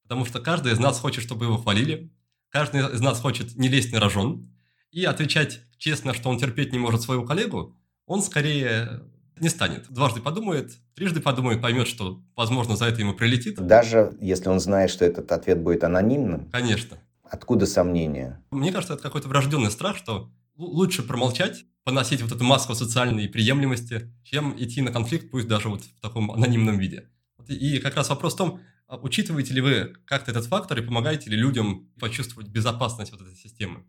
Потому 0.02 0.24
что 0.24 0.40
каждый 0.40 0.72
из 0.72 0.80
нас 0.80 0.98
хочет, 0.98 1.22
чтобы 1.22 1.44
его 1.44 1.56
хвалили, 1.56 2.12
каждый 2.48 2.80
из 2.92 3.00
нас 3.00 3.20
хочет 3.20 3.54
не 3.54 3.68
лезть 3.68 3.92
на 3.92 4.00
рожон, 4.00 4.52
и 4.90 5.04
отвечать 5.04 5.60
честно, 5.78 6.14
что 6.14 6.30
он 6.30 6.38
терпеть 6.40 6.72
не 6.72 6.80
может 6.80 7.02
своего 7.02 7.24
коллегу, 7.24 7.78
он 8.06 8.22
скорее 8.22 9.02
не 9.38 9.48
станет. 9.48 9.88
Дважды 9.88 10.20
подумает, 10.20 10.72
трижды 10.96 11.20
подумает, 11.20 11.62
поймет, 11.62 11.86
что, 11.86 12.24
возможно, 12.34 12.74
за 12.74 12.86
это 12.86 12.98
ему 12.98 13.14
прилетит. 13.14 13.54
Даже 13.64 14.16
если 14.20 14.48
он 14.48 14.58
знает, 14.58 14.90
что 14.90 15.04
этот 15.04 15.30
ответ 15.30 15.62
будет 15.62 15.84
анонимным? 15.84 16.50
Конечно. 16.50 16.98
Откуда 17.22 17.66
сомнения? 17.66 18.42
Мне 18.50 18.72
кажется, 18.72 18.94
это 18.94 19.02
какой-то 19.04 19.28
врожденный 19.28 19.70
страх, 19.70 19.96
что 19.96 20.28
лучше 20.56 21.04
промолчать, 21.04 21.66
поносить 21.84 22.22
вот 22.22 22.32
эту 22.32 22.44
маску 22.44 22.74
социальной 22.74 23.28
приемлемости, 23.28 24.12
чем 24.24 24.54
идти 24.56 24.82
на 24.82 24.92
конфликт, 24.92 25.30
пусть 25.30 25.48
даже 25.48 25.68
вот 25.68 25.82
в 25.84 26.00
таком 26.00 26.30
анонимном 26.30 26.78
виде. 26.78 27.08
И 27.48 27.78
как 27.78 27.96
раз 27.96 28.10
вопрос 28.10 28.34
в 28.34 28.36
том, 28.36 28.60
а 28.86 28.96
учитываете 28.96 29.54
ли 29.54 29.60
вы 29.60 29.94
как-то 30.04 30.30
этот 30.30 30.46
фактор 30.46 30.78
и 30.78 30.82
помогаете 30.82 31.30
ли 31.30 31.36
людям 31.36 31.88
почувствовать 31.98 32.48
безопасность 32.48 33.12
вот 33.12 33.20
этой 33.20 33.34
системы? 33.34 33.84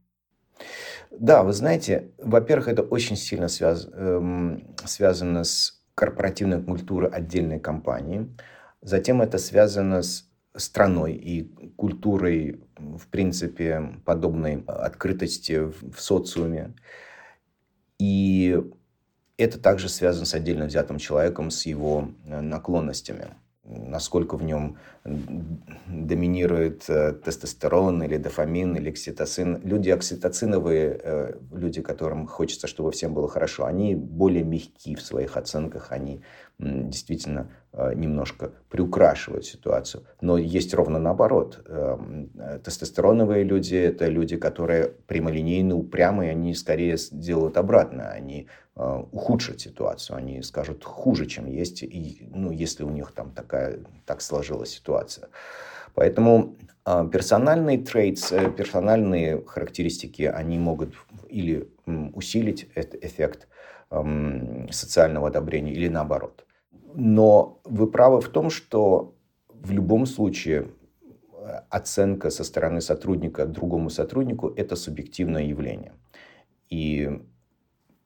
Да, 1.10 1.44
вы 1.44 1.54
знаете, 1.54 2.12
во-первых, 2.18 2.68
это 2.68 2.84
очень 2.84 3.16
сильно 3.16 3.48
связ... 3.48 3.88
эм, 3.92 4.76
связано 4.86 5.44
с 5.44 5.84
корпоративной 5.96 6.62
культурой 6.64 7.10
отдельной 7.10 7.60
компании. 7.60 8.28
Затем 8.82 9.22
это 9.22 9.38
связано 9.38 10.04
с 10.04 10.30
страной 10.56 11.14
и 11.14 11.44
культурой, 11.76 12.64
в 12.78 13.08
принципе, 13.08 14.00
подобной 14.06 14.64
открытости 14.68 15.60
в, 15.60 15.94
в 15.94 16.02
социуме. 16.02 16.74
И 18.02 18.60
это 19.38 19.60
также 19.60 19.88
связано 19.88 20.26
с 20.26 20.34
отдельно 20.34 20.66
взятым 20.66 20.98
человеком, 20.98 21.52
с 21.52 21.68
его 21.68 22.10
э, 22.26 22.42
наклонностями 22.42 23.28
насколько 23.64 24.38
в 24.38 24.44
нем 24.44 24.78
доминирует 25.06 26.90
э, 26.90 27.14
тестостерон 27.14 28.04
или 28.04 28.18
дофамин 28.18 28.76
или 28.76 28.90
окситоцин. 28.90 29.62
Люди 29.64 29.90
окситоциновые, 29.90 31.00
э, 31.02 31.34
люди, 31.52 31.82
которым 31.82 32.28
хочется, 32.28 32.68
чтобы 32.68 32.92
всем 32.92 33.14
было 33.14 33.28
хорошо, 33.28 33.66
они 33.66 33.96
более 33.96 34.44
мягки 34.44 34.96
в 34.96 35.02
своих 35.02 35.38
оценках, 35.38 35.92
они 35.92 36.22
действительно 36.62 37.52
э, 37.74 37.94
немножко 37.96 38.52
приукрашивают 38.70 39.46
ситуацию. 39.46 40.06
Но 40.22 40.38
есть 40.38 40.74
ровно 40.74 41.00
наоборот. 41.00 41.66
Тестостероновые 42.64 43.44
люди– 43.44 43.76
это 43.76 44.08
люди, 44.08 44.38
которые 44.38 44.88
прямолинейно, 45.08 45.76
упрямые, 45.76 46.32
они 46.32 46.54
скорее 46.54 46.96
делают 47.12 47.58
обратно. 47.58 48.10
Они 48.10 48.48
Э, 48.74 49.04
ухудшат 49.12 49.60
ситуацию, 49.60 50.16
они 50.16 50.42
скажут 50.42 50.86
хуже, 50.86 51.26
чем 51.26 51.46
есть, 51.46 51.84
и, 51.84 52.30
ну, 52.34 52.52
если 52.52 52.84
у 52.84 52.90
них 52.90 53.12
там 53.12 53.32
такая, 53.32 53.80
так 54.06 54.22
сложилась 54.22 54.70
ситуация. 54.70 55.28
Поэтому 55.94 56.56
э, 56.86 57.10
персональные 57.12 57.80
трейдс, 57.80 58.32
э, 58.32 58.50
персональные 58.50 59.44
характеристики, 59.46 60.24
они 60.24 60.58
могут 60.58 60.96
или 61.28 61.68
усилить 62.14 62.70
этот 62.74 63.04
эффект 63.04 63.50
эм, 63.90 64.70
социального 64.72 65.28
одобрения 65.28 65.74
или 65.74 65.90
наоборот. 65.90 66.46
Но 66.94 67.62
вы 67.64 67.88
правы 67.88 68.22
в 68.22 68.30
том, 68.30 68.50
что 68.50 69.16
в 69.50 69.72
любом 69.72 70.06
случае 70.06 70.68
э, 71.34 71.62
оценка 71.70 72.30
со 72.30 72.44
стороны 72.44 72.82
сотрудника 72.82 73.46
другому 73.46 73.90
сотруднику– 73.90 74.50
это 74.56 74.76
субъективное 74.76 75.44
явление. 75.44 75.94
И 76.70 77.22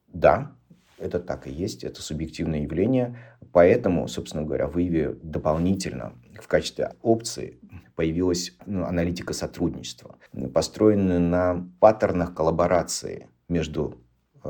да, 0.08 0.56
это 0.98 1.20
так 1.20 1.46
и 1.46 1.50
есть, 1.50 1.84
это 1.84 2.02
субъективное 2.02 2.60
явление. 2.60 3.18
Поэтому, 3.52 4.08
собственно 4.08 4.44
говоря, 4.44 4.66
в 4.66 4.78
Иве 4.78 5.16
дополнительно 5.22 6.14
в 6.40 6.46
качестве 6.48 6.92
опции 7.02 7.58
появилась 7.94 8.56
ну, 8.66 8.84
аналитика 8.84 9.32
сотрудничества, 9.32 10.16
построенная 10.52 11.18
на 11.18 11.68
паттернах 11.80 12.34
коллаборации 12.34 13.28
между 13.48 13.98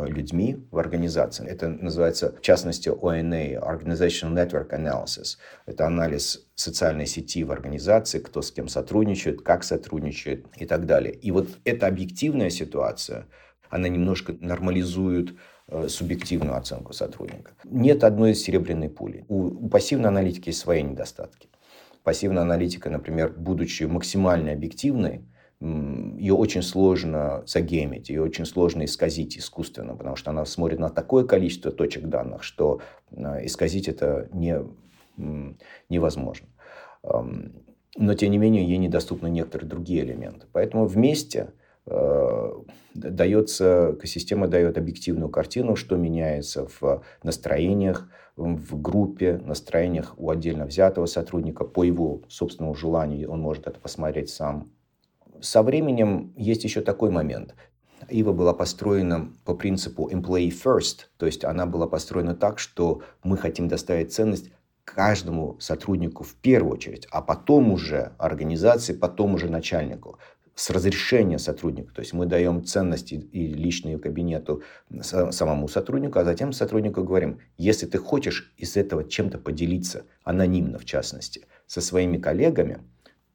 людьми 0.04 0.66
в 0.70 0.78
организации. 0.78 1.46
Это 1.46 1.68
называется, 1.68 2.34
в 2.36 2.40
частности, 2.40 2.88
ONA, 2.88 3.58
Organizational 3.60 4.34
Network 4.34 4.70
Analysis. 4.70 5.38
Это 5.66 5.86
анализ 5.86 6.46
социальной 6.54 7.06
сети 7.06 7.44
в 7.44 7.52
организации, 7.52 8.18
кто 8.18 8.42
с 8.42 8.50
кем 8.50 8.68
сотрудничает, 8.68 9.42
как 9.42 9.64
сотрудничает 9.64 10.46
и 10.56 10.66
так 10.66 10.86
далее. 10.86 11.14
И 11.14 11.30
вот 11.30 11.48
эта 11.64 11.86
объективная 11.86 12.50
ситуация, 12.50 13.26
она 13.70 13.88
немножко 13.88 14.34
нормализует 14.40 15.36
Э, 15.68 15.88
субъективную 15.88 16.56
оценку 16.56 16.92
сотрудника. 16.92 17.52
Нет 17.64 18.04
одной 18.04 18.36
серебряной 18.36 18.88
пули. 18.88 19.24
У, 19.26 19.46
у 19.46 19.68
пассивной 19.68 20.10
аналитики 20.10 20.50
есть 20.50 20.60
свои 20.60 20.80
недостатки. 20.80 21.48
Пассивная 22.04 22.42
аналитика, 22.42 22.88
например, 22.88 23.34
будучи 23.36 23.82
максимально 23.82 24.52
объективной, 24.52 25.24
ее 25.60 26.34
очень 26.34 26.62
сложно 26.62 27.42
загеймить, 27.46 28.10
ее 28.10 28.22
очень 28.22 28.44
сложно 28.44 28.84
исказить 28.84 29.38
искусственно, 29.38 29.96
потому 29.96 30.16
что 30.16 30.30
она 30.30 30.44
смотрит 30.44 30.78
на 30.78 30.90
такое 30.90 31.24
количество 31.24 31.70
точек 31.70 32.06
данных, 32.06 32.42
что 32.42 32.80
э, 33.10 33.46
исказить 33.46 33.88
это 33.88 34.28
не, 34.32 34.60
невозможно. 35.88 36.48
Но, 37.98 38.14
тем 38.14 38.30
не 38.30 38.38
менее, 38.38 38.68
ей 38.68 38.76
недоступны 38.76 39.28
некоторые 39.28 39.68
другие 39.68 40.02
элементы. 40.02 40.46
Поэтому 40.52 40.86
вместе 40.86 41.52
Э, 41.88 42.52
дается, 42.94 43.92
экосистема 43.94 44.48
дает 44.48 44.76
объективную 44.76 45.28
картину, 45.28 45.76
что 45.76 45.96
меняется 45.96 46.66
в 46.80 47.04
настроениях, 47.22 48.08
в 48.36 48.80
группе, 48.80 49.38
настроениях 49.38 50.14
у 50.18 50.30
отдельно 50.30 50.66
взятого 50.66 51.06
сотрудника. 51.06 51.64
По 51.64 51.84
его 51.84 52.22
собственному 52.28 52.74
желанию 52.74 53.30
он 53.30 53.40
может 53.40 53.66
это 53.66 53.78
посмотреть 53.78 54.30
сам. 54.30 54.70
Со 55.40 55.62
временем 55.62 56.32
есть 56.36 56.64
еще 56.64 56.80
такой 56.80 57.10
момент. 57.10 57.54
Ива 58.08 58.32
была 58.32 58.52
построена 58.52 59.32
по 59.44 59.54
принципу 59.54 60.08
employee 60.10 60.50
first, 60.50 61.06
то 61.16 61.26
есть 61.26 61.44
она 61.44 61.66
была 61.66 61.86
построена 61.86 62.34
так, 62.34 62.58
что 62.58 63.02
мы 63.22 63.36
хотим 63.36 63.68
доставить 63.68 64.12
ценность 64.12 64.50
каждому 64.84 65.56
сотруднику 65.58 66.22
в 66.22 66.34
первую 66.36 66.74
очередь, 66.74 67.08
а 67.10 67.20
потом 67.20 67.72
уже 67.72 68.12
организации, 68.18 68.92
потом 68.92 69.34
уже 69.34 69.50
начальнику 69.50 70.18
с 70.54 70.70
разрешения 70.70 71.38
сотрудника. 71.38 71.92
То 71.92 72.00
есть 72.00 72.12
мы 72.12 72.26
даем 72.26 72.64
ценности 72.64 73.14
и 73.14 73.46
личную 73.46 74.00
кабинету 74.00 74.62
самому 75.00 75.68
сотруднику, 75.68 76.18
а 76.18 76.24
затем 76.24 76.52
сотруднику 76.52 77.02
говорим, 77.02 77.40
если 77.58 77.86
ты 77.86 77.98
хочешь 77.98 78.54
из 78.56 78.76
этого 78.76 79.04
чем-то 79.04 79.38
поделиться, 79.38 80.04
анонимно 80.24 80.78
в 80.78 80.84
частности, 80.84 81.46
со 81.66 81.80
своими 81.80 82.16
коллегами, 82.16 82.78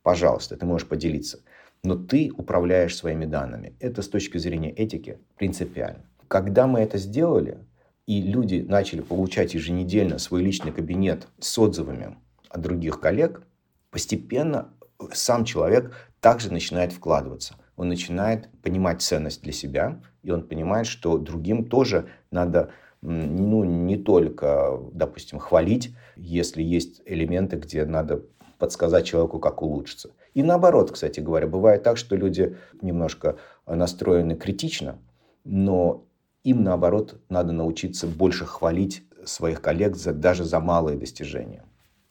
пожалуйста, 0.01 0.55
ты 0.55 0.65
можешь 0.65 0.87
поделиться. 0.87 1.41
Но 1.83 1.95
ты 1.95 2.31
управляешь 2.35 2.95
своими 2.95 3.25
данными. 3.25 3.75
Это 3.79 4.01
с 4.01 4.07
точки 4.07 4.37
зрения 4.37 4.71
этики 4.71 5.17
принципиально. 5.37 6.05
Когда 6.27 6.67
мы 6.67 6.79
это 6.79 6.97
сделали, 6.97 7.57
и 8.05 8.21
люди 8.21 8.65
начали 8.67 9.01
получать 9.01 9.53
еженедельно 9.53 10.19
свой 10.19 10.43
личный 10.43 10.71
кабинет 10.71 11.27
с 11.39 11.57
отзывами 11.57 12.17
от 12.49 12.61
других 12.61 12.99
коллег, 12.99 13.41
постепенно 13.89 14.69
сам 15.11 15.45
человек 15.45 15.93
также 16.19 16.51
начинает 16.51 16.93
вкладываться. 16.93 17.55
Он 17.75 17.89
начинает 17.89 18.49
понимать 18.61 19.01
ценность 19.01 19.41
для 19.41 19.53
себя, 19.53 20.01
и 20.21 20.29
он 20.29 20.47
понимает, 20.47 20.85
что 20.85 21.17
другим 21.17 21.65
тоже 21.65 22.07
надо 22.29 22.69
ну, 23.01 23.63
не 23.63 23.97
только, 23.97 24.79
допустим, 24.93 25.39
хвалить, 25.39 25.95
если 26.15 26.61
есть 26.61 27.01
элементы, 27.05 27.55
где 27.55 27.85
надо 27.85 28.23
подсказать 28.59 29.05
человеку, 29.05 29.39
как 29.39 29.63
улучшиться. 29.63 30.11
И 30.33 30.43
наоборот, 30.43 30.91
кстати 30.91 31.19
говоря, 31.19 31.47
бывает 31.47 31.83
так, 31.83 31.97
что 31.97 32.15
люди 32.15 32.57
немножко 32.81 33.37
настроены 33.65 34.35
критично, 34.35 34.99
но 35.43 36.05
им, 36.43 36.63
наоборот, 36.63 37.21
надо 37.29 37.51
научиться 37.51 38.07
больше 38.07 38.45
хвалить 38.45 39.03
своих 39.25 39.61
коллег 39.61 39.95
за, 39.95 40.13
даже 40.13 40.43
за 40.43 40.59
малые 40.59 40.97
достижения. 40.97 41.63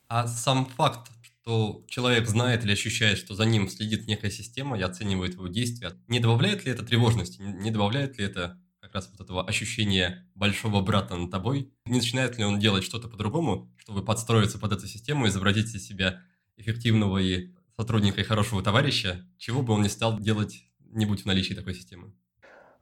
А 0.08 0.26
сам 0.26 0.66
факт 0.66 1.10
что 1.42 1.84
человек 1.88 2.28
знает 2.28 2.64
или 2.64 2.72
ощущает, 2.72 3.18
что 3.18 3.34
за 3.34 3.44
ним 3.44 3.68
следит 3.68 4.06
некая 4.06 4.30
система 4.30 4.78
и 4.78 4.82
оценивает 4.82 5.34
его 5.34 5.48
действия, 5.48 5.92
не 6.06 6.20
добавляет 6.20 6.64
ли 6.64 6.72
это 6.72 6.84
тревожности, 6.84 7.40
не 7.40 7.70
добавляет 7.70 8.18
ли 8.18 8.24
это 8.24 8.60
как 8.80 8.94
раз 8.94 9.10
вот 9.10 9.20
этого 9.20 9.46
ощущения 9.46 10.28
большого 10.34 10.80
брата 10.80 11.16
над 11.16 11.30
тобой? 11.30 11.72
Не 11.86 11.98
начинает 11.98 12.38
ли 12.38 12.44
он 12.44 12.58
делать 12.58 12.84
что-то 12.84 13.08
по-другому, 13.08 13.72
чтобы 13.78 14.04
подстроиться 14.04 14.58
под 14.58 14.72
эту 14.72 14.86
систему, 14.86 15.26
изобразить 15.26 15.74
из 15.74 15.86
себя 15.86 16.20
эффективного 16.56 17.18
и 17.18 17.50
сотрудника 17.80 18.20
и 18.20 18.24
хорошего 18.24 18.62
товарища, 18.62 19.24
чего 19.38 19.62
бы 19.62 19.72
он 19.72 19.80
не 19.80 19.88
стал 19.88 20.18
делать, 20.18 20.64
не 20.92 21.06
будь 21.06 21.22
в 21.22 21.26
наличии 21.26 21.54
такой 21.54 21.74
системы? 21.74 22.12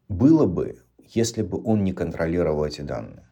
Было 0.08 0.44
бы, 0.46 0.82
если 0.98 1.42
бы 1.42 1.62
он 1.64 1.84
не 1.84 1.92
контролировал 1.92 2.64
эти 2.64 2.80
данные. 2.80 3.28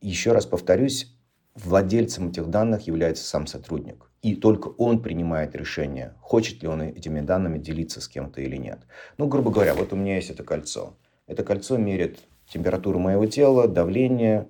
Еще 0.00 0.30
раз 0.30 0.46
повторюсь, 0.46 1.12
владельцем 1.56 2.28
этих 2.28 2.46
данных 2.50 2.86
является 2.86 3.24
сам 3.24 3.48
сотрудник. 3.48 4.08
И 4.22 4.36
только 4.36 4.68
он 4.68 5.02
принимает 5.02 5.56
решение, 5.56 6.14
хочет 6.20 6.62
ли 6.62 6.68
он 6.68 6.82
этими 6.82 7.20
данными 7.20 7.58
делиться 7.58 8.00
с 8.00 8.06
кем-то 8.06 8.40
или 8.40 8.56
нет. 8.56 8.78
Ну, 9.18 9.26
грубо 9.26 9.50
говоря, 9.50 9.74
вот 9.74 9.92
у 9.92 9.96
меня 9.96 10.14
есть 10.14 10.30
это 10.30 10.44
кольцо. 10.44 10.96
Это 11.26 11.42
кольцо 11.42 11.76
мерит 11.78 12.20
температуру 12.48 13.00
моего 13.00 13.26
тела, 13.26 13.66
давление, 13.66 14.46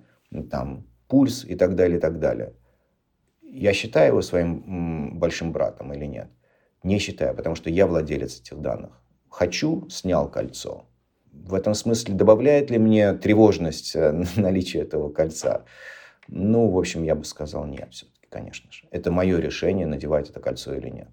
там, 0.51 0.85
пульс 1.07 1.45
и 1.45 1.55
так 1.55 1.75
далее, 1.75 1.97
и 1.97 2.01
так 2.01 2.19
далее. 2.19 2.53
Я 3.49 3.73
считаю 3.73 4.09
его 4.09 4.21
своим 4.21 5.17
большим 5.17 5.51
братом 5.51 5.93
или 5.93 6.05
нет? 6.05 6.29
Не 6.83 6.99
считаю, 6.99 7.35
потому 7.35 7.55
что 7.55 7.69
я 7.69 7.87
владелец 7.87 8.39
этих 8.39 8.59
данных. 8.59 9.01
Хочу, 9.29 9.87
снял 9.89 10.29
кольцо. 10.29 10.85
В 11.31 11.53
этом 11.53 11.73
смысле 11.73 12.13
добавляет 12.13 12.69
ли 12.69 12.77
мне 12.77 13.13
тревожность 13.13 13.95
э, 13.95 14.11
наличие 14.35 14.83
этого 14.83 15.09
кольца? 15.09 15.65
Ну, 16.27 16.69
в 16.69 16.77
общем, 16.77 17.03
я 17.03 17.15
бы 17.15 17.23
сказал 17.23 17.65
нет 17.65 17.89
все-таки, 17.91 18.27
конечно 18.29 18.71
же. 18.71 18.87
Это 18.91 19.11
мое 19.11 19.39
решение, 19.39 19.87
надевать 19.87 20.29
это 20.29 20.39
кольцо 20.39 20.73
или 20.73 20.89
нет. 20.89 21.09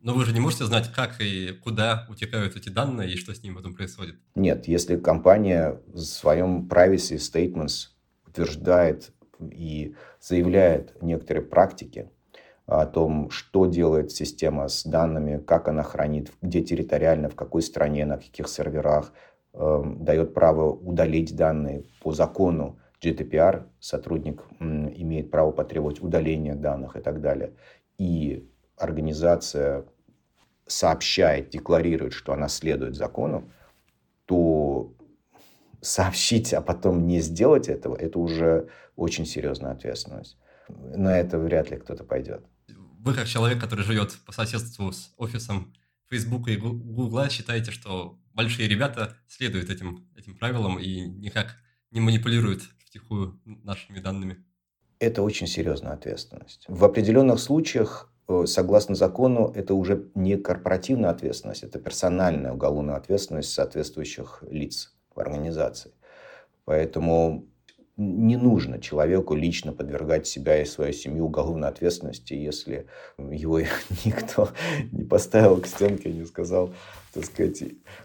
Но 0.00 0.14
вы 0.14 0.24
же 0.24 0.32
не 0.32 0.40
можете 0.40 0.66
знать, 0.66 0.92
как 0.92 1.20
и 1.20 1.52
куда 1.64 2.06
утекают 2.08 2.54
эти 2.54 2.68
данные 2.68 3.12
и 3.12 3.16
что 3.16 3.34
с 3.34 3.42
ним 3.42 3.56
потом 3.56 3.74
происходит. 3.74 4.16
Нет, 4.36 4.68
если 4.68 4.96
компания 4.96 5.80
в 5.88 5.98
своем 5.98 6.68
privacy 6.68 7.16
statements 7.16 7.88
утверждает 8.24 9.12
и 9.40 9.94
заявляет 10.20 11.00
некоторые 11.02 11.44
практики 11.44 12.10
о 12.66 12.86
том, 12.86 13.30
что 13.30 13.66
делает 13.66 14.10
система 14.10 14.68
с 14.68 14.84
данными, 14.84 15.38
как 15.38 15.68
она 15.68 15.82
хранит, 15.82 16.32
где 16.42 16.62
территориально, 16.62 17.28
в 17.28 17.36
какой 17.36 17.62
стране, 17.62 18.04
на 18.06 18.16
каких 18.16 18.48
серверах, 18.48 19.12
э, 19.54 19.82
дает 20.00 20.34
право 20.34 20.72
удалить 20.72 21.36
данные 21.36 21.84
по 22.02 22.12
закону, 22.12 22.78
GDPR 23.00 23.66
сотрудник 23.78 24.42
имеет 24.58 25.30
право 25.30 25.52
потребовать 25.52 26.02
удаления 26.02 26.54
данных 26.54 26.96
и 26.96 27.00
так 27.00 27.20
далее. 27.20 27.52
И 27.98 28.48
организация 28.76 29.84
сообщает, 30.66 31.50
декларирует, 31.50 32.12
что 32.12 32.32
она 32.32 32.48
следует 32.48 32.96
закону, 32.96 33.50
сообщить, 35.86 36.52
а 36.52 36.60
потом 36.60 37.06
не 37.06 37.20
сделать 37.20 37.68
этого, 37.68 37.96
это 37.96 38.18
уже 38.18 38.68
очень 38.96 39.26
серьезная 39.26 39.72
ответственность. 39.72 40.36
На 40.68 41.18
это 41.18 41.38
вряд 41.38 41.70
ли 41.70 41.76
кто-то 41.76 42.04
пойдет. 42.04 42.44
Вы 42.98 43.14
как 43.14 43.26
человек, 43.28 43.60
который 43.60 43.84
живет 43.84 44.16
по 44.26 44.32
соседству 44.32 44.90
с 44.90 45.12
офисом 45.16 45.72
Facebook 46.10 46.48
и 46.48 46.56
Google, 46.56 47.28
считаете, 47.30 47.70
что 47.70 48.18
большие 48.34 48.68
ребята 48.68 49.16
следуют 49.28 49.70
этим, 49.70 50.08
этим 50.16 50.36
правилам 50.36 50.78
и 50.78 51.02
никак 51.02 51.56
не 51.92 52.00
манипулируют 52.00 52.62
втихую 52.84 53.40
нашими 53.44 54.00
данными? 54.00 54.44
Это 54.98 55.22
очень 55.22 55.46
серьезная 55.46 55.92
ответственность. 55.92 56.64
В 56.68 56.84
определенных 56.84 57.38
случаях, 57.38 58.12
э, 58.28 58.44
согласно 58.46 58.94
закону, 58.94 59.52
это 59.54 59.74
уже 59.74 60.10
не 60.14 60.36
корпоративная 60.36 61.10
ответственность, 61.10 61.62
это 61.62 61.78
персональная 61.78 62.52
уголовная 62.52 62.96
ответственность 62.96 63.52
соответствующих 63.52 64.42
лиц 64.50 64.95
в 65.16 65.20
организации. 65.20 65.92
Поэтому 66.64 67.46
не 67.96 68.36
нужно 68.36 68.78
человеку 68.78 69.34
лично 69.34 69.72
подвергать 69.72 70.26
себя 70.26 70.60
и 70.60 70.66
свою 70.66 70.92
семью 70.92 71.26
уголовной 71.26 71.68
ответственности, 71.68 72.34
если 72.34 72.86
его 73.18 73.60
никто 74.04 74.50
не 74.92 75.04
поставил 75.04 75.60
к 75.60 75.66
стенке 75.66 76.10
и 76.10 76.12
не 76.12 76.26
сказал, 76.26 76.74
так 77.14 77.24
сказать, 77.24 77.62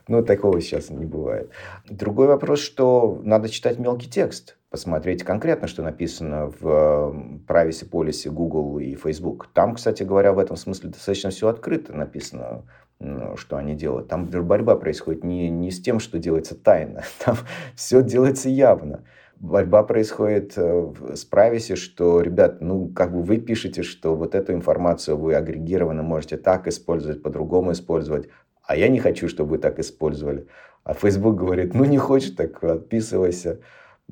ну, 0.08 0.24
такого 0.24 0.62
сейчас 0.62 0.90
не 0.90 1.06
бывает. 1.06 1.50
Другой 1.90 2.28
вопрос, 2.28 2.60
что 2.60 3.20
надо 3.24 3.50
читать 3.50 3.80
мелкий 3.80 4.10
текст, 4.10 4.58
посмотреть 4.70 5.24
конкретно, 5.24 5.68
что 5.68 5.84
написано 5.84 6.54
в 6.62 7.42
прависе 7.46 7.86
полисе 7.86 8.30
Google 8.30 8.80
и 8.80 8.96
Facebook. 8.96 9.50
Там, 9.54 9.76
кстати 9.76 10.04
говоря, 10.04 10.32
в 10.32 10.40
этом 10.40 10.56
смысле 10.56 10.92
достаточно 10.92 11.32
все 11.32 11.50
открыто 11.50 11.92
написано, 11.92 12.64
что 13.36 13.58
они 13.58 13.76
делают. 13.76 14.08
Там 14.08 14.26
борьба 14.26 14.76
происходит 14.76 15.24
не, 15.24 15.50
не 15.50 15.72
с 15.72 15.82
тем, 15.82 16.00
что 16.00 16.20
делается 16.20 16.56
тайно, 16.56 17.04
там 17.26 17.38
все 17.76 18.02
делается 18.02 18.50
явно 18.50 19.04
борьба 19.42 19.84
происходит 19.84 20.54
э, 20.56 20.94
с 21.16 21.28
privacy, 21.30 21.76
что, 21.76 22.22
ребят, 22.22 22.62
ну, 22.62 22.88
как 22.90 23.12
бы 23.12 23.24
вы 23.24 23.38
пишете, 23.38 23.82
что 23.82 24.16
вот 24.16 24.36
эту 24.36 24.54
информацию 24.54 25.18
вы 25.18 25.34
агрегированно 25.34 26.04
можете 26.04 26.38
так 26.38 26.68
использовать, 26.68 27.24
по-другому 27.24 27.72
использовать, 27.72 28.30
а 28.64 28.76
я 28.76 28.88
не 28.88 29.00
хочу, 29.00 29.28
чтобы 29.28 29.52
вы 29.52 29.58
так 29.58 29.80
использовали. 29.80 30.48
А 30.84 30.94
Facebook 30.94 31.36
говорит, 31.36 31.74
ну, 31.74 31.86
не 31.86 31.98
хочешь, 31.98 32.32
так 32.32 32.64
отписывайся. 32.64 33.60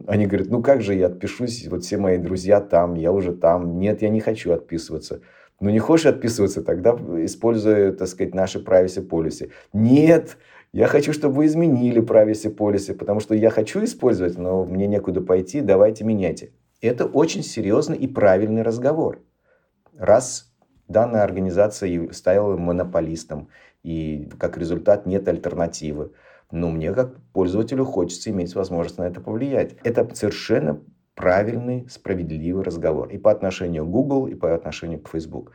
Они 0.08 0.26
говорят, 0.26 0.50
ну, 0.50 0.64
как 0.64 0.82
же 0.82 0.96
я 0.96 1.08
отпишусь, 1.08 1.68
вот 1.68 1.84
все 1.84 1.98
мои 1.98 2.18
друзья 2.18 2.60
там, 2.60 2.96
я 2.96 3.12
уже 3.12 3.34
там. 3.34 3.80
Нет, 3.80 4.02
я 4.02 4.10
не 4.10 4.22
хочу 4.22 4.52
отписываться. 4.52 5.22
Ну, 5.60 5.70
не 5.70 5.80
хочешь 5.80 6.06
отписываться, 6.06 6.64
тогда 6.64 6.92
используй, 7.26 7.92
так 7.92 8.08
сказать, 8.08 8.34
наши 8.34 8.60
privacy 8.60 9.06
policy. 9.06 9.52
Нет, 9.74 10.38
я 10.72 10.88
хочу, 10.88 11.12
чтобы 11.12 11.36
вы 11.36 11.46
изменили 11.48 12.02
privacy 12.02 12.56
policy, 12.56 12.94
потому 12.94 13.20
что 13.20 13.36
я 13.36 13.50
хочу 13.50 13.84
использовать, 13.84 14.38
но 14.38 14.64
мне 14.64 14.88
некуда 14.88 15.22
пойти, 15.22 15.62
давайте 15.62 16.06
меняйте. 16.06 16.54
Это 16.82 17.06
очень 17.06 17.44
серьезный 17.44 17.98
и 17.98 18.08
правильный 18.08 18.62
разговор. 18.62 19.20
Раз 19.98 20.54
данная 20.88 21.24
организация 21.24 22.12
стала 22.14 22.56
монополистом, 22.56 23.50
и 23.84 24.30
как 24.40 24.58
результат 24.58 25.06
нет 25.06 25.28
альтернативы, 25.28 26.12
но 26.52 26.70
мне 26.70 26.94
как 26.94 27.16
пользователю 27.34 27.86
хочется 27.86 28.30
иметь 28.30 28.56
возможность 28.56 28.98
на 28.98 29.04
это 29.04 29.20
повлиять. 29.22 29.76
Это 29.84 30.08
совершенно 30.16 30.82
правильный, 31.20 31.86
справедливый 31.90 32.64
разговор. 32.64 33.10
И 33.10 33.18
по 33.18 33.30
отношению 33.30 33.86
к 33.86 33.90
Google, 33.90 34.28
и 34.28 34.36
по 34.36 34.56
отношению 34.56 35.02
к 35.02 35.10
Facebook. 35.10 35.52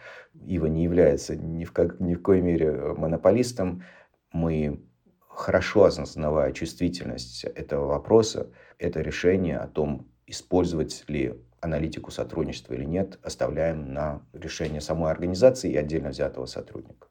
Ива 0.47 0.67
не 0.67 0.85
является 0.85 1.37
ни 1.37 1.65
в, 1.65 1.73
как, 1.73 2.01
ни 2.01 2.15
в 2.15 2.21
коей 2.21 2.43
мере 2.43 2.95
монополистом. 2.99 3.83
Мы 4.31 4.85
хорошо 5.27 5.85
осознавая 5.85 6.53
чувствительность 6.53 7.45
этого 7.45 7.87
вопроса, 7.87 8.51
это 8.79 9.01
решение 9.01 9.57
о 9.57 9.67
том, 9.67 10.07
использовать 10.27 11.03
ли 11.09 11.35
аналитику 11.63 12.11
сотрудничества 12.11 12.75
или 12.75 12.85
нет, 12.85 13.19
оставляем 13.23 13.95
на 13.95 14.21
решение 14.35 14.83
самой 14.83 15.11
организации 15.11 15.73
и 15.73 15.77
отдельно 15.77 16.11
взятого 16.11 16.45
сотрудника. 16.45 17.09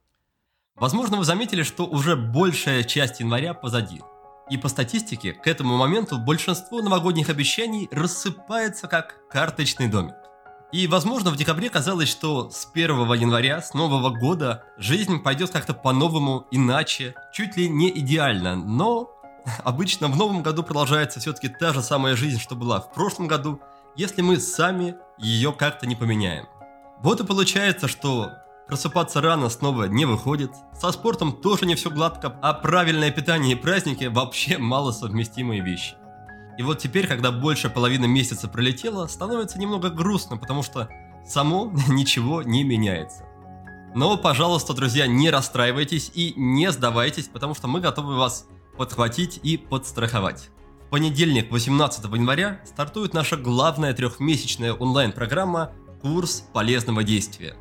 Возможно, 0.75 1.17
вы 1.17 1.23
заметили, 1.23 1.63
что 1.63 1.87
уже 1.87 2.15
большая 2.15 2.83
часть 2.83 3.19
января 3.19 3.55
позади. 3.55 3.99
И 4.49 4.57
по 4.57 4.67
статистике, 4.67 5.33
к 5.33 5.47
этому 5.47 5.77
моменту 5.77 6.17
большинство 6.17 6.81
новогодних 6.81 7.29
обещаний 7.29 7.87
рассыпается 7.91 8.87
как 8.87 9.27
карточный 9.29 9.87
домик. 9.87 10.15
И, 10.73 10.87
возможно, 10.87 11.29
в 11.29 11.37
декабре 11.37 11.69
казалось, 11.69 12.09
что 12.09 12.49
с 12.49 12.67
1 12.73 13.13
января, 13.13 13.61
с 13.61 13.73
Нового 13.73 14.09
года, 14.09 14.63
жизнь 14.77 15.21
пойдет 15.21 15.51
как-то 15.51 15.73
по-новому, 15.73 16.47
иначе, 16.49 17.13
чуть 17.31 17.55
ли 17.55 17.69
не 17.69 17.89
идеально. 17.99 18.55
Но 18.55 19.11
обычно 19.63 20.07
в 20.07 20.17
новом 20.17 20.41
году 20.41 20.63
продолжается 20.63 21.19
все-таки 21.19 21.47
та 21.47 21.73
же 21.73 21.81
самая 21.81 22.15
жизнь, 22.15 22.39
что 22.39 22.55
была 22.55 22.81
в 22.81 22.91
прошлом 22.91 23.27
году, 23.27 23.61
если 23.95 24.21
мы 24.23 24.39
сами 24.39 24.95
ее 25.19 25.53
как-то 25.53 25.85
не 25.85 25.95
поменяем. 25.95 26.47
Вот 26.99 27.21
и 27.21 27.25
получается, 27.25 27.87
что 27.87 28.31
просыпаться 28.73 29.21
рано 29.21 29.49
снова 29.49 29.83
не 29.83 30.05
выходит, 30.05 30.51
со 30.73 30.91
спортом 30.91 31.31
тоже 31.31 31.67
не 31.67 31.75
все 31.75 31.91
гладко, 31.91 32.35
а 32.41 32.53
правильное 32.53 33.11
питание 33.11 33.51
и 33.51 33.55
праздники 33.55 34.05
вообще 34.05 34.57
мало 34.57 34.91
совместимые 34.91 35.61
вещи. 35.61 35.93
И 36.57 36.63
вот 36.63 36.79
теперь, 36.79 37.05
когда 37.05 37.31
больше 37.31 37.69
половины 37.69 38.07
месяца 38.07 38.47
пролетело, 38.47 39.05
становится 39.05 39.59
немного 39.59 39.91
грустно, 39.91 40.37
потому 40.37 40.63
что 40.63 40.89
само 41.23 41.71
ничего 41.87 42.41
не 42.41 42.63
меняется. 42.63 43.25
Но, 43.93 44.17
пожалуйста, 44.17 44.73
друзья, 44.73 45.05
не 45.05 45.29
расстраивайтесь 45.29 46.09
и 46.15 46.33
не 46.35 46.71
сдавайтесь, 46.71 47.27
потому 47.27 47.53
что 47.53 47.67
мы 47.67 47.79
готовы 47.79 48.17
вас 48.17 48.47
подхватить 48.75 49.39
и 49.43 49.57
подстраховать. 49.57 50.49
В 50.87 50.89
понедельник, 50.89 51.51
18 51.51 52.05
января, 52.05 52.59
стартует 52.65 53.13
наша 53.13 53.37
главная 53.37 53.93
трехмесячная 53.93 54.73
онлайн-программа 54.73 55.73
«Курс 56.01 56.43
полезного 56.51 57.03
действия». 57.03 57.55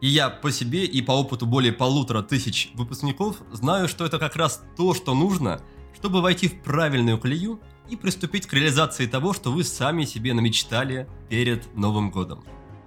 И 0.00 0.08
я 0.08 0.30
по 0.30 0.50
себе 0.50 0.84
и 0.84 1.02
по 1.02 1.12
опыту 1.12 1.46
более 1.46 1.72
полутора 1.72 2.22
тысяч 2.22 2.70
выпускников 2.74 3.36
знаю, 3.52 3.86
что 3.86 4.06
это 4.06 4.18
как 4.18 4.36
раз 4.36 4.62
то, 4.76 4.94
что 4.94 5.14
нужно, 5.14 5.60
чтобы 5.94 6.22
войти 6.22 6.48
в 6.48 6.62
правильную 6.62 7.18
колею 7.18 7.60
и 7.88 7.96
приступить 7.96 8.46
к 8.46 8.52
реализации 8.54 9.06
того, 9.06 9.34
что 9.34 9.52
вы 9.52 9.64
сами 9.64 10.04
себе 10.04 10.32
намечтали 10.32 11.06
перед 11.28 11.74
Новым 11.76 12.10
годом. 12.10 12.44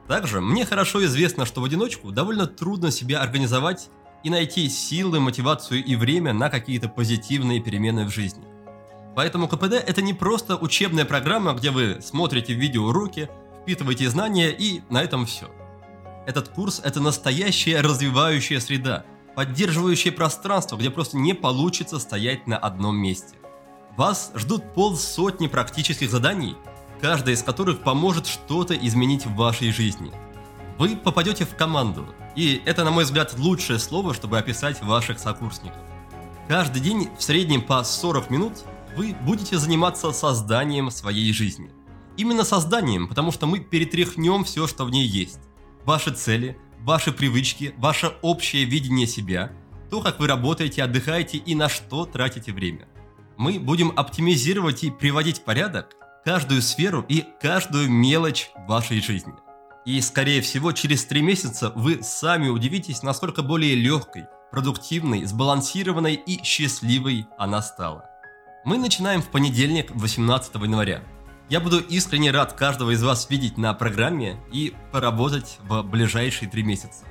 Также 0.08 0.42
мне 0.42 0.66
хорошо 0.66 1.06
известно, 1.06 1.46
что 1.46 1.62
в 1.62 1.66
одиночку 1.66 2.12
довольно 2.12 2.48
трудно 2.48 2.90
себя 2.90 3.22
организовать 3.22 3.90
и 4.24 4.30
найти 4.30 4.68
силы, 4.70 5.20
мотивацию 5.20 5.84
и 5.84 5.96
время 5.96 6.34
на 6.34 6.50
какие-то 6.50 6.90
позитивные 6.90 7.62
перемены 7.62 8.06
в 8.06 8.10
жизни. 8.10 8.44
Поэтому 9.16 9.48
КПД 9.48 9.74
это 9.74 10.02
не 10.02 10.14
просто 10.14 10.58
учебная 10.58 11.06
программа, 11.06 11.54
где 11.54 11.70
вы 11.70 12.00
смотрите 12.02 12.54
видеоуроки, 12.54 13.30
впитываете 13.62 14.10
знания 14.10 14.50
и 14.50 14.82
на 14.90 15.04
этом 15.04 15.26
все. 15.26 15.52
Этот 16.26 16.50
курс 16.50 16.80
это 16.84 17.02
настоящая 17.02 17.82
развивающая 17.82 18.60
среда, 18.60 19.06
поддерживающее 19.36 20.14
пространство, 20.14 20.78
где 20.78 20.90
просто 20.90 21.18
не 21.18 21.34
получится 21.34 22.00
стоять 22.00 22.48
на 22.48 22.58
одном 22.58 22.96
месте. 22.96 23.36
Вас 23.98 24.32
ждут 24.36 24.74
полсотни 24.74 25.48
практических 25.48 26.10
заданий, 26.10 26.56
каждая 27.02 27.36
из 27.36 27.44
которых 27.44 27.82
поможет 27.82 28.26
что-то 28.26 28.74
изменить 28.76 29.26
в 29.26 29.36
вашей 29.36 29.72
жизни. 29.72 30.12
Вы 30.80 30.96
попадете 30.96 31.46
в 31.46 31.56
команду, 31.56 32.08
и 32.36 32.62
это, 32.66 32.84
на 32.84 32.92
мой 32.92 33.04
взгляд, 33.04 33.38
лучшее 33.38 33.78
слово, 33.78 34.14
чтобы 34.14 34.40
описать 34.40 34.82
ваших 34.82 35.20
сокурсников. 35.20 35.82
Каждый 36.48 36.82
день 36.82 37.10
в 37.18 37.22
среднем 37.22 37.62
по 37.62 37.84
40 37.84 38.30
минут 38.30 38.54
вы 38.96 39.16
будете 39.22 39.58
заниматься 39.58 40.12
созданием 40.12 40.90
своей 40.90 41.32
жизни. 41.34 41.72
Именно 42.16 42.44
созданием, 42.44 43.08
потому 43.08 43.32
что 43.32 43.46
мы 43.46 43.60
перетряхнем 43.60 44.44
все, 44.44 44.68
что 44.68 44.86
в 44.86 44.92
ней 44.92 45.06
есть. 45.06 45.40
Ваши 45.86 46.12
цели, 46.12 46.58
ваши 46.80 47.12
привычки, 47.12 47.74
ваше 47.78 48.14
общее 48.22 48.66
видение 48.66 49.08
себя, 49.08 49.52
то, 49.90 50.02
как 50.02 50.20
вы 50.20 50.28
работаете, 50.28 50.84
отдыхаете 50.84 51.38
и 51.38 51.56
на 51.56 51.70
что 51.70 52.06
тратите 52.06 52.52
время 52.52 52.88
мы 53.38 53.60
будем 53.60 53.92
оптимизировать 53.96 54.84
и 54.84 54.92
приводить 54.92 55.40
в 55.40 55.44
порядок 55.44 55.96
каждую 56.24 56.62
сферу 56.62 57.06
и 57.08 57.26
каждую 57.42 57.90
мелочь 57.90 58.52
вашей 58.68 59.02
жизни. 59.02 59.34
И, 59.86 60.00
скорее 60.00 60.42
всего, 60.42 60.72
через 60.72 61.04
три 61.06 61.22
месяца 61.22 61.72
вы 61.76 62.02
сами 62.02 62.48
удивитесь, 62.48 63.04
насколько 63.04 63.42
более 63.42 63.76
легкой, 63.76 64.26
продуктивной, 64.52 65.26
сбалансированной 65.26 66.14
и 66.14 66.42
счастливой 66.44 67.26
она 67.38 67.62
стала. 67.62 68.06
Мы 68.64 68.78
начинаем 68.78 69.22
в 69.22 69.28
понедельник, 69.28 69.92
18 69.92 70.56
января. 70.56 71.04
Я 71.50 71.60
буду 71.60 71.80
искренне 71.80 72.32
рад 72.32 72.54
каждого 72.54 72.92
из 72.92 73.04
вас 73.04 73.30
видеть 73.30 73.58
на 73.58 73.74
программе 73.74 74.38
и 74.52 74.74
поработать 74.92 75.60
в 75.64 75.84
ближайшие 75.84 76.50
три 76.50 76.64
месяца. 76.64 77.06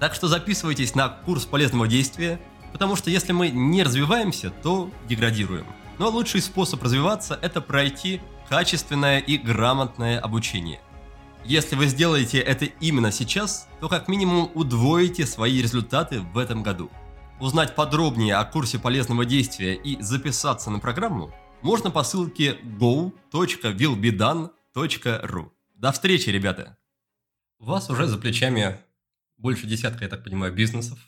Так 0.00 0.14
что 0.14 0.28
записывайтесь 0.28 0.94
на 0.94 1.08
курс 1.08 1.44
полезного 1.44 1.88
действия 1.88 2.40
Потому 2.72 2.96
что 2.96 3.10
если 3.10 3.32
мы 3.32 3.50
не 3.50 3.82
развиваемся, 3.82 4.50
то 4.50 4.90
деградируем. 5.08 5.66
Но 5.98 6.10
лучший 6.10 6.40
способ 6.40 6.82
развиваться– 6.82 7.38
это 7.42 7.60
пройти 7.60 8.20
качественное 8.48 9.18
и 9.18 9.36
грамотное 9.36 10.20
обучение. 10.20 10.80
Если 11.44 11.76
вы 11.76 11.86
сделаете 11.86 12.38
это 12.38 12.66
именно 12.66 13.10
сейчас, 13.10 13.68
то 13.80 13.88
как 13.88 14.08
минимум 14.08 14.50
удвоите 14.54 15.26
свои 15.26 15.62
результаты 15.62 16.20
в 16.20 16.38
этом 16.38 16.62
году. 16.62 16.90
Узнать 17.40 17.74
подробнее 17.74 18.36
о 18.36 18.44
курсе 18.44 18.78
полезного 18.78 19.24
действия 19.24 19.74
и 19.74 20.00
записаться 20.02 20.70
на 20.70 20.78
программу 20.78 21.32
можно 21.62 21.90
по 21.90 22.04
ссылке 22.04 22.56
go.willbedone.ru. 22.78 25.50
До 25.74 25.92
встречи, 25.92 26.30
ребята! 26.30 26.78
У 27.58 27.64
вас 27.64 27.90
уже 27.90 28.06
за 28.06 28.16
плечами 28.18 28.78
больше 29.36 29.66
десятка, 29.66 30.04
я 30.04 30.10
так 30.10 30.24
понимаю, 30.24 30.54
бизнесов, 30.54 30.98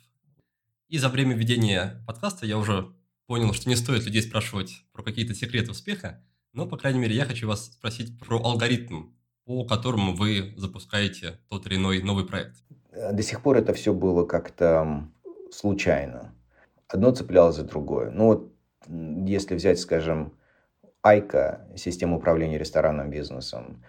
и 0.88 0.98
за 0.98 1.08
время 1.08 1.36
ведения 1.36 2.04
подкаста 2.06 2.46
я 2.46 2.58
уже 2.58 2.92
понял, 3.26 3.52
что 3.52 3.68
не 3.68 3.76
стоит 3.76 4.04
людей 4.04 4.22
спрашивать 4.22 4.84
про 4.92 5.02
какие-то 5.02 5.34
секреты 5.34 5.70
успеха, 5.70 6.24
но, 6.52 6.66
по 6.66 6.76
крайней 6.76 6.98
мере, 6.98 7.14
я 7.14 7.24
хочу 7.24 7.46
вас 7.46 7.66
спросить 7.66 8.18
про 8.18 8.42
алгоритм, 8.42 9.10
по 9.44 9.64
которому 9.64 10.14
вы 10.14 10.52
запускаете 10.56 11.38
тот 11.48 11.66
или 11.66 11.76
иной 11.76 12.02
новый 12.02 12.26
проект. 12.26 12.56
До 12.92 13.22
сих 13.22 13.42
пор 13.42 13.56
это 13.56 13.72
все 13.72 13.94
было 13.94 14.26
как-то 14.26 15.08
случайно. 15.52 16.34
Одно 16.88 17.12
цеплялось 17.12 17.54
за 17.54 17.62
другое. 17.62 18.10
Ну 18.10 18.26
вот, 18.26 18.52
если 18.88 19.54
взять, 19.54 19.78
скажем, 19.78 20.32
Айка, 21.02 21.66
система 21.76 22.16
управления 22.16 22.58
ресторанным 22.58 23.08
бизнесом. 23.08 23.82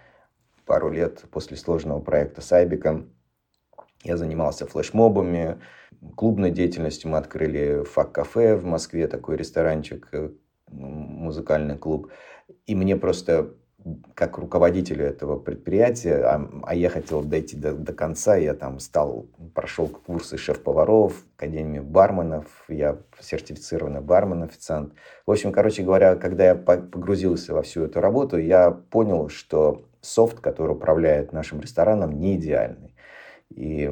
Пару 0.64 0.90
лет 0.90 1.24
после 1.30 1.56
сложного 1.56 2.00
проекта 2.00 2.40
с 2.40 2.52
Айбиком 2.52 3.12
я 4.02 4.16
занимался 4.16 4.66
флешмобами, 4.66 5.60
клубной 6.16 6.50
деятельностью. 6.50 7.10
Мы 7.10 7.18
открыли 7.18 7.84
фак-кафе 7.84 8.56
в 8.56 8.64
Москве, 8.64 9.06
такой 9.08 9.36
ресторанчик, 9.36 10.08
э, 10.12 10.30
музыкальный 10.68 11.76
клуб. 11.76 12.10
И 12.66 12.74
мне 12.74 12.96
просто 12.96 13.54
как 14.14 14.38
руководителю 14.38 15.04
этого 15.04 15.38
предприятия, 15.38 16.16
а, 16.24 16.48
а 16.64 16.74
я 16.74 16.88
хотел 16.88 17.22
дойти 17.22 17.56
до, 17.56 17.72
до 17.72 17.92
конца, 17.92 18.36
я 18.36 18.54
там 18.54 18.78
стал, 18.78 19.26
прошел 19.54 19.88
курсы 19.88 20.36
шеф-поваров, 20.36 21.24
академию 21.36 21.82
барменов, 21.82 22.46
я 22.68 22.98
сертифицированный 23.20 24.00
бармен, 24.00 24.44
официант. 24.44 24.94
В 25.26 25.30
общем, 25.30 25.52
короче 25.52 25.82
говоря, 25.82 26.16
когда 26.16 26.46
я 26.46 26.54
погрузился 26.54 27.54
во 27.54 27.62
всю 27.62 27.84
эту 27.84 28.00
работу, 28.00 28.38
я 28.38 28.70
понял, 28.70 29.28
что 29.28 29.84
софт, 30.00 30.40
который 30.40 30.72
управляет 30.72 31.32
нашим 31.32 31.60
рестораном, 31.60 32.12
не 32.12 32.36
идеальный. 32.36 32.94
И 33.50 33.90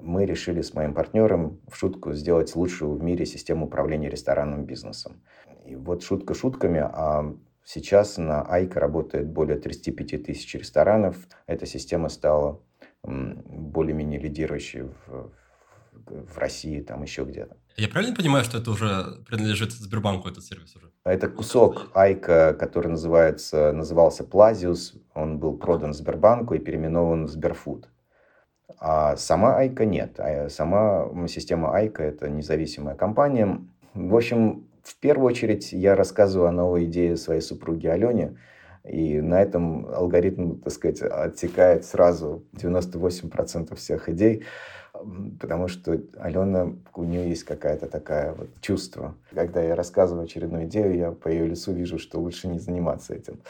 мы 0.00 0.26
решили 0.26 0.62
с 0.62 0.74
моим 0.74 0.94
партнером 0.94 1.60
в 1.68 1.76
шутку 1.76 2.12
сделать 2.12 2.54
лучшую 2.56 2.94
в 2.94 3.02
мире 3.02 3.26
систему 3.26 3.66
управления 3.66 4.08
ресторанным 4.08 4.64
бизнесом. 4.64 5.22
И 5.64 5.76
вот 5.76 6.02
шутка 6.02 6.34
шутками, 6.34 6.80
а 6.80 7.34
Сейчас 7.64 8.18
на 8.18 8.42
Айка 8.42 8.80
работает 8.80 9.28
более 9.28 9.58
35 9.58 10.24
тысяч 10.24 10.54
ресторанов. 10.54 11.16
Эта 11.46 11.66
система 11.66 12.08
стала 12.08 12.60
более-менее 13.02 14.20
лидирующей 14.20 14.82
в, 14.82 15.32
в 15.92 16.38
России, 16.38 16.80
там 16.80 17.02
еще 17.02 17.24
где-то. 17.24 17.56
Я 17.76 17.88
правильно 17.88 18.14
понимаю, 18.14 18.44
что 18.44 18.58
это 18.58 18.70
уже 18.70 19.22
принадлежит 19.26 19.72
Сбербанку, 19.72 20.28
этот 20.28 20.44
сервис 20.44 20.76
уже? 20.76 20.90
Это 21.04 21.28
кусок 21.28 21.90
Айка, 21.94 22.52
который 22.54 22.88
называется, 22.88 23.72
назывался 23.72 24.24
Плазиус. 24.24 24.94
Он 25.14 25.38
был 25.38 25.56
продан 25.56 25.94
Сбербанку 25.94 26.54
и 26.54 26.58
переименован 26.58 27.26
в 27.26 27.30
Сберфуд. 27.30 27.88
А 28.78 29.16
сама 29.16 29.56
Айка 29.56 29.84
нет. 29.84 30.18
А 30.18 30.48
сама 30.48 31.08
система 31.28 31.74
Айка– 31.74 32.02
это 32.04 32.28
независимая 32.28 32.94
компания. 32.94 33.60
В 33.94 34.14
общем, 34.14 34.68
в 34.82 34.96
первую 34.96 35.28
очередь 35.28 35.72
я 35.72 35.94
рассказываю 35.94 36.48
о 36.48 36.52
новой 36.52 36.84
идее 36.84 37.16
своей 37.16 37.40
супруги 37.40 37.86
Алене, 37.86 38.36
и 38.84 39.20
на 39.20 39.40
этом 39.40 39.86
алгоритм, 39.86 40.56
так 40.56 40.72
сказать, 40.72 41.02
отсекает 41.02 41.84
сразу 41.84 42.42
98% 42.54 43.76
всех 43.76 44.08
идей, 44.08 44.44
потому 45.40 45.68
что 45.68 46.00
Алена, 46.18 46.72
у 46.94 47.04
нее 47.04 47.28
есть 47.28 47.44
какая-то 47.44 47.86
такая 47.86 48.34
вот 48.34 48.48
чувство. 48.60 49.14
Когда 49.32 49.62
я 49.62 49.76
рассказываю 49.76 50.24
очередную 50.24 50.66
идею, 50.66 50.96
я 50.96 51.12
по 51.12 51.28
ее 51.28 51.46
лицу 51.46 51.72
вижу, 51.72 51.98
что 51.98 52.20
лучше 52.20 52.48
не 52.48 52.58
заниматься 52.58 53.14
этим. 53.14 53.40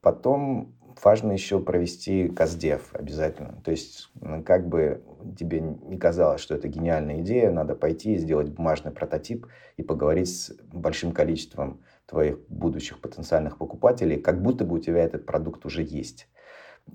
Потом 0.00 0.74
важно 1.02 1.32
еще 1.32 1.60
провести 1.60 2.28
каздев 2.28 2.90
обязательно. 2.94 3.60
То 3.64 3.70
есть, 3.70 4.10
как 4.44 4.68
бы 4.68 5.02
тебе 5.38 5.60
не 5.60 5.98
казалось, 5.98 6.40
что 6.40 6.54
это 6.54 6.68
гениальная 6.68 7.20
идея, 7.20 7.50
надо 7.50 7.74
пойти 7.74 8.14
и 8.14 8.18
сделать 8.18 8.48
бумажный 8.48 8.90
прототип 8.90 9.46
и 9.76 9.82
поговорить 9.82 10.28
с 10.28 10.52
большим 10.72 11.12
количеством 11.12 11.80
твоих 12.06 12.38
будущих 12.48 13.00
потенциальных 13.00 13.58
покупателей, 13.58 14.18
как 14.18 14.42
будто 14.42 14.64
бы 14.64 14.76
у 14.76 14.78
тебя 14.78 15.02
этот 15.04 15.24
продукт 15.26 15.64
уже 15.64 15.82
есть. 15.82 16.28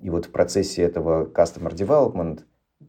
И 0.02 0.10
вот 0.10 0.26
в 0.26 0.32
процессе 0.32 0.82
этого 0.82 1.26
customer 1.26 1.74
development 1.74 2.42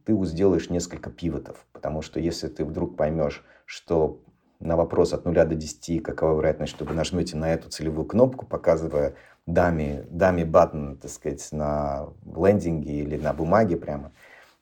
ты 0.05 0.25
сделаешь 0.25 0.69
несколько 0.69 1.11
пивотов, 1.11 1.67
потому 1.73 2.03
что 2.03 2.21
если 2.21 2.49
ты 2.49 2.65
вдруг 2.65 2.97
поймешь, 2.97 3.45
что 3.65 4.21
на 4.61 4.77
вопрос 4.77 5.13
от 5.13 5.25
0 5.25 5.35
до 5.35 5.55
10, 5.55 6.03
какова 6.03 6.37
вероятность, 6.37 6.73
что 6.73 6.85
вы 6.85 6.93
нажмете 6.93 7.37
на 7.37 7.53
эту 7.53 7.71
целевую 7.71 8.05
кнопку, 8.05 8.45
показывая 8.45 9.15
дами, 9.49 10.05
дами 10.11 10.45
баттон, 10.45 10.99
так 10.99 11.11
сказать, 11.11 11.49
на 11.53 12.09
лендинге 12.25 13.01
или 13.01 13.17
на 13.17 13.33
бумаге 13.33 13.77
прямо, 13.77 14.13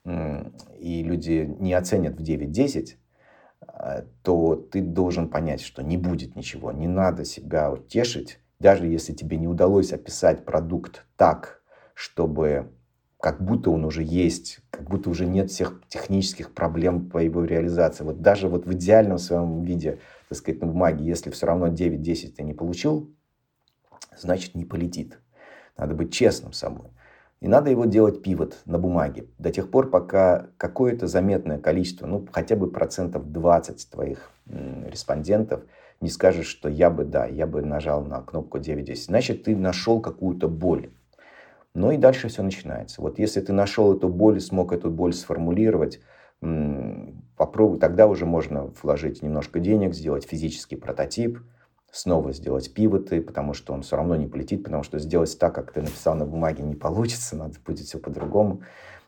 и 0.05 1.03
люди 1.03 1.55
не 1.59 1.73
оценят 1.73 2.15
в 2.15 2.23
9-10, 2.23 2.95
а, 3.61 4.05
то 4.23 4.55
ты 4.55 4.81
должен 4.81 5.29
понять, 5.29 5.61
что 5.61 5.83
не 5.83 5.97
будет 5.97 6.35
ничего, 6.35 6.71
не 6.71 6.87
надо 6.87 7.25
себя 7.25 7.69
утешить, 7.69 8.39
даже 8.59 8.87
если 8.87 9.13
тебе 9.13 9.37
не 9.37 9.47
удалось 9.47 9.91
описать 9.91 10.45
продукт 10.45 11.05
так, 11.17 11.61
чтобы 11.93 12.71
как 13.19 13.43
будто 13.43 13.71
он 13.71 13.83
уже 13.83 14.03
есть, 14.03 14.59
как 14.69 14.87
будто 14.89 15.09
уже 15.09 15.25
нет 15.25 15.51
всех 15.51 15.81
технических 15.89 16.53
проблем 16.53 17.09
по 17.09 17.17
его 17.17 17.43
реализации. 17.43 18.03
Вот 18.03 18.21
даже 18.21 18.47
вот 18.47 18.65
в 18.65 18.73
идеальном 18.73 19.17
своем 19.17 19.63
виде, 19.63 19.99
так 20.29 20.37
сказать, 20.37 20.61
на 20.61 20.67
бумаге, 20.67 21.03
если 21.03 21.31
все 21.31 21.47
равно 21.47 21.67
9-10 21.67 22.33
ты 22.37 22.43
не 22.43 22.53
получил, 22.53 23.11
значит 24.19 24.55
не 24.55 24.65
полетит. 24.65 25.19
Надо 25.77 25.93
быть 25.93 26.13
честным 26.13 26.53
с 26.53 26.59
собой. 26.59 26.87
И 27.39 27.47
надо 27.47 27.69
его 27.69 27.85
делать 27.85 28.23
пивот 28.23 28.57
на 28.65 28.79
бумаге 28.79 29.27
до 29.37 29.51
тех 29.51 29.69
пор, 29.69 29.91
пока 29.91 30.47
какое-то 30.57 31.05
заметное 31.05 31.59
количество, 31.59 32.07
ну 32.07 32.27
хотя 32.31 32.55
бы 32.55 32.71
процентов 32.71 33.31
20 33.31 33.91
твоих 33.91 34.31
респондентов 34.47 35.61
не 36.01 36.09
скажет, 36.09 36.45
что 36.45 36.67
я 36.67 36.89
бы, 36.89 37.05
да, 37.05 37.25
я 37.27 37.45
бы 37.45 37.61
нажал 37.61 38.03
на 38.03 38.21
кнопку 38.21 38.57
9.10. 38.57 38.95
Значит, 38.95 39.43
ты 39.43 39.55
нашел 39.55 39.99
какую-то 39.99 40.47
боль. 40.47 40.89
Ну 41.75 41.91
и 41.91 41.97
дальше 41.97 42.27
все 42.27 42.41
начинается. 42.41 43.01
Вот 43.01 43.19
если 43.19 43.39
ты 43.41 43.53
нашел 43.53 43.95
эту 43.95 44.09
боль, 44.09 44.41
смог 44.41 44.73
эту 44.73 44.89
боль 44.89 45.13
сформулировать, 45.13 45.99
попробуй, 46.39 47.79
тогда 47.79 48.07
уже 48.07 48.25
можно 48.25 48.71
вложить 48.81 49.21
немножко 49.21 49.59
денег, 49.59 49.93
сделать 49.93 50.25
физический 50.25 50.75
прототип– 50.75 51.39
снова 51.91 52.31
сделать 52.31 52.73
пивоты, 52.73 53.21
потому 53.21 53.53
что 53.53 53.73
он 53.73 53.81
все 53.81 53.95
равно 53.95 54.15
не 54.15 54.27
полетит, 54.27 54.63
потому 54.63 54.83
что 54.83 54.99
сделать 54.99 55.37
так, 55.39 55.55
как 55.55 55.71
ты 55.71 55.81
написал 55.81 56.15
на 56.15 56.25
бумаге, 56.25 56.63
не 56.63 56.75
получится, 56.75 57.35
надо 57.35 57.59
будет 57.65 57.85
все 57.85 57.99
по-другому. 57.99 58.61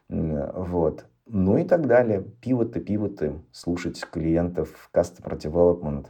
Вот. 0.08 1.06
Ну 1.26 1.58
и 1.58 1.64
так 1.64 1.86
далее. 1.86 2.24
Пивоты, 2.42 2.80
пивоты, 2.80 3.42
слушать 3.52 4.04
клиентов, 4.12 4.90
customer 4.94 5.38
development. 5.38 6.08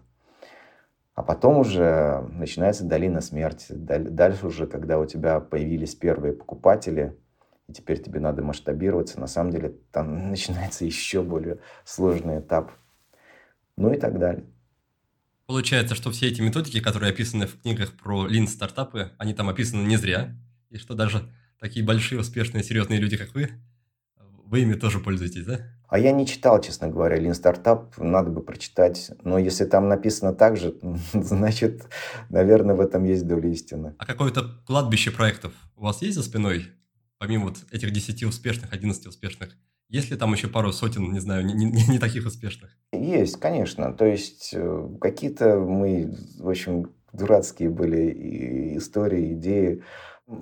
А 1.13 1.23
потом 1.23 1.57
уже 1.57 2.21
начинается 2.31 2.85
долина 2.85 3.19
смерти. 3.19 3.73
Дальше 3.73 4.47
уже, 4.47 4.67
когда 4.67 4.97
у 4.97 5.05
тебя 5.05 5.41
появились 5.41 5.93
первые 5.93 6.31
покупатели, 6.31 7.17
и 7.67 7.73
теперь 7.73 8.01
тебе 8.01 8.21
надо 8.21 8.41
масштабироваться, 8.41 9.19
на 9.19 9.27
самом 9.27 9.51
деле 9.51 9.75
там 9.91 10.29
начинается 10.31 10.85
еще 10.85 11.21
более 11.21 11.59
сложный 11.83 12.39
этап. 12.39 12.71
Ну 13.75 13.91
и 13.91 13.97
так 13.97 14.17
далее. 14.17 14.45
Получается, 15.49 15.95
что 15.95 16.11
все 16.11 16.27
эти 16.27 16.41
методики, 16.41 16.79
которые 16.79 17.09
описаны 17.09 17.47
в 17.47 17.59
книгах 17.59 17.93
про 17.93 18.27
лин-стартапы, 18.27 19.13
они 19.17 19.33
там 19.33 19.49
описаны 19.49 19.81
не 19.81 19.97
зря, 19.97 20.37
и 20.69 20.77
что 20.77 20.93
даже 20.93 21.27
такие 21.59 21.83
большие, 21.83 22.21
успешные, 22.21 22.63
серьезные 22.63 22.99
люди, 22.99 23.17
как 23.17 23.33
вы, 23.33 23.49
вы 24.45 24.61
ими 24.61 24.75
тоже 24.75 24.99
пользуетесь, 24.99 25.45
да? 25.45 25.61
А 25.87 25.97
я 25.97 26.11
не 26.11 26.27
читал, 26.27 26.61
честно 26.61 26.87
говоря, 26.87 27.17
Lean 27.17 27.31
Startup, 27.31 27.91
надо 27.97 28.29
бы 28.29 28.43
прочитать. 28.43 29.09
Но 29.23 29.39
если 29.39 29.65
там 29.65 29.89
написано 29.89 30.35
так 30.35 30.55
же, 30.55 30.75
значит, 31.13 31.87
наверное, 32.29 32.75
в 32.75 32.79
этом 32.79 33.03
есть 33.05 33.25
доля 33.25 33.49
истины. 33.49 33.95
А 33.97 34.05
какое-то 34.05 34.61
кладбище 34.67 35.09
проектов 35.09 35.53
у 35.75 35.81
вас 35.81 36.03
есть 36.03 36.13
за 36.13 36.21
спиной? 36.21 36.67
Помимо 37.17 37.45
вот 37.45 37.57
этих 37.71 37.89
10 37.89 38.21
успешных, 38.21 38.71
11 38.71 39.07
успешных, 39.07 39.57
есть 39.89 40.11
ли 40.11 40.17
там 40.17 40.33
еще 40.33 40.47
пару 40.47 40.71
сотен, 40.71 41.11
не 41.11 41.19
знаю, 41.19 41.45
не, 41.45 41.53
не, 41.53 41.83
не 41.87 41.99
таких 41.99 42.25
успешных? 42.27 42.77
Есть, 42.91 43.39
конечно. 43.39 43.91
То 43.91 44.05
есть 44.05 44.51
э, 44.53 44.89
какие-то 45.01 45.59
мы, 45.59 46.15
в 46.37 46.47
общем, 46.47 46.93
дурацкие 47.11 47.69
были 47.69 48.77
истории, 48.77 49.33
идеи. 49.33 49.83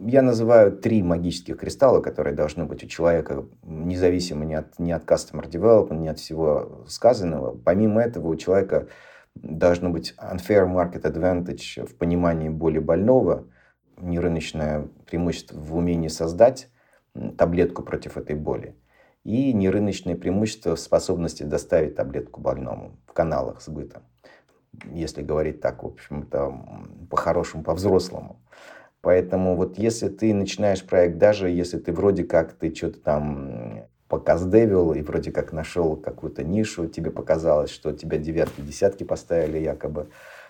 Я 0.05 0.21
называю 0.21 0.73
три 0.73 1.01
магических 1.01 1.57
кристалла, 1.57 2.01
которые 2.01 2.35
должны 2.35 2.65
быть 2.65 2.83
у 2.83 2.87
человека, 2.87 3.45
независимо 3.63 4.43
ни 4.43 4.53
от, 4.53 4.77
ни 4.79 4.91
от 4.91 5.05
customer 5.05 5.49
development, 5.49 5.99
ни 5.99 6.09
от 6.09 6.19
всего 6.19 6.83
сказанного. 6.89 7.57
Помимо 7.57 8.01
этого, 8.01 8.27
у 8.27 8.35
человека 8.35 8.89
должно 9.35 9.89
быть 9.89 10.13
unfair 10.17 10.67
market 10.67 11.03
advantage 11.03 11.85
в 11.87 11.95
понимании 11.95 12.49
боли 12.49 12.79
больного, 12.79 13.47
нерыночное 13.97 14.89
преимущество 15.05 15.57
в 15.57 15.73
умении 15.73 16.09
создать 16.09 16.69
таблетку 17.37 17.81
против 17.81 18.17
этой 18.17 18.35
боли 18.35 18.75
и 19.27 19.51
нерыночные 19.51 20.15
преимущества 20.15 20.77
в 20.77 20.79
способности 20.79 21.43
доставить 21.43 21.95
таблетку 21.95 22.39
больному 22.39 22.93
в 23.05 23.11
каналах 23.11 23.61
сбыта. 23.61 24.01
Если 24.89 25.21
говорить 25.21 25.59
так, 25.59 25.83
в 25.83 25.87
общем-то, 25.87 26.55
по-хорошему, 27.09 27.61
по-взрослому. 27.61 28.39
Поэтому 29.01 29.57
вот 29.57 29.77
если 29.77 30.07
ты 30.07 30.33
начинаешь 30.33 30.81
проект, 30.81 31.17
даже 31.17 31.49
если 31.49 31.77
ты 31.77 31.91
вроде 31.91 32.23
как 32.23 32.53
ты 32.53 32.73
что-то 32.73 33.01
там 33.01 33.83
показдевил 34.07 34.93
и 34.93 35.01
вроде 35.01 35.33
как 35.33 35.51
нашел 35.51 35.97
какую-то 35.97 36.45
нишу, 36.45 36.87
тебе 36.87 37.11
показалось, 37.11 37.69
что 37.69 37.91
тебя 37.91 38.17
девятки, 38.17 38.61
десятки 38.61 39.03
поставили 39.03 39.57
якобы, 39.57 40.07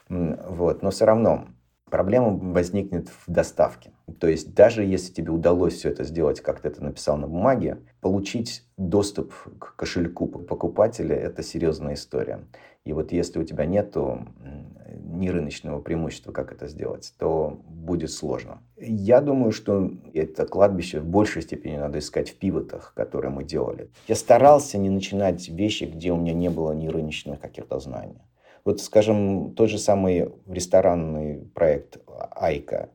вот, 0.07 0.83
но 0.83 0.91
все 0.91 1.05
равно 1.05 1.47
Проблема 1.89 2.37
возникнет 2.53 3.07
в 3.07 3.31
доставке. 3.31 3.91
То 4.19 4.27
есть 4.27 4.53
даже 4.53 4.83
если 4.83 5.13
тебе 5.13 5.31
удалось 5.31 5.75
все 5.75 5.89
это 5.89 6.03
сделать, 6.03 6.41
как 6.41 6.59
ты 6.59 6.67
это 6.67 6.83
написал 6.83 7.17
на 7.17 7.27
бумаге, 7.27 7.77
получить 8.01 8.63
доступ 8.77 9.33
к 9.59 9.75
кошельку 9.75 10.27
покупателя– 10.27 11.15
это 11.17 11.43
серьезная 11.43 11.93
история. 11.93 12.41
И 12.83 12.93
вот 12.93 13.11
если 13.11 13.39
у 13.39 13.43
тебя 13.43 13.65
нет 13.65 13.95
ни 13.95 15.29
рыночного 15.29 15.81
преимущества, 15.81 16.31
как 16.31 16.51
это 16.51 16.67
сделать, 16.67 17.13
то 17.17 17.59
будет 17.67 18.11
сложно. 18.11 18.59
Я 18.77 19.19
думаю, 19.21 19.51
что 19.51 19.91
это 20.13 20.45
кладбище 20.45 20.99
в 20.99 21.05
большей 21.05 21.41
степени 21.41 21.77
надо 21.77 21.99
искать 21.99 22.29
в 22.29 22.35
пивотах, 22.35 22.93
которые 22.95 23.31
мы 23.31 23.43
делали. 23.43 23.89
Я 24.07 24.15
старался 24.15 24.77
не 24.77 24.89
начинать 24.89 25.49
вещи, 25.49 25.85
где 25.85 26.11
у 26.11 26.17
меня 26.17 26.33
не 26.33 26.49
было 26.49 26.71
ни 26.73 26.87
рыночных 26.87 27.39
каких-то 27.39 27.79
знаний. 27.79 28.21
Вот, 28.67 28.81
скажем, 28.81 29.53
тот 29.55 29.69
же 29.69 29.77
самый 29.77 30.29
ресторанный 30.45 31.37
проект 31.55 31.99
«Айка». 32.31 32.89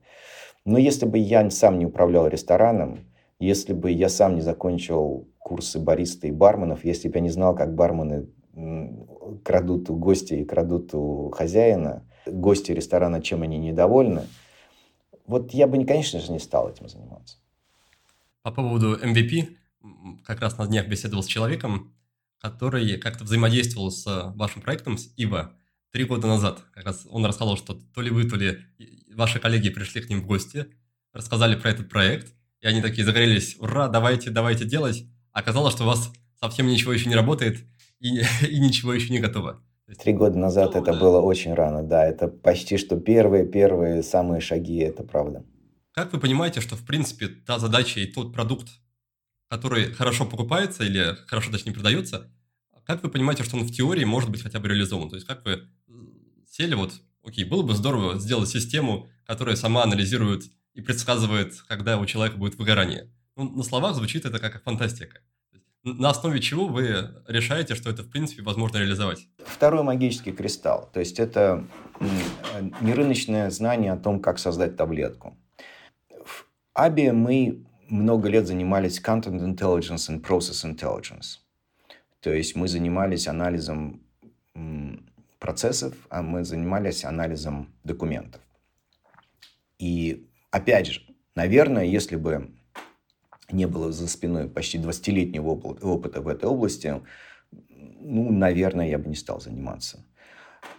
Но 0.65 0.77
если 0.77 1.07
бы 1.07 1.17
я 1.17 1.49
сам 1.49 1.79
не 1.79 1.87
управлял 1.87 2.27
рестораном, 2.27 2.99
если 3.39 3.73
бы 3.73 3.89
я 3.89 4.07
сам 4.07 4.35
не 4.35 4.41
закончил 4.41 5.27
курсы 5.39 5.79
бариста 5.79 6.27
и 6.27 6.31
барменов, 6.31 6.85
если 6.85 7.09
бы 7.09 7.15
я 7.15 7.21
не 7.21 7.31
знал, 7.31 7.55
как 7.55 7.73
бармены 7.73 8.27
крадут 9.43 9.89
у 9.89 9.95
гостя 9.95 10.35
и 10.35 10.45
крадут 10.45 10.93
у 10.93 11.31
хозяина, 11.31 12.07
гости 12.27 12.71
ресторана, 12.71 13.19
чем 13.19 13.41
они 13.41 13.57
недовольны, 13.57 14.27
вот 15.25 15.55
я 15.55 15.65
бы, 15.65 15.83
конечно 15.85 16.19
же, 16.19 16.31
не 16.31 16.39
стал 16.39 16.69
этим 16.69 16.87
заниматься. 16.87 17.37
По 18.43 18.51
поводу 18.51 18.95
MVP, 18.95 19.47
как 20.23 20.39
раз 20.39 20.59
на 20.59 20.67
днях 20.67 20.87
беседовал 20.87 21.23
с 21.23 21.27
человеком, 21.27 21.95
который 22.37 22.95
как-то 22.99 23.23
взаимодействовал 23.23 23.89
с 23.89 24.31
вашим 24.35 24.61
проектом, 24.61 24.99
с 24.99 25.11
ИВА 25.17 25.55
три 25.93 26.05
года 26.05 26.27
назад. 26.27 26.63
Как 26.73 26.85
раз 26.85 27.05
он 27.09 27.25
рассказал, 27.25 27.55
что 27.55 27.75
то 27.75 28.01
ли 28.01 28.09
вы, 28.09 28.27
то 28.27 28.35
ли 28.35 28.57
ваши 29.15 29.39
коллеги 29.39 29.69
пришли 29.69 30.01
к 30.01 30.09
ним 30.09 30.21
в 30.21 30.25
гости, 30.25 30.65
рассказали 31.13 31.55
про 31.55 31.69
этот 31.69 31.87
проект, 31.87 32.33
и 32.61 32.67
они 32.67 32.81
такие 32.81 33.05
загорелись, 33.05 33.55
ура, 33.59 33.87
давайте, 33.87 34.31
давайте 34.31 34.65
делать. 34.65 35.05
Оказалось, 35.31 35.73
что 35.75 35.83
у 35.83 35.87
вас 35.87 36.11
совсем 36.39 36.67
ничего 36.67 36.93
еще 36.93 37.09
не 37.09 37.15
работает 37.15 37.59
и, 37.99 38.21
и 38.49 38.59
ничего 38.59 38.93
еще 38.93 39.13
не 39.13 39.19
готово. 39.19 39.61
Три 40.01 40.13
года 40.13 40.37
назад 40.37 40.73
ну, 40.73 40.81
это 40.81 40.93
да. 40.93 40.99
было 40.99 41.21
очень 41.21 41.53
рано, 41.53 41.83
да, 41.83 42.03
это 42.05 42.27
почти 42.27 42.77
что 42.77 42.99
первые-первые 42.99 44.01
самые 44.01 44.41
шаги, 44.41 44.77
это 44.77 45.03
правда. 45.03 45.45
Как 45.91 46.11
вы 46.11 46.19
понимаете, 46.19 46.61
что 46.61 46.75
в 46.75 46.83
принципе 46.85 47.27
та 47.27 47.59
задача 47.59 47.99
и 47.99 48.07
тот 48.07 48.33
продукт, 48.33 48.69
который 49.47 49.93
хорошо 49.93 50.25
покупается 50.25 50.83
или 50.83 51.15
хорошо, 51.27 51.51
точнее, 51.51 51.73
продается, 51.73 52.31
как 52.85 53.01
вы 53.01 53.09
понимаете, 53.09 53.43
что 53.43 53.55
он 53.55 53.63
в 53.63 53.71
теории 53.71 54.03
может 54.03 54.29
быть 54.29 54.41
хотя 54.41 54.59
бы 54.59 54.67
реализован? 54.67 55.09
То 55.09 55.15
есть 55.15 55.27
как 55.27 55.45
вы 55.45 55.69
сели 56.53 56.75
вот, 56.75 56.93
окей, 57.23 57.45
было 57.45 57.63
бы 57.63 57.73
здорово 57.73 58.19
сделать 58.19 58.49
систему, 58.49 59.09
которая 59.25 59.55
сама 59.55 59.83
анализирует 59.83 60.43
и 60.75 60.81
предсказывает, 60.81 61.59
когда 61.67 61.97
у 61.97 62.05
человека 62.05 62.37
будет 62.37 62.55
выгорание. 62.55 63.09
Ну, 63.35 63.49
на 63.49 63.63
словах 63.63 63.95
звучит 63.95 64.25
это 64.25 64.37
как 64.37 64.61
фантастика. 64.61 65.19
На 65.83 66.11
основе 66.11 66.39
чего 66.39 66.67
вы 66.67 67.09
решаете, 67.27 67.75
что 67.75 67.89
это 67.89 68.03
в 68.03 68.09
принципе 68.09 68.43
возможно 68.43 68.77
реализовать? 68.77 69.27
Второй 69.45 69.83
магический 69.83 70.31
кристалл. 70.31 70.89
То 70.93 70.99
есть 70.99 71.19
это 71.19 71.65
нерыночное 72.79 73.49
знание 73.49 73.91
о 73.91 73.97
том, 73.97 74.21
как 74.21 74.37
создать 74.37 74.77
таблетку. 74.77 75.35
В 76.09 76.45
Аби 76.73 77.09
мы 77.09 77.65
много 77.89 78.29
лет 78.29 78.47
занимались 78.47 79.01
Content 79.01 79.41
Intelligence 79.41 80.09
and 80.09 80.21
Process 80.21 80.63
Intelligence. 80.63 81.39
То 82.21 82.31
есть 82.31 82.55
мы 82.55 82.67
занимались 82.67 83.27
анализом 83.27 84.01
процессов, 85.43 85.93
а 86.09 86.21
мы 86.21 86.45
занимались 86.45 87.03
анализом 87.03 87.67
документов. 87.83 88.39
И 89.77 90.29
опять 90.51 90.87
же, 90.87 91.01
наверное, 91.35 91.83
если 91.83 92.15
бы 92.15 92.55
не 93.51 93.67
было 93.67 93.91
за 93.91 94.07
спиной 94.07 94.47
почти 94.47 94.77
20-летнего 94.77 95.49
опыта 95.49 96.21
в 96.21 96.29
этой 96.29 96.45
области, 96.45 97.01
ну, 97.51 98.31
наверное, 98.31 98.87
я 98.87 98.97
бы 98.97 99.09
не 99.09 99.15
стал 99.15 99.41
заниматься. 99.41 100.05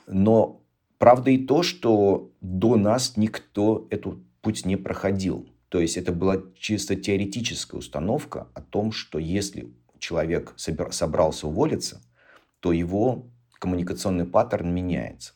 Но 0.07 0.63
правда 0.97 1.31
и 1.31 1.37
то, 1.37 1.63
что 1.63 2.33
до 2.41 2.77
нас 2.77 3.19
никто 3.19 3.87
этот 3.91 4.17
путь 4.41 4.65
не 4.65 4.77
проходил. 4.77 5.47
То 5.69 5.79
есть 5.79 5.99
это 5.99 6.11
была 6.11 6.39
чисто 6.59 6.97
теоретическая 6.97 7.77
установка 7.77 8.49
о 8.55 8.63
том, 8.63 8.93
что 8.93 9.19
если 9.19 9.75
человек 9.99 10.55
собрался 10.57 11.49
уволиться, 11.49 12.01
то 12.61 12.73
его 12.73 13.27
коммуникационный 13.65 14.27
паттерн 14.27 14.75
меняется. 14.75 15.33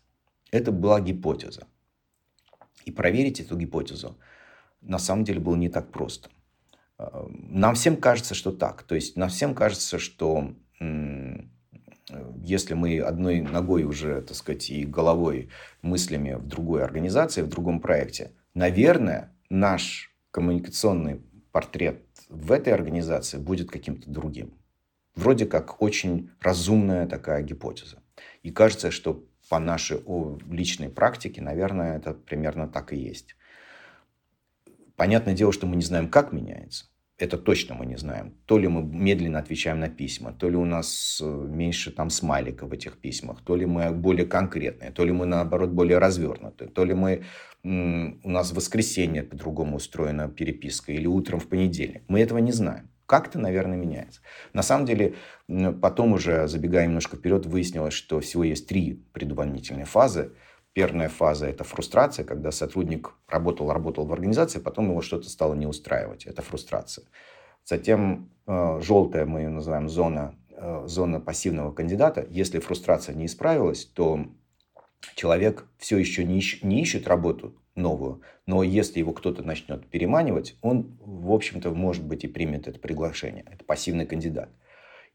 Это 0.50 0.70
была 0.70 1.00
гипотеза. 1.00 1.66
И 2.84 2.90
проверить 2.90 3.40
эту 3.40 3.56
гипотезу 3.56 4.18
на 4.82 4.98
самом 4.98 5.24
деле 5.24 5.40
было 5.40 5.56
не 5.56 5.70
так 5.70 5.90
просто. 5.90 6.28
Э, 6.98 7.26
нам 7.30 7.74
всем 7.74 7.96
кажется, 7.96 8.34
что 8.34 8.52
так. 8.52 8.82
То 8.82 8.94
есть 8.94 9.16
нам 9.16 9.30
всем 9.30 9.54
кажется, 9.54 9.98
что 9.98 10.54
если 12.42 12.74
мы 12.74 13.00
одной 13.00 13.40
ногой 13.40 13.84
уже, 13.84 14.20
так 14.20 14.36
сказать, 14.36 14.68
и 14.70 14.84
головой, 14.84 15.48
мыслями 15.80 16.34
в 16.34 16.46
другой 16.46 16.84
организации, 16.84 17.40
в 17.40 17.48
другом 17.48 17.80
проекте, 17.80 18.32
наверное, 18.52 19.34
наш 19.48 20.14
коммуникационный 20.30 21.22
портрет 21.50 22.02
в 22.28 22.52
этой 22.52 22.74
организации 22.74 23.38
будет 23.38 23.70
каким-то 23.70 24.10
другим. 24.10 24.52
Вроде 25.14 25.46
как 25.46 25.80
очень 25.82 26.30
разумная 26.40 27.06
такая 27.06 27.42
гипотеза. 27.42 27.97
И 28.42 28.50
кажется, 28.50 28.90
что 28.90 29.24
по 29.48 29.58
нашей 29.58 30.00
личной 30.50 30.88
практике, 30.88 31.40
наверное, 31.42 31.96
это 31.96 32.14
примерно 32.14 32.68
так 32.68 32.92
и 32.92 32.96
есть. 32.96 33.36
Понятное 34.96 35.34
дело, 35.34 35.52
что 35.52 35.66
мы 35.66 35.76
не 35.76 35.82
знаем, 35.82 36.08
как 36.08 36.32
меняется. 36.32 36.86
Это 37.18 37.36
точно 37.36 37.74
мы 37.74 37.86
не 37.86 37.96
знаем. 37.96 38.34
То 38.46 38.58
ли 38.58 38.68
мы 38.68 38.82
медленно 38.82 39.40
отвечаем 39.40 39.80
на 39.80 39.88
письма, 39.88 40.32
то 40.32 40.48
ли 40.48 40.56
у 40.56 40.64
нас 40.64 41.20
э, 41.20 41.26
меньше 41.26 41.90
там 41.90 42.10
смайликов 42.10 42.70
в 42.70 42.72
этих 42.72 42.98
письмах, 42.98 43.42
то 43.42 43.56
ли 43.56 43.66
мы 43.66 43.90
более 43.90 44.24
конкретные, 44.24 44.92
то 44.92 45.04
ли 45.04 45.10
мы, 45.10 45.26
наоборот, 45.26 45.70
более 45.70 45.98
развернуты, 45.98 46.66
то 46.66 46.84
ли 46.84 46.94
мы, 46.94 47.24
у 47.64 48.30
нас 48.30 48.52
в 48.52 48.54
воскресенье 48.54 49.24
по-другому 49.24 49.76
устроена 49.76 50.28
переписка 50.28 50.92
или 50.92 51.06
утром 51.06 51.40
в 51.40 51.48
понедельник. 51.48 52.02
Мы 52.06 52.20
этого 52.20 52.38
не 52.38 52.52
знаем 52.52 52.88
как-то, 53.08 53.38
наверное, 53.38 53.78
меняется. 53.78 54.20
На 54.52 54.62
самом 54.62 54.84
деле, 54.84 55.14
потом 55.80 56.12
уже, 56.12 56.46
забегая 56.46 56.86
немножко 56.86 57.16
вперед, 57.16 57.46
выяснилось, 57.46 57.94
что 57.94 58.20
всего 58.20 58.44
есть 58.44 58.68
три 58.68 59.02
предувольнительные 59.14 59.86
фазы. 59.86 60.32
Первая 60.74 61.08
фаза– 61.08 61.46
это 61.48 61.64
фрустрация, 61.64 62.26
когда 62.26 62.52
сотрудник 62.52 63.14
работал, 63.26 63.72
работал 63.72 64.04
в 64.04 64.12
организации, 64.12 64.58
потом 64.60 64.90
его 64.90 65.00
что-то 65.00 65.30
стало 65.30 65.54
не 65.54 65.66
устраивать. 65.66 66.26
Это 66.26 66.42
фрустрация. 66.42 67.06
Затем 67.64 68.30
э, 68.46 68.80
желтая, 68.82 69.24
мы 69.24 69.40
ее 69.40 69.48
называем 69.48 69.88
зона, 69.88 70.34
э, 70.50 70.82
зона 70.86 71.18
пассивного 71.18 71.72
кандидата. 71.72 72.26
Если 72.28 72.58
фрустрация 72.58 73.14
не 73.14 73.24
исправилась, 73.24 73.86
то 73.86 74.26
человек 75.14 75.64
все 75.78 75.96
еще 75.96 76.24
не, 76.24 76.40
ищ, 76.40 76.62
не 76.62 76.82
ищет 76.82 77.08
работу, 77.08 77.56
новую. 77.78 78.20
Но 78.46 78.62
если 78.62 78.98
его 78.98 79.12
кто-то 79.12 79.42
начнет 79.42 79.86
переманивать, 79.86 80.56
он, 80.60 80.98
в 81.00 81.32
общем-то, 81.32 81.70
может 81.70 82.04
быть 82.04 82.24
и 82.24 82.28
примет 82.28 82.68
это 82.68 82.78
приглашение. 82.78 83.44
Это 83.50 83.64
пассивный 83.64 84.04
кандидат. 84.04 84.50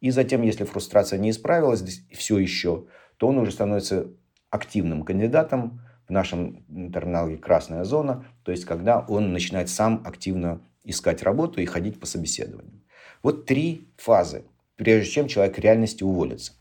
И 0.01 0.09
затем, 0.09 0.41
если 0.41 0.63
фрустрация 0.63 1.19
не 1.19 1.29
исправилась 1.29 1.83
все 2.11 2.39
еще, 2.39 2.87
то 3.17 3.27
он 3.27 3.37
уже 3.37 3.51
становится 3.51 4.07
активным 4.49 5.03
кандидатом, 5.03 5.81
в 6.07 6.11
нашем 6.11 6.65
терминале 6.91 7.37
красная 7.37 7.83
зона, 7.83 8.25
то 8.43 8.51
есть 8.51 8.65
когда 8.65 8.99
он 8.99 9.31
начинает 9.31 9.69
сам 9.69 10.03
активно 10.05 10.61
искать 10.83 11.23
работу 11.23 11.61
и 11.61 11.65
ходить 11.65 11.99
по 11.99 12.05
собеседованиям. 12.05 12.83
Вот 13.21 13.45
три 13.45 13.87
фазы, 13.97 14.43
прежде 14.75 15.09
чем 15.09 15.27
человек 15.27 15.57
реальности 15.59 16.03
уволится. 16.03 16.53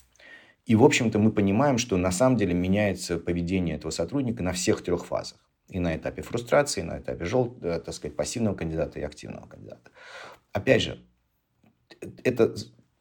И, 0.64 0.76
в 0.76 0.84
общем-то, 0.84 1.18
мы 1.18 1.32
понимаем, 1.32 1.76
что 1.76 1.96
на 1.96 2.12
самом 2.12 2.36
деле 2.36 2.54
меняется 2.54 3.18
поведение 3.18 3.74
этого 3.74 3.90
сотрудника 3.90 4.44
на 4.44 4.52
всех 4.52 4.82
трех 4.82 5.04
фазах. 5.04 5.38
И 5.72 5.78
на 5.78 5.96
этапе 5.96 6.20
фрустрации, 6.20 6.82
и 6.82 6.84
на 6.84 6.98
этапе 6.98 7.24
жел, 7.24 7.56
э, 7.62 7.80
так 7.80 7.94
сказать, 7.94 8.14
пассивного 8.14 8.54
кандидата 8.54 9.00
и 9.00 9.02
активного 9.02 9.46
кандидата. 9.46 9.90
Опять 10.52 10.82
же, 10.82 11.02
это 12.24 12.54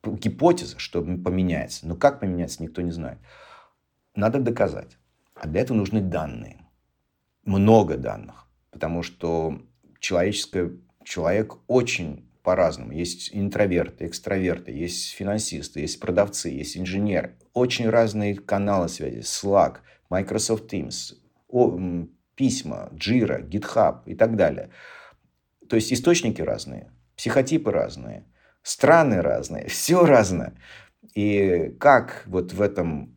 гипотеза, 0.03 0.80
что 0.80 1.01
поменяется. 1.01 1.86
Но 1.86 1.95
как 1.95 2.22
поменяется, 2.22 2.63
никто 2.63 2.82
не 2.82 2.91
знает. 2.91 3.17
Надо 4.15 4.39
доказать. 4.39 4.97
А 5.36 5.47
для 5.47 5.61
этого 5.61 5.76
нужны 5.76 5.99
данные. 5.99 6.65
Много 7.43 7.97
данных. 7.97 8.47
Потому 8.72 9.03
что 9.03 9.61
человеческое, 9.99 10.72
человек 11.03 11.57
очень 11.67 12.26
по-разному. 12.41 12.93
Есть 12.93 13.36
интроверты, 13.36 14.05
экстраверты, 14.05 14.72
есть 14.72 15.11
финансисты, 15.11 15.82
есть 15.82 15.99
продавцы, 15.99 16.47
есть 16.47 16.78
инженеры. 16.78 17.36
Очень 17.51 17.89
разные 17.89 18.36
каналы 18.36 18.88
связи. 18.88 19.19
Slack, 19.19 19.80
Microsoft 20.09 20.72
Teams, 20.72 21.15
письма, 22.41 22.89
Jira, 22.93 23.47
GitHub 23.47 23.99
и 24.07 24.15
так 24.15 24.35
далее. 24.35 24.69
То 25.69 25.75
есть 25.75 25.93
источники 25.93 26.41
разные, 26.41 26.89
психотипы 27.15 27.71
разные, 27.71 28.25
страны 28.63 29.21
разные, 29.21 29.67
все 29.67 30.05
разное. 30.05 30.53
И 31.13 31.75
как 31.79 32.23
вот 32.25 32.53
в 32.53 32.61
этом 32.61 33.15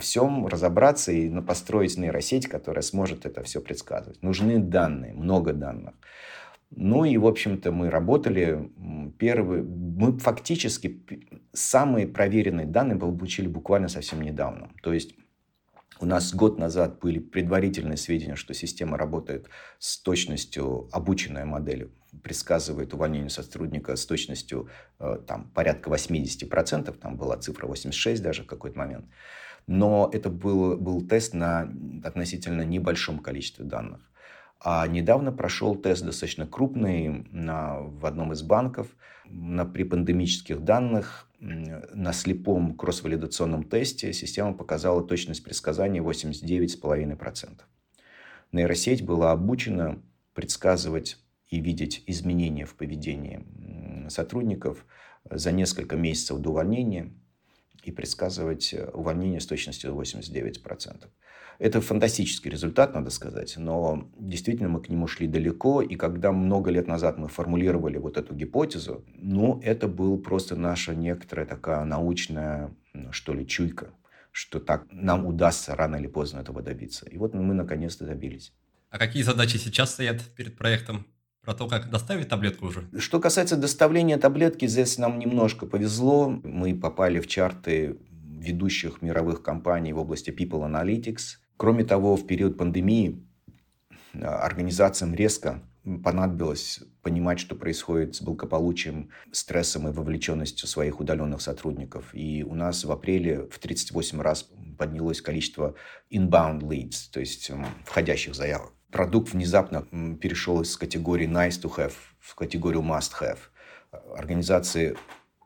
всем 0.00 0.46
разобраться 0.46 1.12
и 1.12 1.40
построить 1.40 1.96
нейросеть, 1.96 2.46
которая 2.46 2.82
сможет 2.82 3.24
это 3.24 3.42
все 3.42 3.62
предсказывать. 3.62 4.22
Нужны 4.22 4.58
данные, 4.58 5.14
много 5.14 5.54
данных. 5.54 5.94
Ну 6.70 7.06
и, 7.06 7.16
в 7.16 7.26
общем-то, 7.26 7.72
мы 7.72 7.88
работали. 7.88 8.70
Первые, 9.18 9.62
мы 9.62 10.18
фактически 10.18 11.02
самые 11.54 12.06
проверенные 12.06 12.66
данные 12.66 12.98
получили 12.98 13.48
буквально 13.48 13.88
совсем 13.88 14.20
недавно. 14.20 14.68
То 14.82 14.92
есть 14.92 15.14
у 16.00 16.06
нас 16.06 16.34
год 16.34 16.58
назад 16.58 16.98
были 17.00 17.18
предварительные 17.18 17.96
сведения, 17.96 18.36
что 18.36 18.54
система 18.54 18.96
работает 18.96 19.48
с 19.78 19.98
точностью, 19.98 20.88
обученная 20.92 21.44
модель 21.44 21.90
предсказывает 22.22 22.94
увольнение 22.94 23.30
сотрудника 23.30 23.96
с 23.96 24.06
точностью 24.06 24.68
э, 24.98 25.18
там, 25.26 25.50
порядка 25.54 25.90
80%, 25.90 26.92
там 26.98 27.16
была 27.16 27.36
цифра 27.36 27.66
86 27.66 28.22
даже 28.22 28.44
в 28.44 28.46
какой-то 28.46 28.78
момент. 28.78 29.06
Но 29.66 30.08
это 30.12 30.30
был, 30.30 30.76
был 30.76 31.06
тест 31.06 31.34
на 31.34 31.70
относительно 32.02 32.62
небольшом 32.62 33.18
количестве 33.18 33.64
данных. 33.64 34.00
А 34.60 34.86
недавно 34.88 35.30
прошел 35.30 35.76
тест 35.76 36.04
достаточно 36.04 36.46
крупный 36.46 37.26
на, 37.30 37.80
в 37.80 38.06
одном 38.06 38.32
из 38.32 38.42
банков 38.42 38.88
на, 39.24 39.64
при 39.64 39.84
пандемических 39.84 40.60
данных. 40.64 41.30
На 41.40 42.12
слепом 42.12 42.76
кросс-валидационном 42.76 43.62
тесте 43.62 44.12
система 44.12 44.54
показала 44.54 45.04
точность 45.04 45.44
предсказания 45.44 46.02
89,5%. 46.02 47.60
Нейросеть 48.50 49.04
была 49.04 49.30
обучена 49.30 50.02
предсказывать 50.34 51.18
и 51.48 51.60
видеть 51.60 52.02
изменения 52.06 52.64
в 52.64 52.74
поведении 52.74 53.46
сотрудников 54.08 54.84
за 55.30 55.52
несколько 55.52 55.96
месяцев 55.96 56.38
до 56.38 56.50
увольнения 56.50 57.12
и 57.84 57.92
предсказывать 57.92 58.74
увольнение 58.92 59.40
с 59.40 59.46
точностью 59.46 59.94
89%. 59.94 61.06
Это 61.58 61.80
фантастический 61.80 62.50
результат, 62.50 62.94
надо 62.94 63.10
сказать, 63.10 63.56
но 63.56 64.08
действительно 64.16 64.68
мы 64.68 64.80
к 64.80 64.88
нему 64.88 65.08
шли 65.08 65.26
далеко, 65.26 65.82
и 65.82 65.96
когда 65.96 66.30
много 66.30 66.70
лет 66.70 66.86
назад 66.86 67.18
мы 67.18 67.28
формулировали 67.28 67.98
вот 67.98 68.16
эту 68.16 68.32
гипотезу, 68.32 69.04
ну, 69.16 69.60
это 69.64 69.88
был 69.88 70.18
просто 70.18 70.54
наша 70.54 70.94
некоторая 70.94 71.46
такая 71.46 71.84
научная, 71.84 72.72
что 73.10 73.34
ли, 73.34 73.44
чуйка, 73.44 73.90
что 74.30 74.60
так 74.60 74.86
нам 74.92 75.26
удастся 75.26 75.74
рано 75.74 75.96
или 75.96 76.06
поздно 76.06 76.38
этого 76.38 76.62
добиться. 76.62 77.06
И 77.06 77.18
вот 77.18 77.34
мы 77.34 77.54
наконец-то 77.54 78.06
добились. 78.06 78.52
А 78.90 78.98
какие 78.98 79.24
задачи 79.24 79.56
сейчас 79.56 79.94
стоят 79.94 80.22
перед 80.36 80.56
проектом? 80.56 81.06
Про 81.42 81.54
то, 81.54 81.66
как 81.66 81.90
доставить 81.90 82.28
таблетку 82.28 82.66
уже? 82.66 82.88
Что 82.98 83.18
касается 83.20 83.56
доставления 83.56 84.16
таблетки, 84.18 84.66
здесь 84.66 84.96
нам 84.96 85.18
немножко 85.18 85.66
повезло. 85.66 86.28
Мы 86.28 86.78
попали 86.78 87.18
в 87.18 87.26
чарты 87.26 87.96
ведущих 88.38 89.02
мировых 89.02 89.42
компаний 89.42 89.92
в 89.92 89.98
области 89.98 90.30
People 90.30 90.62
Analytics. 90.70 91.38
Кроме 91.58 91.84
того, 91.84 92.16
в 92.16 92.24
период 92.24 92.56
пандемии 92.56 93.26
э, 94.14 94.24
организациям 94.24 95.12
резко 95.12 95.60
понадобилось 96.04 96.80
понимать, 97.02 97.40
что 97.40 97.56
происходит 97.56 98.14
с 98.14 98.22
благополучием, 98.22 99.10
стрессом 99.32 99.88
и 99.88 99.92
вовлеченностью 99.92 100.68
своих 100.68 101.00
удаленных 101.00 101.40
сотрудников. 101.40 102.14
И 102.14 102.44
у 102.44 102.54
нас 102.54 102.84
в 102.84 102.92
апреле 102.92 103.48
в 103.50 103.58
38 103.58 104.20
раз 104.20 104.48
поднялось 104.78 105.20
количество 105.20 105.74
inbound 106.12 106.60
leads, 106.60 107.10
то 107.12 107.18
есть 107.18 107.50
входящих 107.84 108.36
заявок. 108.36 108.72
Продукт 108.92 109.32
внезапно 109.32 109.82
перешел 110.20 110.62
из 110.62 110.76
категории 110.76 111.28
nice 111.28 111.60
to 111.60 111.74
have 111.76 111.94
в 112.20 112.36
категорию 112.36 112.82
must 112.82 113.12
have. 113.20 113.38
Организации 114.16 114.96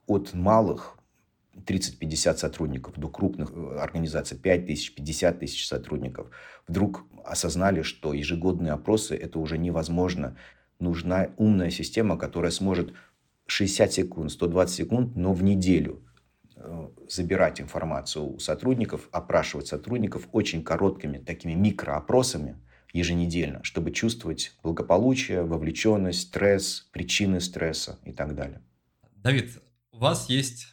от 0.06 0.34
малых 0.34 0.98
30-50 1.66 2.36
сотрудников 2.36 2.98
до 2.98 3.08
крупных 3.08 3.52
э, 3.52 3.78
организаций 3.78 4.38
5 4.38 4.66
тысяч, 4.66 4.94
50 4.94 5.40
тысяч 5.40 5.66
сотрудников, 5.66 6.30
вдруг 6.66 7.04
осознали, 7.24 7.82
что 7.82 8.12
ежегодные 8.12 8.72
опросы 8.72 9.16
это 9.16 9.38
уже 9.38 9.58
невозможно. 9.58 10.36
Нужна 10.78 11.30
умная 11.36 11.70
система, 11.70 12.16
которая 12.18 12.50
сможет 12.50 12.94
60 13.46 13.92
секунд, 13.92 14.32
120 14.32 14.74
секунд, 14.74 15.16
но 15.16 15.32
в 15.32 15.42
неделю 15.42 16.02
э, 16.56 16.88
забирать 17.08 17.60
информацию 17.60 18.34
у 18.34 18.38
сотрудников, 18.38 19.08
опрашивать 19.12 19.66
сотрудников 19.66 20.28
очень 20.32 20.62
короткими 20.62 21.18
такими 21.18 21.54
микроопросами 21.54 22.56
еженедельно, 22.92 23.62
чтобы 23.64 23.90
чувствовать 23.90 24.52
благополучие, 24.62 25.42
вовлеченность, 25.42 26.22
стресс, 26.22 26.88
причины 26.92 27.40
стресса 27.40 27.98
и 28.04 28.12
так 28.12 28.34
далее. 28.34 28.62
Давид, 29.16 29.62
у 29.92 29.98
вас 29.98 30.28
есть 30.28 30.66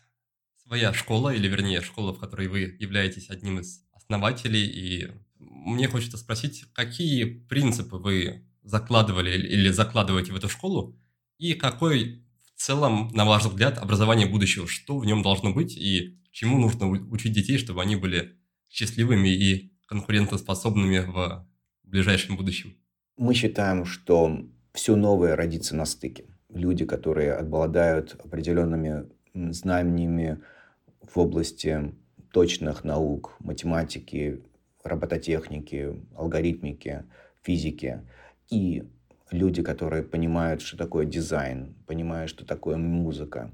своя 0.69 0.93
школа, 0.93 1.33
или 1.33 1.47
вернее 1.47 1.81
школа, 1.81 2.13
в 2.13 2.19
которой 2.19 2.47
вы 2.47 2.77
являетесь 2.79 3.31
одним 3.31 3.59
из 3.59 3.81
основателей, 3.91 4.67
и 4.67 5.11
мне 5.39 5.87
хочется 5.87 6.17
спросить, 6.17 6.65
какие 6.73 7.23
принципы 7.23 7.95
вы 7.95 8.45
закладывали 8.61 9.31
или 9.31 9.69
закладываете 9.69 10.31
в 10.31 10.35
эту 10.35 10.47
школу, 10.47 10.95
и 11.39 11.55
какой 11.55 12.23
в 12.43 12.61
целом, 12.61 13.09
на 13.13 13.25
ваш 13.25 13.45
взгляд, 13.45 13.79
образование 13.79 14.27
будущего, 14.27 14.67
что 14.67 14.99
в 14.99 15.05
нем 15.05 15.23
должно 15.23 15.51
быть, 15.51 15.75
и 15.75 16.19
чему 16.31 16.59
нужно 16.59 16.87
учить 16.87 17.33
детей, 17.33 17.57
чтобы 17.57 17.81
они 17.81 17.95
были 17.95 18.37
счастливыми 18.69 19.29
и 19.29 19.73
конкурентоспособными 19.87 20.99
в 20.99 21.47
ближайшем 21.81 22.37
будущем? 22.37 22.75
Мы 23.17 23.33
считаем, 23.33 23.85
что 23.85 24.45
все 24.73 24.95
новое 24.95 25.35
родится 25.35 25.75
на 25.75 25.85
стыке. 25.85 26.25
Люди, 26.53 26.85
которые 26.85 27.33
обладают 27.33 28.15
определенными 28.23 29.09
знаниями, 29.51 30.43
в 31.01 31.17
области 31.17 31.93
точных 32.31 32.83
наук, 32.83 33.35
математики, 33.39 34.41
робототехники, 34.83 35.95
алгоритмики, 36.15 37.05
физики. 37.41 38.01
И 38.49 38.83
люди, 39.31 39.61
которые 39.63 40.03
понимают, 40.03 40.61
что 40.61 40.77
такое 40.77 41.05
дизайн, 41.05 41.75
понимают, 41.87 42.29
что 42.29 42.45
такое 42.45 42.77
музыка, 42.77 43.51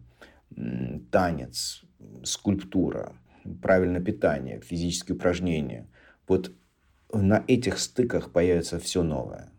танец, 1.11 1.83
скульптура, 2.23 3.15
правильное 3.61 4.01
питание, 4.01 4.61
физические 4.61 5.15
упражнения. 5.15 5.87
Вот 6.27 6.51
на 7.13 7.43
этих 7.47 7.79
стыках 7.79 8.31
появится 8.31 8.79
все 8.79 9.03
новое. 9.03 9.51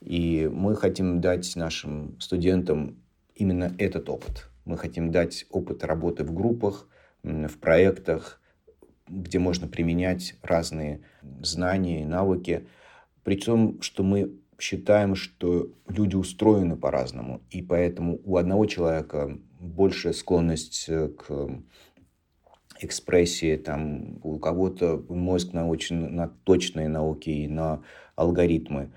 И 0.00 0.48
мы 0.52 0.76
хотим 0.76 1.20
дать 1.20 1.56
нашим 1.56 2.20
студентам 2.20 3.02
именно 3.34 3.74
этот 3.78 4.08
опыт. 4.08 4.48
Мы 4.64 4.76
хотим 4.76 5.10
дать 5.10 5.46
опыт 5.50 5.84
работы 5.84 6.24
в 6.24 6.34
группах, 6.34 6.88
в 7.26 7.58
проектах, 7.58 8.40
где 9.08 9.38
можно 9.38 9.66
применять 9.66 10.36
разные 10.42 11.02
знания 11.42 12.02
и 12.02 12.06
навыки. 12.06 12.66
При 13.24 13.36
том, 13.36 13.82
что 13.82 14.02
мы 14.02 14.32
считаем, 14.58 15.14
что 15.16 15.70
люди 15.88 16.14
устроены 16.14 16.76
по-разному, 16.76 17.42
и 17.50 17.62
поэтому 17.62 18.20
у 18.24 18.36
одного 18.36 18.66
человека 18.66 19.38
большая 19.60 20.12
склонность 20.12 20.86
к 20.86 21.62
экспрессии, 22.80 23.56
там, 23.56 24.18
у 24.22 24.38
кого-то 24.38 25.04
мозг 25.08 25.52
научен 25.52 26.14
на 26.14 26.28
точные 26.28 26.88
науки 26.88 27.30
и 27.30 27.48
на 27.48 27.82
алгоритмы. 28.14 28.92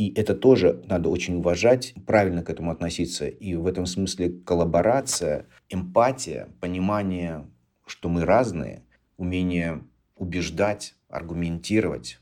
И 0.00 0.14
это 0.14 0.34
тоже 0.34 0.82
надо 0.86 1.10
очень 1.10 1.34
уважать, 1.34 1.92
правильно 2.06 2.42
к 2.42 2.48
этому 2.48 2.70
относиться. 2.70 3.26
И 3.26 3.54
в 3.54 3.66
этом 3.66 3.84
смысле 3.84 4.30
коллаборация, 4.30 5.46
эмпатия, 5.68 6.48
понимание, 6.58 7.46
что 7.86 8.08
мы 8.08 8.24
разные, 8.24 8.82
умение 9.18 9.82
убеждать, 10.16 10.94
аргументировать. 11.10 12.18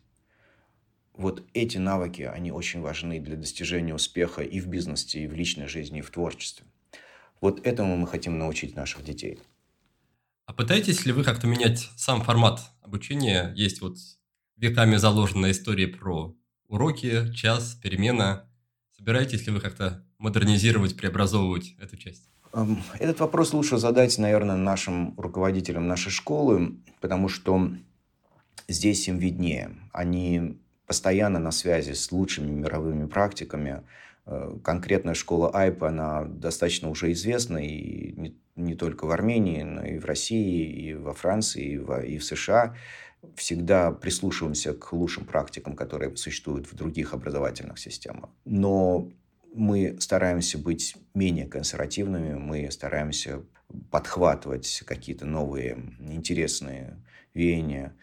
Вот 1.12 1.44
эти 1.54 1.78
навыки, 1.78 2.22
они 2.22 2.50
очень 2.50 2.80
важны 2.80 3.20
для 3.20 3.36
достижения 3.36 3.94
успеха 3.94 4.42
и 4.42 4.58
в 4.58 4.66
бизнесе, 4.66 5.20
и 5.20 5.28
в 5.28 5.34
личной 5.34 5.68
жизни, 5.68 6.00
и 6.00 6.02
в 6.02 6.10
творчестве. 6.10 6.66
Вот 7.40 7.64
этому 7.64 7.96
мы 7.96 8.08
хотим 8.08 8.40
научить 8.40 8.74
наших 8.74 9.04
детей. 9.04 9.38
А 10.46 10.52
пытаетесь 10.52 11.06
ли 11.06 11.12
вы 11.12 11.22
как-то 11.22 11.46
менять 11.46 11.90
сам 11.94 12.22
формат 12.22 12.58
обучения? 12.82 13.52
Есть 13.54 13.80
вот 13.80 13.98
веками 14.56 14.96
заложенная 14.96 15.52
история 15.52 15.86
про 15.86 16.34
уроки, 16.68 17.32
час, 17.34 17.74
перемена. 17.82 18.44
Собираетесь 18.96 19.46
ли 19.46 19.52
вы 19.52 19.60
как-то 19.60 20.04
модернизировать, 20.18 20.96
преобразовывать 20.96 21.74
эту 21.80 21.96
часть? 21.96 22.28
Эм, 22.52 22.82
этот 22.98 23.20
вопрос 23.20 23.52
лучше 23.52 23.78
задать, 23.78 24.16
наверное, 24.18 24.56
нашим 24.56 25.14
руководителям 25.18 25.86
нашей 25.86 26.10
школы, 26.10 26.76
потому 27.00 27.28
что 27.28 27.70
здесь 28.68 29.08
им 29.08 29.18
виднее. 29.18 29.70
Они 29.92 30.58
постоянно 30.86 31.38
на 31.38 31.50
связи 31.50 31.92
с 31.92 32.10
лучшими 32.12 32.50
мировыми 32.50 33.06
практиками. 33.06 33.82
Э, 34.26 34.56
конкретная 34.62 35.14
школа 35.14 35.50
АйП, 35.50 35.84
она 35.84 36.24
достаточно 36.24 36.88
уже 36.88 37.12
известна 37.12 37.58
и 37.58 38.12
не, 38.12 38.36
не 38.56 38.74
только 38.74 39.04
в 39.04 39.10
Армении, 39.10 39.62
но 39.62 39.84
и 39.84 39.98
в 39.98 40.04
России, 40.04 40.88
и 40.88 40.94
во 40.94 41.14
Франции, 41.14 41.72
и 41.72 41.78
в, 41.78 42.00
и 42.02 42.18
в 42.18 42.24
США 42.24 42.74
всегда 43.36 43.90
прислушиваемся 43.92 44.74
к 44.74 44.92
лучшим 44.92 45.24
практикам, 45.24 45.74
которые 45.74 46.16
существуют 46.16 46.70
в 46.70 46.74
других 46.74 47.14
образовательных 47.14 47.78
системах. 47.78 48.30
Но 48.44 49.10
мы 49.54 49.96
стараемся 50.00 50.58
быть 50.58 50.96
менее 51.14 51.46
консервативными, 51.46 52.34
мы 52.34 52.70
стараемся 52.70 53.42
подхватывать 53.90 54.82
какие-то 54.86 55.26
новые 55.26 55.78
интересные 56.00 57.02
веяние. 57.34 57.94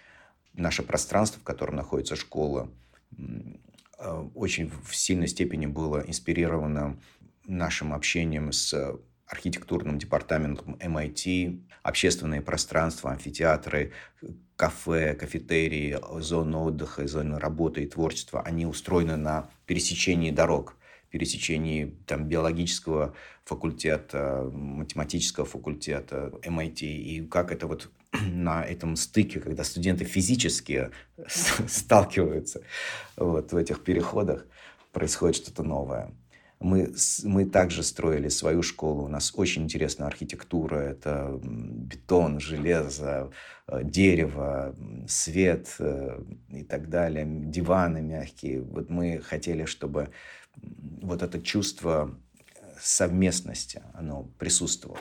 Наше 0.53 0.83
пространство, 0.83 1.39
в 1.39 1.43
котором 1.43 1.75
находится 1.75 2.15
школа, 2.15 2.71
э, 3.17 4.29
очень 4.35 4.69
в 4.69 4.95
сильной 4.95 5.27
степени 5.27 5.65
было 5.65 6.03
инспирировано 6.05 6.99
нашим 7.45 7.93
общением 7.93 8.51
с 8.51 8.99
архитектурным 9.27 9.97
департаментом 9.97 10.75
MIT, 10.75 11.61
общественные 11.83 12.41
пространства, 12.41 13.11
амфитеатры, 13.11 13.91
кафе, 14.55 15.13
кафетерии, 15.15 15.97
зоны 16.21 16.57
отдыха, 16.57 17.07
зоны 17.07 17.39
работы 17.39 17.83
и 17.83 17.87
творчества, 17.87 18.41
они 18.41 18.65
устроены 18.65 19.17
на 19.17 19.49
пересечении 19.65 20.31
дорог, 20.31 20.77
пересечении 21.09 21.95
там, 22.05 22.25
биологического 22.25 23.15
факультета, 23.45 24.49
математического 24.51 25.45
факультета 25.45 26.31
MIT, 26.43 26.81
и 26.81 27.25
как 27.27 27.51
это 27.51 27.67
вот 27.67 27.89
на 28.21 28.63
этом 28.63 28.95
стыке, 28.95 29.39
когда 29.39 29.63
студенты 29.63 30.05
физически 30.05 30.89
сталкиваются 31.67 32.61
вот, 33.17 33.51
в 33.51 33.57
этих 33.57 33.83
переходах, 33.83 34.45
происходит 34.91 35.37
что-то 35.37 35.63
новое. 35.63 36.11
Мы, 36.59 36.93
мы 37.23 37.45
также 37.45 37.83
строили 37.83 38.29
свою 38.29 38.63
школу. 38.63 39.05
У 39.05 39.07
нас 39.07 39.33
очень 39.35 39.63
интересная 39.63 40.07
архитектура. 40.07 40.77
Это 40.77 41.39
бетон, 41.43 42.39
железо, 42.39 43.31
э, 43.67 43.81
дерево, 43.83 44.75
свет 45.07 45.75
э, 45.79 46.19
и 46.49 46.63
так 46.63 46.89
далее, 46.89 47.25
диваны 47.27 48.01
мягкие. 48.01 48.61
Вот 48.61 48.89
мы 48.89 49.19
хотели, 49.19 49.65
чтобы 49.65 50.09
вот 51.01 51.21
это 51.21 51.41
чувство 51.41 52.17
совместности, 52.79 53.81
оно 53.93 54.23
присутствовало. 54.37 54.99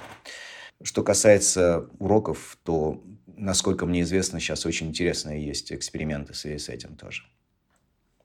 Что 0.82 1.02
касается 1.02 1.88
уроков, 1.98 2.58
то, 2.64 3.02
насколько 3.26 3.86
мне 3.86 4.02
известно, 4.02 4.40
сейчас 4.40 4.66
очень 4.66 4.88
интересные 4.88 5.46
есть 5.46 5.72
эксперименты 5.72 6.32
в 6.32 6.36
связи 6.36 6.58
с 6.58 6.68
этим 6.68 6.96
тоже. 6.96 7.22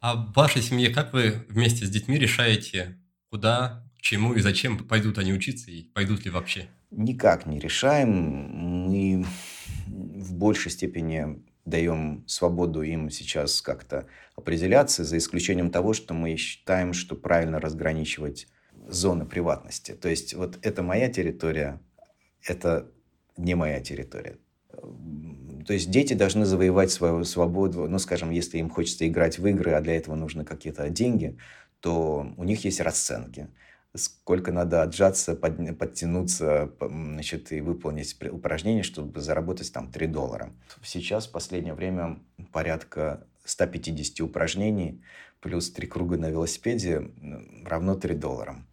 А 0.01 0.15
в 0.15 0.33
вашей 0.33 0.61
семье 0.61 0.89
как 0.89 1.13
вы 1.13 1.45
вместе 1.49 1.85
с 1.85 1.89
детьми 1.89 2.17
решаете, 2.17 2.97
куда, 3.29 3.83
чему 3.97 4.33
и 4.33 4.41
зачем 4.41 4.77
пойдут 4.77 5.17
они 5.17 5.33
учиться 5.33 5.71
и 5.71 5.83
пойдут 5.83 6.25
ли 6.25 6.31
вообще? 6.31 6.67
Никак 6.91 7.45
не 7.45 7.59
решаем. 7.59 8.09
Мы 8.87 9.25
в 9.87 10.33
большей 10.33 10.71
степени 10.71 11.43
даем 11.65 12.23
свободу 12.27 12.81
им 12.81 13.09
сейчас 13.09 13.61
как-то 13.61 14.07
определяться, 14.35 15.03
за 15.03 15.17
исключением 15.17 15.69
того, 15.69 15.93
что 15.93 16.13
мы 16.13 16.35
считаем, 16.35 16.93
что 16.93 17.15
правильно 17.15 17.59
разграничивать 17.59 18.47
зоны 18.87 19.25
приватности. 19.25 19.91
То 19.91 20.09
есть 20.09 20.33
вот 20.33 20.57
это 20.63 20.81
моя 20.81 21.09
территория, 21.09 21.79
это 22.43 22.91
не 23.37 23.55
моя 23.55 23.81
территория. 23.81 24.37
То 25.67 25.73
есть 25.73 25.91
дети 25.91 26.13
должны 26.13 26.45
завоевать 26.45 26.89
свою 26.89 27.23
свободу. 27.25 27.87
Ну, 27.87 27.99
скажем, 27.99 28.31
если 28.31 28.57
им 28.57 28.69
хочется 28.69 29.07
играть 29.07 29.37
в 29.37 29.45
игры, 29.45 29.73
а 29.73 29.81
для 29.81 29.95
этого 29.95 30.15
нужны 30.15 30.45
какие-то 30.45 30.89
деньги, 30.89 31.37
то 31.81 32.33
у 32.37 32.43
них 32.43 32.65
есть 32.65 32.81
расценки. 32.81 33.49
Сколько 33.95 34.51
надо 34.51 34.83
отжаться, 34.83 35.35
под, 35.35 35.77
подтянуться 35.77 36.71
значит, 36.79 37.51
и 37.51 37.61
выполнить 37.61 38.15
упражнение, 38.29 38.83
чтобы 38.83 39.19
заработать 39.19 39.71
там 39.73 39.91
3 39.91 40.07
доллара. 40.07 40.53
Сейчас 40.83 41.27
в 41.27 41.31
последнее 41.31 41.73
время 41.73 42.19
порядка 42.51 43.25
150 43.45 44.21
упражнений 44.21 45.01
плюс 45.41 45.71
3 45.71 45.87
круга 45.87 46.17
на 46.17 46.29
велосипеде 46.29 47.11
равно 47.65 47.95
3 47.95 48.15
доллара. 48.15 48.63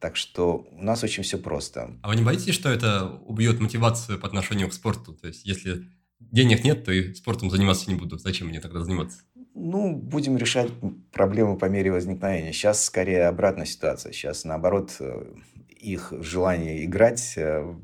Так 0.00 0.16
что 0.16 0.66
у 0.72 0.82
нас 0.82 1.04
очень 1.04 1.22
все 1.22 1.38
просто. 1.38 1.96
А 2.02 2.08
вы 2.08 2.16
не 2.16 2.24
боитесь, 2.24 2.54
что 2.54 2.68
это 2.68 3.06
убьет 3.24 3.60
мотивацию 3.60 4.18
по 4.18 4.26
отношению 4.26 4.68
к 4.68 4.72
спорту? 4.72 5.14
То 5.14 5.28
есть, 5.28 5.46
если 5.46 5.86
денег 6.18 6.64
нет, 6.64 6.84
то 6.84 6.90
и 6.90 7.14
спортом 7.14 7.50
заниматься 7.50 7.88
не 7.88 7.96
буду. 7.96 8.18
Зачем 8.18 8.48
мне 8.48 8.60
тогда 8.60 8.82
заниматься? 8.82 9.20
Ну, 9.54 9.94
будем 9.94 10.38
решать 10.38 10.70
проблемы 11.12 11.58
по 11.58 11.66
мере 11.66 11.92
возникновения. 11.92 12.52
Сейчас 12.52 12.84
скорее 12.84 13.26
обратная 13.26 13.66
ситуация. 13.66 14.12
Сейчас, 14.12 14.44
наоборот, 14.44 14.96
э, 14.98 15.26
их 15.68 16.12
желание 16.20 16.84
играть, 16.84 17.34
э, 17.36 17.74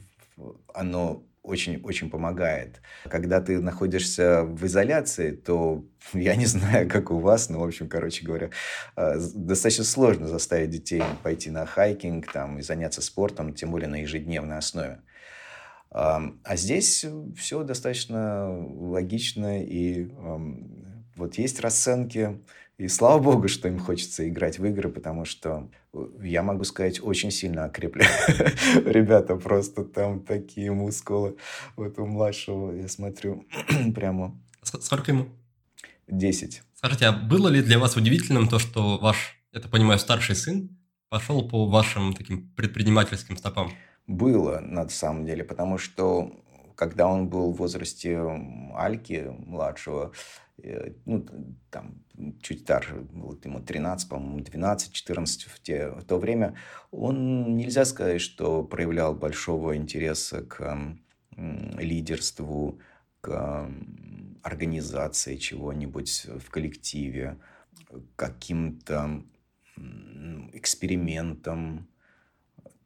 оно 0.73 1.25
очень-очень 1.43 2.09
помогает. 2.09 2.81
Когда 3.11 3.41
ты 3.41 3.61
находишься 3.61 4.45
в 4.45 4.65
изоляции, 4.65 5.33
то 5.33 5.85
я 6.15 6.37
не 6.37 6.47
знаю, 6.47 6.89
как 6.89 7.11
у 7.11 7.19
вас, 7.19 7.51
но, 7.51 7.61
в 7.61 7.65
общем, 7.65 7.89
короче 7.89 8.25
говоря, 8.25 8.49
э, 8.97 9.19
достаточно 9.35 9.85
сложно 9.85 10.27
заставить 10.27 10.71
детей 10.71 11.03
пойти 11.23 11.51
на 11.51 11.67
хайкинг 11.67 12.33
там, 12.33 12.59
и 12.59 12.63
заняться 12.63 13.03
спортом, 13.03 13.53
тем 13.53 13.73
более 13.73 13.89
на 13.89 14.01
ежедневной 14.01 14.57
основе. 14.57 15.03
А 15.91 16.55
здесь 16.55 17.07
все 17.37 17.63
достаточно 17.63 18.47
логично 18.51 19.65
и 19.65 20.11
вот 21.19 21.35
есть 21.37 21.61
расценки, 21.61 22.41
и 22.79 22.87
слава 22.87 23.21
богу, 23.21 23.49
что 23.49 23.67
им 23.67 23.81
хочется 23.81 24.29
играть 24.29 24.61
в 24.61 24.65
игры, 24.65 24.89
потому 24.89 25.25
что, 25.25 25.69
э, 25.93 26.07
я 26.23 26.45
могу 26.45 26.63
сказать, 26.63 27.03
очень 27.03 27.33
сильно 27.33 27.65
окрепли. 27.65 28.07
Ребята 28.85 29.35
просто 29.35 29.85
там 29.85 30.21
такие 30.21 30.71
мускулы. 30.71 31.37
Вот 31.75 31.99
у 31.99 32.07
младшего, 32.07 32.73
я 32.73 32.87
смотрю, 32.87 33.45
прямо... 33.95 34.41
Сколько 34.63 35.11
ему? 35.11 35.29
Десять. 36.07 36.63
Скажите, 36.75 37.07
а 37.07 37.13
было 37.13 37.49
ли 37.49 37.63
для 37.63 37.81
вас 37.81 37.97
удивительным 37.97 38.49
то, 38.49 38.61
что 38.61 38.99
ваш, 38.99 39.37
я 39.53 39.61
так 39.61 39.73
понимаю, 39.73 39.99
старший 39.99 40.37
сын 40.37 40.71
пошел 41.09 41.49
по 41.49 41.69
вашим 41.69 42.13
таким 42.13 42.49
предпринимательским 42.51 43.37
стопам? 43.37 43.73
Было, 44.07 44.61
на 44.61 44.89
самом 44.89 45.27
деле, 45.27 45.43
потому 45.43 45.79
что 45.79 46.33
когда 46.79 47.09
он 47.09 47.29
был 47.29 47.53
в 47.53 47.57
возрасте 47.57 48.19
Альки, 48.75 49.27
младшего, 49.47 50.13
Э, 50.63 50.93
ну, 51.05 51.25
там, 51.71 52.05
чуть 52.41 52.63
старше, 52.63 53.07
вот 53.13 53.45
ему 53.45 53.61
13, 53.61 54.09
по-моему, 54.09 54.41
12, 54.41 54.93
14 54.93 55.43
в, 55.43 55.61
те, 55.61 55.89
в 55.89 56.05
то 56.05 56.19
время, 56.19 56.55
он, 56.91 57.57
нельзя 57.57 57.85
сказать, 57.85 58.21
что 58.21 58.65
проявлял 58.65 59.15
большого 59.15 59.77
интереса 59.77 60.43
к 60.43 60.97
лидерству, 61.37 62.81
к 63.21 63.71
организации 64.43 65.37
чего-нибудь 65.37 66.27
в 66.27 66.51
коллективе, 66.51 67.39
каким-то 68.17 69.23
экспериментам. 70.53 71.89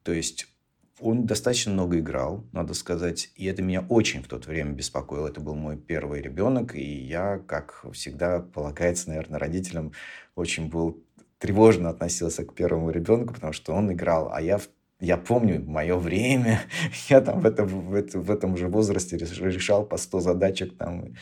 То 0.02 0.12
есть 0.12 0.51
он 1.00 1.26
достаточно 1.26 1.72
много 1.72 1.98
играл, 1.98 2.44
надо 2.52 2.74
сказать, 2.74 3.30
и 3.34 3.46
это 3.46 3.62
меня 3.62 3.84
очень 3.88 4.22
в 4.22 4.28
то 4.28 4.36
время 4.36 4.72
беспокоило. 4.72 5.28
Это 5.28 5.40
был 5.40 5.54
мой 5.54 5.76
первый 5.76 6.20
ребенок, 6.20 6.74
и 6.74 6.82
я, 6.82 7.38
как 7.38 7.84
всегда 7.92 8.40
полагается, 8.40 9.08
наверное, 9.08 9.38
родителям, 9.38 9.92
очень 10.34 10.68
был 10.68 11.02
тревожно 11.38 11.90
относился 11.90 12.44
к 12.44 12.54
первому 12.54 12.90
ребенку, 12.90 13.34
потому 13.34 13.52
что 13.52 13.72
он 13.72 13.92
играл, 13.92 14.30
а 14.32 14.40
я 14.40 14.60
я 15.02 15.16
помню 15.16 15.64
мое 15.66 15.96
время, 15.96 16.60
я 17.08 17.20
там 17.20 17.40
в 17.40 17.46
этом, 17.46 17.66
в, 17.66 17.92
этом, 17.92 18.22
в 18.22 18.30
этом 18.30 18.56
же 18.56 18.68
возрасте 18.68 19.16
решал 19.16 19.84
по 19.84 19.96
100 19.96 20.20
задачек 20.20 20.76
там 20.78 21.14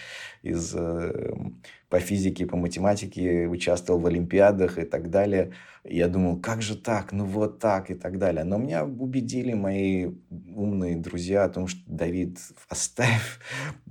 из, 0.42 0.74
э, 0.74 1.32
по 1.88 1.98
физике, 1.98 2.44
по 2.44 2.58
математике, 2.58 3.46
участвовал 3.46 3.98
в 3.98 4.06
олимпиадах 4.06 4.78
и 4.78 4.84
так 4.84 5.08
далее. 5.08 5.52
я 5.82 6.08
думал, 6.08 6.40
как 6.40 6.60
же 6.60 6.76
так, 6.76 7.12
ну 7.12 7.24
вот 7.24 7.58
так 7.58 7.90
и 7.90 7.94
так 7.94 8.18
далее. 8.18 8.44
Но 8.44 8.58
меня 8.58 8.84
убедили 8.84 9.54
мои 9.54 10.10
умные 10.54 10.96
друзья 10.96 11.44
о 11.44 11.48
том, 11.48 11.66
что 11.66 11.80
Давид, 11.86 12.38
оставь, 12.68 13.40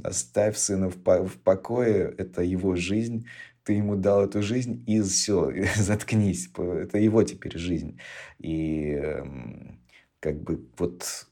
оставь 0.04 0.56
сына 0.56 0.92
в, 0.92 0.98
в 0.98 1.40
покое, 1.40 2.14
это 2.16 2.44
его 2.44 2.76
жизнь, 2.76 3.26
ты 3.64 3.74
ему 3.74 3.96
дал 3.96 4.26
эту 4.26 4.44
жизнь, 4.44 4.84
и 4.86 5.02
все, 5.02 5.52
заткнись, 5.76 6.52
это 6.56 7.00
его 7.00 7.24
теперь 7.24 7.58
жизнь. 7.58 8.00
И 8.38 8.92
эм, 8.94 9.79
как 10.20 10.42
бы 10.42 10.68
вот 10.78 11.28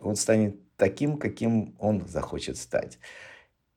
он 0.00 0.16
станет 0.16 0.56
таким, 0.76 1.18
каким 1.18 1.74
он 1.78 2.06
захочет 2.06 2.56
стать. 2.56 2.98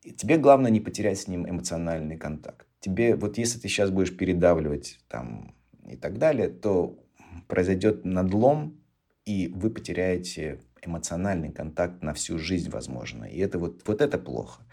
И 0.04 0.12
тебе 0.12 0.38
главное 0.38 0.72
не 0.72 0.80
потерять 0.80 1.20
с 1.20 1.28
ним 1.28 1.48
эмоциональный 1.48 2.18
контакт. 2.18 2.68
Тебе, 2.80 3.16
вот 3.16 3.38
если 3.38 3.60
ты 3.60 3.68
сейчас 3.68 3.90
будешь 3.90 4.16
передавливать 4.16 5.00
там 5.08 5.56
и 5.88 5.96
так 5.96 6.18
далее, 6.18 6.50
то 6.50 7.00
произойдет 7.48 8.06
надлом, 8.06 8.80
и 9.26 9.48
вы 9.48 9.70
потеряете 9.70 10.62
эмоциональный 10.82 11.52
контакт 11.52 12.02
на 12.04 12.14
всю 12.14 12.38
жизнь, 12.38 12.70
возможно. 12.70 13.26
И 13.26 13.40
это 13.40 13.60
вот, 13.60 13.86
вот 13.86 14.02
это 14.02 14.18
плохо. 14.18 14.64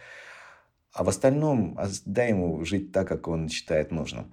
А 0.92 1.02
в 1.02 1.08
остальном 1.08 1.76
дай 2.04 2.28
ему 2.28 2.64
жить 2.64 2.92
так, 2.92 3.08
как 3.08 3.26
он 3.26 3.48
считает 3.48 3.90
нужным. 3.90 4.32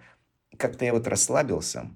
Как-то 0.58 0.86
я 0.86 0.93
вот 0.93 1.08
расслабился, 1.08 1.89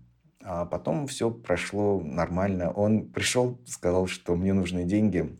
а 0.48 0.66
потом 0.66 1.08
все 1.08 1.32
прошло 1.32 2.00
нормально. 2.00 2.72
Он 2.72 3.10
пришел, 3.12 3.60
сказал, 3.66 4.06
что 4.06 4.36
мне 4.36 4.54
нужны 4.54 4.84
деньги 4.86 5.36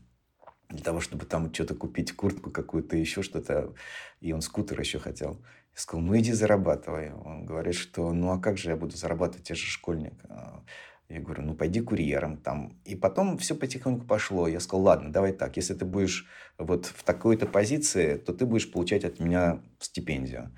для 0.70 0.84
того, 0.84 1.00
чтобы 1.00 1.26
там 1.26 1.54
что-то 1.54 1.76
купить, 1.76 2.16
куртку 2.16 2.50
какую-то, 2.50 2.98
еще 2.98 3.22
что-то. 3.22 3.76
И 4.20 4.34
он 4.34 4.42
скутер 4.42 4.80
еще 4.80 4.98
хотел. 4.98 5.34
Я 5.74 5.80
сказал, 5.80 6.04
ну 6.04 6.18
иди 6.18 6.32
зарабатывай. 6.32 7.14
Он 7.14 7.46
говорит, 7.46 7.76
что 7.76 8.12
ну 8.14 8.32
а 8.32 8.40
как 8.40 8.58
же 8.58 8.72
я 8.72 8.76
буду 8.76 8.98
зарабатывать, 8.98 9.48
я 9.50 9.56
же 9.56 9.66
школьник. 9.66 10.14
А, 10.28 10.64
Я 11.08 11.22
говорю, 11.22 11.44
ну, 11.44 11.54
пойди 11.54 11.82
курьером 11.82 12.38
там. 12.38 12.80
И 12.84 12.96
потом 12.96 13.38
все 13.38 13.54
потихоньку 13.54 14.08
пошло. 14.08 14.48
Я 14.48 14.60
сказал, 14.60 14.86
ладно, 14.86 15.12
давай 15.12 15.34
так, 15.34 15.56
если 15.56 15.76
ты 15.76 15.86
будешь 15.86 16.26
вот 16.58 16.88
в 16.88 17.04
такой-то 17.04 17.46
позиции, 17.46 18.18
то 18.18 18.34
ты 18.34 18.48
будешь 18.48 18.72
получать 18.72 19.06
от 19.06 19.20
меня 19.20 19.62
стипендию. 19.80 20.52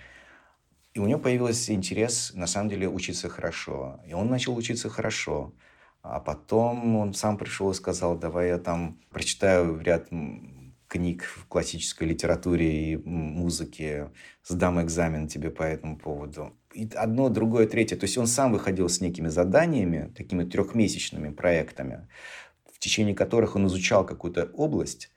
И 0.97 0.99
у 0.99 1.05
него 1.05 1.19
появился 1.19 1.75
интерес, 1.75 2.31
на 2.33 2.47
самом 2.47 2.69
деле, 2.69 2.89
учиться 2.89 3.29
хорошо. 3.29 3.99
И 4.07 4.13
он 4.15 4.29
начал 4.29 4.57
учиться 4.57 4.89
хорошо. 4.89 5.53
А 6.01 6.19
потом 6.19 6.95
он 6.95 7.13
сам 7.13 7.37
пришел 7.37 7.69
и 7.69 7.75
сказал, 7.75 8.17
давай 8.17 8.47
я 8.47 8.57
там 8.57 8.99
прочитаю 9.11 9.79
ряд 9.79 10.09
книг 10.87 11.23
в 11.23 11.45
классической 11.45 12.07
литературе 12.07 12.93
и 12.93 12.97
музыке, 12.97 14.09
сдам 14.43 14.81
экзамен 14.81 15.27
тебе 15.27 15.51
по 15.51 15.61
этому 15.61 15.99
поводу. 15.99 16.57
И 16.73 16.89
одно, 16.95 17.29
другое, 17.29 17.67
третье. 17.67 17.95
То 17.95 18.05
есть 18.05 18.17
он 18.17 18.25
сам 18.25 18.51
выходил 18.51 18.89
с 18.89 18.99
некими 18.99 19.27
заданиями, 19.27 20.11
такими 20.17 20.45
трехмесячными 20.45 21.29
проектами, 21.29 22.07
в 22.73 22.79
течение 22.79 23.13
которых 23.13 23.55
он 23.55 23.67
изучал 23.67 24.03
какую-то 24.03 24.49
область, 24.53 25.11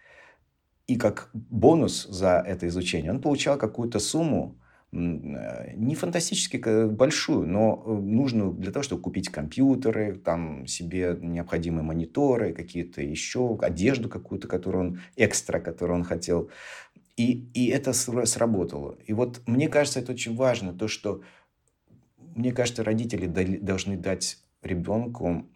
и 0.86 0.96
как 0.96 1.30
бонус 1.32 2.06
за 2.06 2.44
это 2.46 2.68
изучение 2.68 3.12
он 3.12 3.22
получал 3.22 3.56
какую-то 3.56 3.98
сумму, 3.98 4.60
не 4.92 5.94
фантастически 5.94 6.86
большую, 6.88 7.46
но 7.46 7.82
э, 7.84 7.92
нужную 7.92 8.52
для 8.52 8.72
того, 8.72 8.82
чтобы 8.82 9.02
купить 9.02 9.28
компьютеры, 9.28 10.16
там 10.16 10.66
себе 10.66 11.16
необходимые 11.20 11.84
мониторы, 11.84 12.52
какие-то 12.52 13.00
еще, 13.00 13.56
одежду 13.60 14.08
какую-то, 14.08 14.48
которую 14.48 14.84
он, 14.84 15.00
экстра, 15.16 15.60
которую 15.60 15.98
он 15.98 16.04
хотел. 16.04 16.50
И, 17.16 17.50
и 17.54 17.68
это 17.68 17.92
сработало. 17.92 18.98
И 19.06 19.12
вот 19.12 19.42
мне 19.46 19.68
кажется, 19.68 20.00
это 20.00 20.12
очень 20.12 20.34
важно, 20.34 20.72
то, 20.72 20.88
что 20.88 21.22
мне 22.34 22.52
кажется, 22.52 22.82
родители 22.82 23.26
должны 23.26 23.96
дать 23.96 24.38
ребенку 24.62 25.46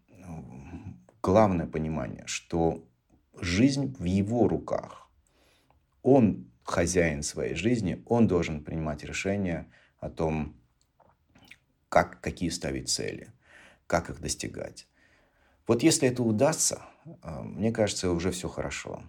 главное 1.22 1.66
понимание, 1.66 2.22
что 2.26 2.84
жизнь 3.40 3.96
в 3.98 4.04
его 4.04 4.46
руках. 4.46 5.10
Он 6.02 6.50
хозяин 6.64 7.22
своей 7.22 7.54
жизни, 7.54 8.02
он 8.06 8.26
должен 8.26 8.64
принимать 8.64 9.04
решения 9.04 9.70
о 10.00 10.10
том, 10.10 10.56
как, 11.88 12.20
какие 12.20 12.48
ставить 12.48 12.88
цели, 12.88 13.32
как 13.86 14.10
их 14.10 14.20
достигать. 14.20 14.88
Вот 15.66 15.82
если 15.82 16.08
это 16.08 16.22
удастся, 16.22 16.82
э, 17.06 17.42
мне 17.42 17.70
кажется, 17.72 18.10
уже 18.10 18.30
все 18.30 18.48
хорошо. 18.48 19.02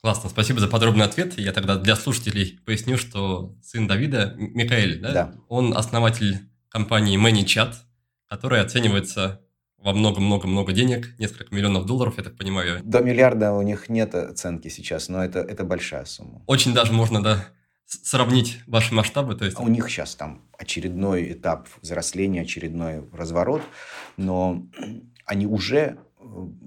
Классно, 0.00 0.30
спасибо 0.30 0.60
за 0.60 0.68
подробный 0.68 1.04
ответ. 1.04 1.38
Я 1.38 1.52
тогда 1.52 1.76
для 1.76 1.94
слушателей 1.94 2.58
поясню, 2.64 2.96
что 2.96 3.54
сын 3.62 3.86
Давида, 3.86 4.34
Микаэль, 4.36 5.00
да? 5.00 5.12
Да. 5.12 5.34
Он 5.48 5.76
основатель 5.76 6.48
компании 6.68 7.18
ManyChat, 7.18 7.74
которая 8.26 8.62
оценивается 8.62 9.42
во 9.82 9.92
много-много-много 9.92 10.72
денег, 10.72 11.18
несколько 11.18 11.54
миллионов 11.54 11.86
долларов, 11.86 12.18
я 12.18 12.24
так 12.24 12.36
понимаю. 12.36 12.80
До 12.84 13.00
миллиарда 13.00 13.52
у 13.52 13.62
них 13.62 13.88
нет 13.88 14.14
оценки 14.14 14.68
сейчас, 14.68 15.08
но 15.08 15.24
это, 15.24 15.40
это 15.40 15.64
большая 15.64 16.04
сумма. 16.04 16.42
Очень 16.46 16.74
даже 16.74 16.92
можно, 16.92 17.22
да, 17.22 17.46
сравнить 17.86 18.60
ваши 18.66 18.94
масштабы. 18.94 19.34
То 19.34 19.44
есть... 19.44 19.58
А 19.58 19.62
у 19.62 19.68
них 19.68 19.88
сейчас 19.88 20.14
там 20.14 20.42
очередной 20.58 21.32
этап 21.32 21.68
взросления, 21.80 22.42
очередной 22.42 23.08
разворот, 23.12 23.62
но 24.16 24.66
они 25.24 25.46
уже 25.46 25.96
э, 26.18 26.24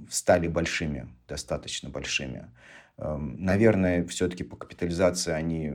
стали 0.10 0.48
большими, 0.48 1.08
достаточно 1.28 1.90
большими. 1.90 2.50
Эм, 2.98 3.36
наверное, 3.44 4.06
все-таки 4.08 4.44
по 4.44 4.56
капитализации 4.56 5.32
они, 5.32 5.74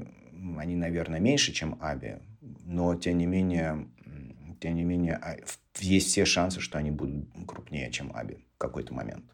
они, 0.59 0.77
наверное, 0.77 1.21
меньше, 1.21 1.53
чем 1.53 1.79
Аби, 1.81 2.19
но 2.41 2.95
тем 2.95 3.19
не 3.19 3.27
менее 3.27 3.89
тем 4.61 4.75
не 4.75 4.85
менее, 4.85 5.15
а, 5.15 5.37
есть 5.79 6.09
все 6.09 6.25
шансы, 6.25 6.61
что 6.61 6.79
они 6.79 6.91
будут 6.91 7.29
крупнее, 7.47 7.91
чем 7.91 8.13
Аби 8.15 8.45
в 8.55 8.59
какой-то 8.59 8.95
момент. 8.95 9.25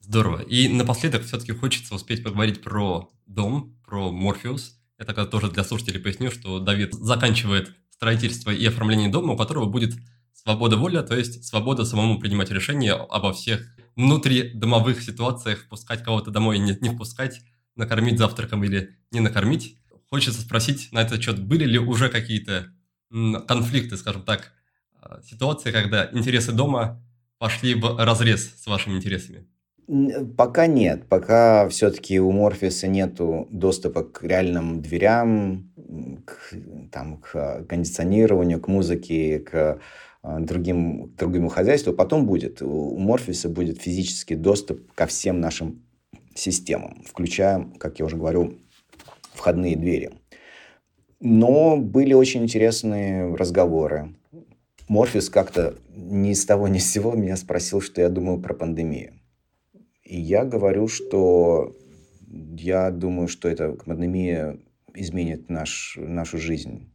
Здорово. 0.00 0.42
И 0.42 0.68
напоследок 0.68 1.22
все-таки 1.22 1.52
хочется 1.52 1.94
успеть 1.94 2.24
поговорить 2.24 2.60
про 2.60 3.08
дом, 3.26 3.78
про 3.84 4.10
Морфеус. 4.10 4.78
Я 4.98 5.04
тогда 5.04 5.26
тоже 5.26 5.50
для 5.50 5.64
слушателей 5.64 6.00
поясню, 6.00 6.30
что 6.30 6.58
Давид 6.58 6.92
заканчивает 6.94 7.74
строительство 7.90 8.50
и 8.50 8.66
оформление 8.66 9.08
дома, 9.08 9.34
у 9.34 9.36
которого 9.36 9.66
будет 9.66 9.94
свобода 10.32 10.76
воли, 10.76 11.00
то 11.02 11.16
есть 11.16 11.44
свобода 11.44 11.84
самому 11.84 12.18
принимать 12.18 12.50
решения 12.50 12.92
обо 12.92 13.32
всех 13.32 13.64
внутридомовых 13.94 15.02
ситуациях, 15.02 15.60
впускать 15.60 16.02
кого-то 16.02 16.30
домой 16.30 16.56
и 16.56 16.60
не, 16.60 16.76
не 16.80 16.90
впускать, 16.90 17.40
накормить 17.76 18.18
завтраком 18.18 18.64
или 18.64 18.96
не 19.12 19.20
накормить. 19.20 19.78
Хочется 20.10 20.40
спросить 20.40 20.90
на 20.92 21.00
этот 21.00 21.22
счет, 21.22 21.40
были 21.40 21.64
ли 21.64 21.78
уже 21.78 22.08
какие-то 22.08 22.72
конфликты, 23.46 23.96
скажем 23.96 24.22
так, 24.22 24.52
а, 25.00 25.20
ситуации, 25.22 25.70
когда 25.72 26.08
интересы 26.12 26.52
дома 26.52 27.02
пошли 27.38 27.74
в 27.74 27.96
разрез 28.04 28.54
с 28.56 28.66
вашими 28.66 28.96
интересами? 28.96 29.46
Пока 30.36 30.66
нет. 30.66 31.08
Пока 31.08 31.68
все-таки 31.68 32.20
у 32.20 32.30
Морфиса 32.30 32.86
нет 32.86 33.20
доступа 33.50 34.04
к 34.04 34.22
реальным 34.22 34.80
дверям, 34.80 35.72
к, 36.24 36.54
там, 36.92 37.18
к 37.18 37.64
кондиционированию, 37.68 38.60
к 38.60 38.68
музыке, 38.68 39.40
к 39.40 39.80
а, 40.22 40.40
другим, 40.40 41.08
к 41.08 41.16
другому 41.16 41.48
хозяйству. 41.48 41.92
Потом 41.92 42.26
будет. 42.26 42.62
У 42.62 42.96
Морфиса 42.96 43.48
будет 43.48 43.82
физический 43.82 44.36
доступ 44.36 44.92
ко 44.94 45.06
всем 45.06 45.40
нашим 45.40 45.82
системам, 46.34 47.02
включая, 47.04 47.68
как 47.78 47.98
я 47.98 48.06
уже 48.06 48.16
говорю, 48.16 48.58
входные 49.34 49.76
двери. 49.76 50.12
Но 51.24 51.76
были 51.76 52.14
очень 52.14 52.42
интересные 52.42 53.32
разговоры. 53.36 54.12
Морфис 54.88 55.30
как-то 55.30 55.76
ни 55.94 56.32
с 56.32 56.44
того 56.44 56.66
ни 56.66 56.78
с 56.78 56.90
сего 56.90 57.12
меня 57.12 57.36
спросил, 57.36 57.80
что 57.80 58.00
я 58.00 58.08
думаю 58.08 58.40
про 58.40 58.54
пандемию. 58.54 59.20
И 60.02 60.20
я 60.20 60.44
говорю, 60.44 60.88
что 60.88 61.76
я 62.28 62.90
думаю, 62.90 63.28
что 63.28 63.48
эта 63.48 63.70
пандемия 63.70 64.58
изменит 64.96 65.48
наш, 65.48 65.96
нашу 65.96 66.38
жизнь. 66.38 66.92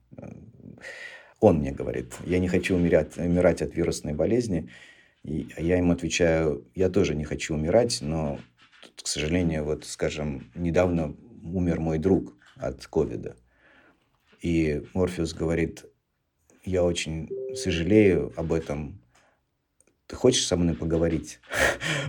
Он 1.40 1.60
мне 1.60 1.72
говорит, 1.72 2.16
я 2.26 2.40
не 2.40 2.50
хочу 2.50 2.76
умирать, 2.76 3.18
умирать 3.18 3.62
от 3.62 3.78
вирусной 3.78 4.14
болезни. 4.14 4.70
И 5.24 5.48
я 5.58 5.78
ему 5.78 5.94
отвечаю, 5.94 6.68
я 6.76 6.90
тоже 6.90 7.16
не 7.16 7.24
хочу 7.24 7.56
умирать, 7.56 8.00
но, 8.02 8.40
к 9.02 9.08
сожалению, 9.08 9.64
вот, 9.64 9.86
скажем, 9.86 10.52
недавно 10.54 11.16
умер 11.46 11.80
мой 11.80 11.98
друг 11.98 12.36
от 12.58 12.86
ковида. 12.88 13.38
И 14.48 14.82
Морфеус 14.94 15.34
говорит, 15.34 15.84
я 16.64 16.82
очень 16.86 17.30
сожалею 17.54 18.32
об 18.38 18.54
этом. 18.54 19.02
Ты 20.06 20.16
хочешь 20.16 20.48
со 20.48 20.56
мной 20.56 20.74
поговорить 20.74 21.42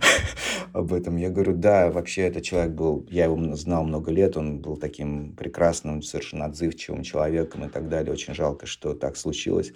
об 0.72 0.92
этом? 0.92 1.16
Я 1.16 1.30
говорю, 1.30 1.56
да, 1.56 1.90
вообще 1.90 2.22
этот 2.22 2.44
человек 2.44 2.74
был, 2.74 3.04
я 3.10 3.24
его 3.24 3.56
знал 3.56 3.82
много 3.82 4.12
лет, 4.12 4.36
он 4.36 4.60
был 4.60 4.76
таким 4.76 5.34
прекрасным, 5.34 6.00
совершенно 6.00 6.44
отзывчивым 6.44 7.02
человеком 7.02 7.64
и 7.64 7.68
так 7.68 7.88
далее. 7.88 8.12
Очень 8.12 8.34
жалко, 8.34 8.66
что 8.66 8.94
так 8.94 9.16
случилось. 9.16 9.72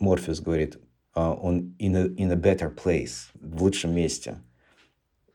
Морфеус 0.00 0.40
говорит, 0.40 0.78
«А, 1.14 1.34
он 1.34 1.76
in 1.78 1.94
a, 1.94 2.06
in 2.08 2.32
a 2.32 2.36
better 2.36 2.74
place, 2.74 3.30
в 3.34 3.62
лучшем 3.62 3.94
месте. 3.94 4.38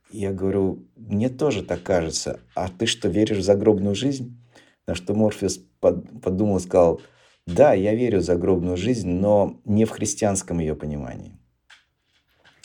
Я 0.10 0.34
говорю, 0.34 0.86
мне 0.98 1.30
тоже 1.30 1.64
так 1.64 1.82
кажется. 1.82 2.42
А 2.56 2.68
ты 2.68 2.88
что, 2.88 3.08
веришь 3.08 3.38
в 3.38 3.44
загробную 3.44 3.96
жизнь? 3.96 4.41
На 4.88 4.96
что 4.96 5.14
Морфеус 5.14 5.60
подумал 5.80 6.58
и 6.58 6.62
сказал, 6.62 7.02
да, 7.48 7.74
я 7.74 7.96
верю 7.96 8.20
в 8.20 8.24
загробную 8.24 8.78
жизнь, 8.78 9.10
но 9.10 9.60
не 9.66 9.86
в 9.86 9.90
христианском 9.92 10.60
ее 10.60 10.76
понимании. 10.76 11.38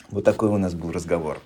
Вот 0.09 0.23
такой 0.23 0.49
у 0.49 0.57
нас 0.57 0.73
был 0.73 0.91
разговор 0.91 1.41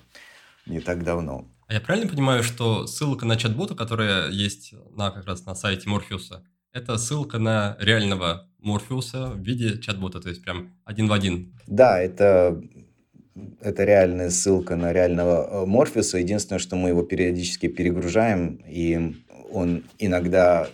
не 0.66 0.80
так 0.80 1.04
давно. 1.04 1.48
А 1.66 1.74
я 1.74 1.80
правильно 1.80 2.08
понимаю, 2.08 2.42
что 2.42 2.86
ссылка 2.86 3.26
на 3.26 3.36
чат-бота, 3.36 3.74
которая 3.74 4.30
есть 4.30 4.74
на, 4.94 5.10
как 5.10 5.26
раз 5.26 5.46
на 5.46 5.54
сайте 5.54 5.88
Морфеуса, 5.88 6.44
это 6.72 6.96
ссылка 6.98 7.38
на 7.38 7.76
реального 7.80 8.48
Морфеуса 8.58 9.30
в 9.30 9.40
виде 9.40 9.78
чат-бота, 9.78 10.20
то 10.20 10.28
есть 10.28 10.42
прям 10.42 10.74
один 10.84 11.08
в 11.08 11.12
один? 11.12 11.58
Да, 11.66 12.00
это, 12.00 12.62
это 13.60 13.84
реальная 13.84 14.30
ссылка 14.30 14.76
на 14.76 14.92
реального 14.92 15.62
э, 15.62 15.66
Морфеуса. 15.66 16.18
Единственное, 16.18 16.60
что 16.60 16.76
мы 16.76 16.90
его 16.90 17.02
периодически 17.02 17.68
перегружаем, 17.68 18.62
и 18.68 19.21
он 19.52 19.84
иногда 19.98 20.68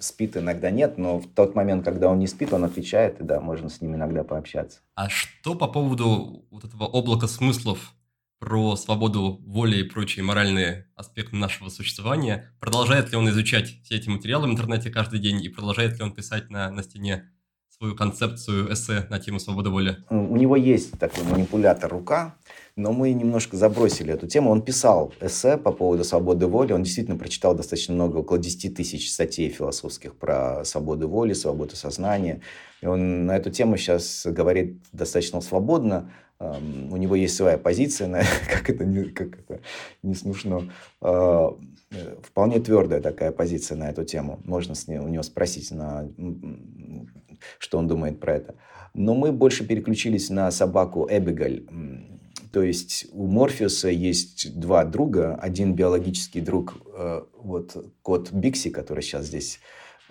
спит, 0.00 0.36
иногда 0.36 0.70
нет, 0.70 0.98
но 0.98 1.18
в 1.18 1.26
тот 1.26 1.54
момент, 1.54 1.84
когда 1.84 2.08
он 2.08 2.18
не 2.18 2.26
спит, 2.26 2.52
он 2.52 2.64
отвечает, 2.64 3.20
и 3.20 3.24
да, 3.24 3.40
можно 3.40 3.68
с 3.68 3.80
ним 3.80 3.94
иногда 3.94 4.24
пообщаться. 4.24 4.80
А 4.94 5.08
что 5.08 5.54
по 5.54 5.68
поводу 5.68 6.44
вот 6.50 6.64
этого 6.64 6.86
облака 6.86 7.26
смыслов 7.26 7.94
про 8.38 8.76
свободу 8.76 9.40
воли 9.46 9.78
и 9.78 9.82
прочие 9.82 10.24
моральные 10.24 10.88
аспекты 10.94 11.36
нашего 11.36 11.68
существования? 11.68 12.52
Продолжает 12.60 13.10
ли 13.10 13.16
он 13.16 13.28
изучать 13.30 13.82
все 13.84 13.96
эти 13.96 14.08
материалы 14.08 14.48
в 14.48 14.50
интернете 14.50 14.90
каждый 14.90 15.18
день 15.18 15.42
и 15.42 15.48
продолжает 15.48 15.98
ли 15.98 16.04
он 16.04 16.12
писать 16.12 16.50
на, 16.50 16.70
на 16.70 16.82
стене 16.82 17.30
свою 17.78 17.94
концепцию 17.94 18.72
эссе 18.72 19.06
на 19.10 19.18
тему 19.18 19.38
свободы 19.38 19.68
воли? 19.68 19.98
У 20.08 20.36
него 20.36 20.56
есть 20.56 20.98
такой 20.98 21.24
манипулятор 21.24 21.90
рука, 21.90 22.36
но 22.74 22.92
мы 22.92 23.12
немножко 23.12 23.56
забросили 23.56 24.14
эту 24.14 24.26
тему. 24.26 24.50
Он 24.50 24.62
писал 24.62 25.12
эссе 25.20 25.58
по 25.58 25.72
поводу 25.72 26.02
свободы 26.02 26.46
воли. 26.46 26.72
Он 26.72 26.82
действительно 26.82 27.18
прочитал 27.18 27.54
достаточно 27.54 27.94
много, 27.94 28.18
около 28.18 28.38
10 28.38 28.74
тысяч 28.74 29.12
статей 29.12 29.50
философских 29.50 30.16
про 30.16 30.64
свободу 30.64 31.06
воли, 31.08 31.34
свободу 31.34 31.76
сознания. 31.76 32.40
И 32.80 32.86
он 32.86 33.26
на 33.26 33.36
эту 33.36 33.50
тему 33.50 33.76
сейчас 33.76 34.26
говорит 34.26 34.78
достаточно 34.92 35.42
свободно. 35.42 36.10
у 36.38 36.96
него 36.96 37.14
есть 37.14 37.36
своя 37.36 37.58
позиция, 37.58 38.08
на, 38.08 38.22
как, 38.50 38.70
это 38.70 38.86
не, 38.86 39.04
как 39.04 39.38
это 39.38 39.60
не 40.02 40.14
смешно, 40.14 40.64
а, 41.02 41.54
вполне 42.22 42.60
твердая 42.60 43.00
такая 43.02 43.32
позиция 43.32 43.76
на 43.76 43.90
эту 43.90 44.04
тему. 44.04 44.40
Можно 44.44 44.74
с 44.74 44.88
ней, 44.88 44.98
у 44.98 45.08
него 45.08 45.22
спросить, 45.22 45.70
на, 45.70 46.08
что 47.58 47.78
он 47.78 47.88
думает 47.88 48.20
про 48.20 48.34
это. 48.34 48.54
Но 48.94 49.14
мы 49.14 49.32
больше 49.32 49.66
переключились 49.66 50.30
на 50.30 50.50
собаку 50.50 51.06
Эбигаль. 51.10 51.66
То 52.52 52.62
есть 52.62 53.06
у 53.12 53.26
Морфеуса 53.26 53.90
есть 53.90 54.58
два 54.58 54.84
друга. 54.84 55.34
Один 55.34 55.74
биологический 55.74 56.40
друг, 56.40 56.76
э, 56.94 57.22
вот 57.36 57.92
кот 58.00 58.32
Бикси, 58.32 58.70
который 58.70 59.02
сейчас 59.02 59.26
здесь 59.26 59.60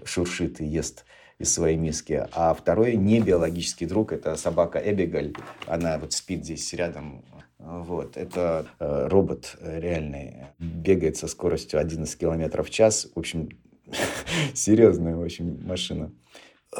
шуршит 0.03 0.61
и 0.61 0.65
ест 0.65 1.05
из 1.39 1.51
своей 1.51 1.77
миски. 1.77 2.27
А 2.31 2.53
второй 2.53 2.95
не 2.95 3.19
биологический 3.19 3.87
друг, 3.87 4.11
это 4.11 4.35
собака 4.35 4.79
Эбигаль. 4.79 5.33
Она 5.65 5.97
вот 5.97 6.13
спит 6.13 6.43
здесь 6.43 6.71
рядом. 6.73 7.25
Вот. 7.57 8.15
Это 8.15 8.67
э, 8.79 9.07
робот 9.07 9.57
реальный. 9.61 10.45
Бегает 10.59 11.17
со 11.17 11.27
скоростью 11.27 11.79
11 11.79 12.15
км 12.17 12.61
в 12.61 12.69
час. 12.69 13.07
В 13.15 13.17
общем, 13.17 13.49
серьезная 14.53 15.15
очень 15.17 15.65
машина. 15.65 16.11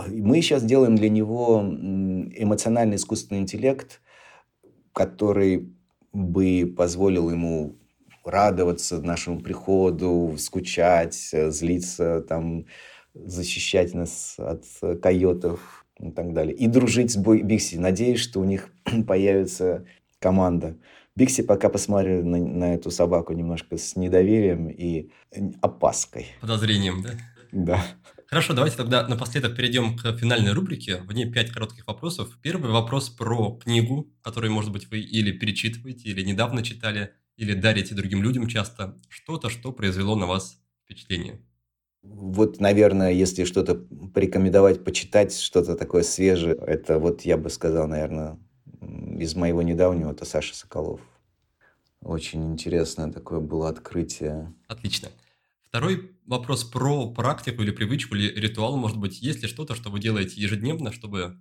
Мы 0.07 0.41
сейчас 0.41 0.63
делаем 0.63 0.95
для 0.95 1.09
него 1.09 1.61
эмоциональный 1.61 2.97
искусственный 2.97 3.41
интеллект, 3.41 4.01
который 4.93 5.73
бы 6.11 6.73
позволил 6.75 7.29
ему 7.29 7.75
радоваться 8.23 9.01
нашему 9.01 9.39
приходу, 9.39 10.35
скучать, 10.37 11.31
злиться, 11.31 12.21
там, 12.21 12.65
защищать 13.13 13.93
нас 13.93 14.35
от 14.37 14.65
койотов 15.01 15.85
и 15.99 16.11
так 16.11 16.33
далее. 16.33 16.55
И 16.55 16.67
дружить 16.67 17.11
с 17.11 17.17
Бикси. 17.17 17.77
Надеюсь, 17.77 18.19
что 18.19 18.39
у 18.39 18.43
них 18.43 18.69
появится 19.07 19.85
команда. 20.19 20.77
Бикси 21.15 21.43
пока 21.43 21.69
посмотрели 21.69 22.21
на, 22.21 22.37
на 22.37 22.73
эту 22.75 22.91
собаку 22.91 23.33
немножко 23.33 23.77
с 23.77 23.95
недоверием 23.95 24.67
и 24.69 25.09
опаской. 25.61 26.27
Подозрением, 26.41 27.03
да? 27.03 27.11
Да. 27.51 27.85
Хорошо, 28.28 28.53
давайте 28.53 28.78
тогда 28.78 29.07
напоследок 29.07 29.55
перейдем 29.55 29.95
к 29.95 30.17
финальной 30.17 30.51
рубрике. 30.51 30.97
В 31.01 31.11
ней 31.13 31.32
пять 31.32 31.51
коротких 31.51 31.86
вопросов. 31.86 32.38
Первый 32.41 32.71
вопрос 32.71 33.09
про 33.09 33.57
книгу, 33.57 34.11
которую, 34.21 34.51
может 34.51 34.71
быть, 34.71 34.89
вы 34.89 34.99
или 34.99 35.32
перечитываете, 35.32 36.09
или 36.09 36.23
недавно 36.23 36.63
читали, 36.63 37.13
или 37.38 37.53
дарите 37.53 37.93
другим 37.93 38.23
людям 38.23 38.47
часто. 38.47 38.99
Что-то, 39.09 39.49
что 39.49 39.71
произвело 39.71 40.15
на 40.15 40.26
вас 40.26 40.59
впечатление. 40.84 41.39
Вот, 42.01 42.59
наверное, 42.59 43.11
если 43.11 43.45
что-то 43.45 43.76
порекомендовать, 43.76 44.84
почитать, 44.84 45.36
что-то 45.38 45.76
такое 45.76 46.03
свежее, 46.03 46.55
это 46.55 46.99
вот 46.99 47.21
я 47.21 47.38
бы 47.38 47.49
сказал, 47.49 47.88
наверное, 47.88 48.39
из 49.19 49.36
моего 49.36 49.61
недавнего, 49.61 50.11
это 50.11 50.26
Саша 50.26 50.55
Соколов. 50.55 51.01
Очень 52.01 52.51
интересное 52.53 53.11
такое 53.11 53.39
было 53.39 53.69
открытие. 53.69 54.53
Отлично. 54.67 55.09
Второй 55.63 56.14
вопрос 56.26 56.63
про 56.63 57.07
практику 57.07 57.63
или 57.63 57.71
привычку, 57.71 58.15
или 58.15 58.28
ритуал, 58.39 58.78
может 58.78 58.97
быть, 58.97 59.21
есть 59.21 59.41
ли 59.41 59.47
что-то, 59.47 59.76
что 59.76 59.89
вы 59.89 59.99
делаете 59.99 60.39
ежедневно, 60.41 60.91
чтобы 60.91 61.38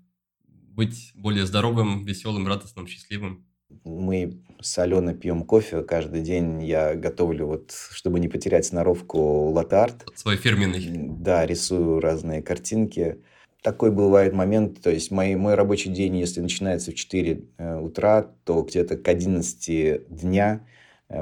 быть 0.47 1.13
более 1.15 1.47
здоровым, 1.47 2.05
веселым, 2.05 2.47
радостным, 2.47 2.87
счастливым? 2.87 3.47
Мы 3.85 4.43
с 4.61 4.79
Аленой 4.79 5.15
пьем 5.15 5.43
кофе 5.43 5.83
каждый 5.83 6.23
день. 6.23 6.63
Я 6.65 6.95
готовлю, 6.95 7.47
вот, 7.47 7.73
чтобы 7.91 8.21
не 8.21 8.29
потерять 8.29 8.67
сноровку, 8.67 9.51
латарт. 9.51 10.07
Свой 10.15 10.37
фирменный. 10.37 11.09
Да, 11.19 11.45
рисую 11.47 12.01
разные 12.01 12.43
картинки. 12.43 13.23
Такой 13.63 13.91
бывает 13.91 14.35
момент, 14.35 14.83
то 14.83 14.91
есть 14.91 15.11
мой, 15.11 15.35
мой 15.37 15.55
рабочий 15.55 15.91
день, 15.91 16.19
если 16.19 16.43
начинается 16.43 16.91
в 16.91 16.95
4 16.95 17.45
э, 17.57 17.79
утра, 17.81 18.31
то 18.45 18.63
где-то 18.63 18.99
к 18.99 19.09
11 19.09 20.07
дня 20.09 20.67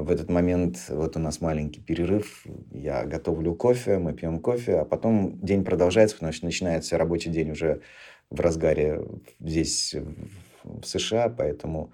в 0.00 0.10
этот 0.10 0.30
момент 0.30 0.86
вот 0.88 1.16
у 1.16 1.20
нас 1.20 1.40
маленький 1.40 1.80
перерыв, 1.80 2.46
я 2.70 3.04
готовлю 3.04 3.54
кофе, 3.54 3.98
мы 3.98 4.12
пьем 4.12 4.40
кофе, 4.40 4.78
а 4.78 4.84
потом 4.84 5.38
день 5.40 5.64
продолжается, 5.64 6.16
потому 6.16 6.32
что 6.32 6.46
начинается 6.46 6.98
рабочий 6.98 7.30
день 7.30 7.50
уже 7.50 7.82
в 8.30 8.40
разгаре 8.40 9.04
здесь, 9.40 9.94
в 10.64 10.84
США, 10.84 11.28
поэтому 11.28 11.92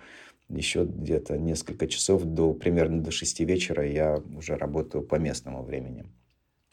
еще 0.49 0.85
где-то 0.85 1.37
несколько 1.37 1.87
часов 1.87 2.25
до 2.25 2.55
примерно 2.55 3.03
до 3.03 3.11
6 3.11 3.41
вечера 3.41 3.87
я 3.87 4.23
уже 4.37 4.57
работаю 4.57 5.03
по 5.03 5.17
местному 5.17 5.63
времени. 5.63 6.07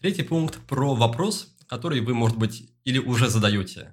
Третий 0.01 0.23
пункт 0.23 0.59
про 0.67 0.93
вопрос, 0.93 1.55
который 1.67 2.01
вы, 2.01 2.13
может 2.13 2.38
быть, 2.38 2.71
или 2.84 2.99
уже 2.99 3.30
задаете 3.30 3.91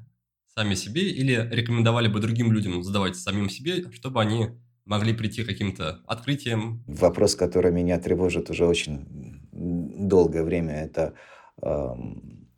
сами 0.55 0.75
себе, 0.75 1.09
или 1.09 1.49
рекомендовали 1.51 2.09
бы 2.09 2.21
другим 2.21 2.53
людям 2.53 2.83
задавать 2.83 3.17
самим 3.17 3.49
себе, 3.49 3.91
чтобы 3.93 4.21
они 4.21 4.51
могли 4.85 5.13
прийти 5.13 5.45
к 5.45 5.47
каким-то 5.47 6.01
открытиям? 6.07 6.83
Вопрос, 6.87 7.35
который 7.35 7.73
меня 7.73 7.99
тревожит 7.99 8.51
уже 8.51 8.67
очень 8.67 9.07
долгое 9.53 10.43
время, 10.43 10.75
это 10.75 11.15
э, 11.63 11.95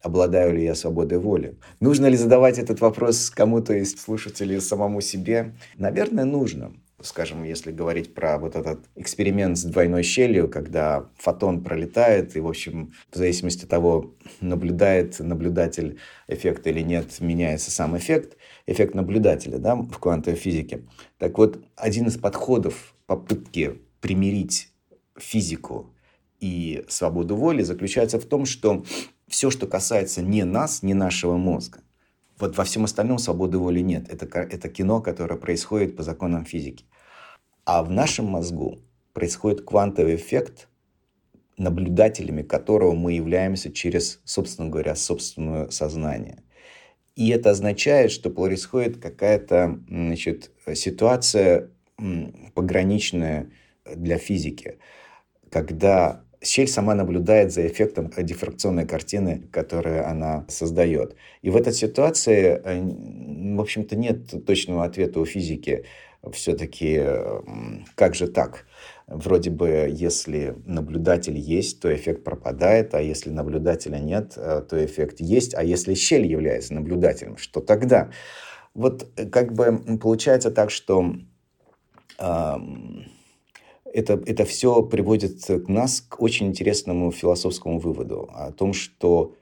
обладаю 0.01 0.55
ли 0.55 0.65
я 0.65 0.75
свободой 0.75 1.19
воли. 1.19 1.59
Нужно 1.81 2.07
ли 2.07 2.17
задавать 2.17 2.59
этот 2.59 2.81
вопрос 2.81 3.31
кому-то 3.31 3.75
из 3.75 3.97
слушателей 3.97 4.61
самому 4.61 5.01
себе? 5.01 5.55
Наверное, 5.77 6.25
нужно 6.25 6.73
скажем, 7.05 7.45
если 7.45 7.71
говорить 7.71 8.15
про 8.15 8.39
вот 8.39 8.57
этот 8.57 8.81
эксперимент 8.97 9.59
с 9.59 9.65
двойной 9.65 10.03
щелью, 10.03 10.49
когда 10.49 11.11
фотон 11.17 11.63
пролетает, 11.63 12.37
и, 12.37 12.41
в 12.41 12.49
общем, 12.49 12.93
в 13.11 13.17
зависимости 13.17 13.65
от 13.65 13.71
того, 13.71 14.15
наблюдает 14.41 15.21
наблюдатель 15.21 15.99
эффект 16.29 16.67
или 16.67 16.81
нет, 16.81 17.21
меняется 17.21 17.71
сам 17.71 17.97
эффект, 17.97 18.37
эффект 18.67 18.95
наблюдателя 18.95 19.59
да, 19.59 19.77
в 19.77 19.99
квантовой 19.99 20.39
физике. 20.39 20.85
Так 21.19 21.39
вот, 21.39 21.63
один 21.77 22.07
из 22.07 22.17
подходов 22.17 22.95
попытки 23.07 23.81
примирить 24.01 24.71
физику 25.19 25.95
и 26.41 26.85
свободу 26.89 27.37
воли 27.37 27.63
заключается 27.63 28.19
в 28.19 28.25
том, 28.25 28.47
что 28.47 28.85
все, 29.29 29.51
что 29.51 29.67
касается 29.67 30.23
не 30.23 30.45
нас, 30.45 30.83
не 30.83 30.95
нашего 30.95 31.37
мозга, 31.37 31.81
вот 32.39 32.57
во 32.57 32.65
всем 32.65 32.85
остальном 32.85 33.19
свободы 33.19 33.59
воли 33.59 33.81
нет. 33.81 34.09
Это, 34.09 34.27
это 34.39 34.69
кино, 34.69 35.01
которое 35.01 35.37
происходит 35.37 35.97
по 35.97 36.03
законам 36.03 36.45
физики. 36.45 36.85
А 37.65 37.83
в 37.83 37.91
нашем 37.91 38.27
мозгу 38.27 38.79
происходит 39.13 39.63
квантовый 39.63 40.17
эффект, 40.17 40.69
наблюдателями 41.57 42.43
которого 42.43 42.93
мы 42.93 43.13
являемся 43.13 43.73
через, 43.73 44.21
собственно 44.25 44.69
говоря, 44.69 44.95
собственное 44.95 45.71
сознание. 45.71 46.43
И 47.17 47.31
это 47.31 47.51
означает, 47.51 48.11
что 48.11 48.29
происходит 48.29 48.99
какая-то 49.01 49.79
значит, 49.89 50.51
ситуация 50.75 51.71
пограничная 52.55 53.51
для 53.85 54.19
физики, 54.19 54.79
когда 55.49 56.25
щель 56.43 56.69
сама 56.69 56.95
наблюдает 56.95 57.53
за 57.53 57.67
эффектом 57.67 58.11
дифракционной 58.17 58.87
картины, 58.87 59.43
которую 59.51 60.07
она 60.07 60.45
создает. 60.49 61.17
И 61.43 61.51
в 61.51 61.57
этой 61.57 61.73
ситуации, 61.73 62.61
э, 62.63 63.57
в 63.57 63.61
общем-то, 63.61 63.97
нет 63.97 64.45
точного 64.45 64.85
ответа 64.85 65.21
у 65.21 65.25
физики. 65.25 65.85
Все-таки 66.33 67.03
как 67.95 68.15
же 68.15 68.29
так? 68.29 68.67
Вроде 69.07 69.51
бы, 69.51 69.89
если 69.93 70.57
наблюдатель 70.65 71.37
есть, 71.37 71.81
то 71.81 71.95
эффект 71.95 72.25
пропадает, 72.25 72.95
а 72.95 73.03
если 73.03 73.29
наблюдателя 73.29 73.99
нет, 73.99 74.33
э, 74.37 74.63
то 74.69 74.83
эффект 74.83 75.21
есть. 75.21 75.55
А 75.55 75.63
если 75.63 75.93
щель 75.95 76.27
является 76.27 76.73
наблюдателем, 76.73 77.37
что 77.37 77.61
тогда? 77.61 78.11
Вот 78.73 79.07
э, 79.17 79.27
как 79.27 79.53
бы 79.53 79.99
получается 79.99 80.51
так, 80.51 80.71
что 80.71 81.15
это, 83.95 84.23
это 84.25 84.45
все 84.45 84.83
приводит 84.83 85.45
к 85.45 85.69
нас 85.69 86.01
к 86.01 86.23
очень 86.23 86.47
интересному 86.47 87.11
философскому 87.11 87.81
выводу 87.81 88.31
о 88.33 88.53
том, 88.53 88.73
что 88.73 89.35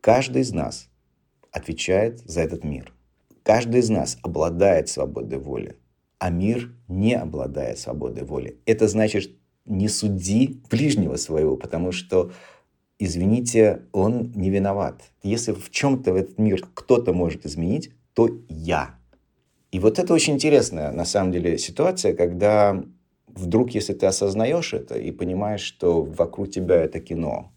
каждый 0.00 0.40
из 0.42 0.52
нас 0.52 0.88
отвечает 1.52 2.20
за 2.20 2.40
этот 2.40 2.64
мир. 2.64 2.92
Каждый 3.42 3.80
из 3.80 3.90
нас 3.90 4.16
обладает 4.22 4.88
свободой 4.88 5.38
воли, 5.38 5.76
а 6.24 6.30
мир 6.30 6.72
не 6.88 7.12
обладает 7.12 7.78
свободой 7.78 8.24
воли. 8.24 8.58
Это 8.64 8.88
значит, 8.88 9.32
не 9.66 9.88
суди 9.88 10.62
ближнего 10.70 11.16
своего, 11.16 11.58
потому 11.58 11.92
что, 11.92 12.32
извините, 12.98 13.82
он 13.92 14.32
не 14.34 14.48
виноват. 14.48 15.02
Если 15.22 15.52
в 15.52 15.70
чем-то 15.70 16.14
в 16.14 16.16
этот 16.16 16.38
мир 16.38 16.66
кто-то 16.72 17.12
может 17.12 17.44
изменить, 17.44 17.90
то 18.14 18.30
я. 18.48 18.94
И 19.70 19.78
вот 19.78 19.98
это 19.98 20.14
очень 20.14 20.32
интересная, 20.32 20.92
на 20.92 21.04
самом 21.04 21.30
деле, 21.30 21.58
ситуация, 21.58 22.14
когда 22.14 22.82
вдруг, 23.26 23.72
если 23.72 23.92
ты 23.92 24.06
осознаешь 24.06 24.72
это 24.72 24.98
и 24.98 25.10
понимаешь, 25.10 25.60
что 25.60 26.00
вокруг 26.04 26.50
тебя 26.50 26.76
это 26.76 27.00
кино, 27.00 27.52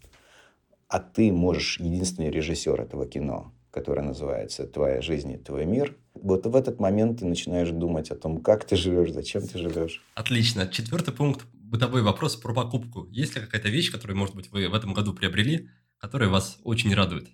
а 0.88 0.98
ты 0.98 1.32
можешь 1.32 1.80
единственный 1.80 2.30
режиссер 2.30 2.78
этого 2.78 3.06
кино, 3.06 3.50
которое 3.70 4.02
называется 4.02 4.66
«Твоя 4.66 5.00
жизнь 5.00 5.32
и 5.32 5.38
твой 5.38 5.64
мир», 5.64 5.96
вот 6.22 6.46
в 6.46 6.56
этот 6.56 6.80
момент 6.80 7.20
ты 7.20 7.26
начинаешь 7.26 7.70
думать 7.70 8.10
о 8.10 8.16
том, 8.16 8.40
как 8.40 8.64
ты 8.64 8.76
живешь, 8.76 9.12
зачем 9.12 9.42
ты 9.46 9.58
живешь. 9.58 10.02
Отлично. 10.14 10.66
Четвертый 10.66 11.12
пункт– 11.14 11.46
бытовой 11.52 12.02
вопрос 12.02 12.36
про 12.36 12.54
покупку. 12.54 13.06
Есть 13.10 13.36
ли 13.36 13.42
какая-то 13.42 13.68
вещь, 13.68 13.90
которую, 13.92 14.16
может 14.16 14.34
быть, 14.34 14.50
вы 14.50 14.68
в 14.68 14.74
этом 14.74 14.94
году 14.94 15.12
приобрели, 15.12 15.68
которая 15.98 16.28
вас 16.28 16.58
очень 16.64 16.94
радует? 16.94 17.28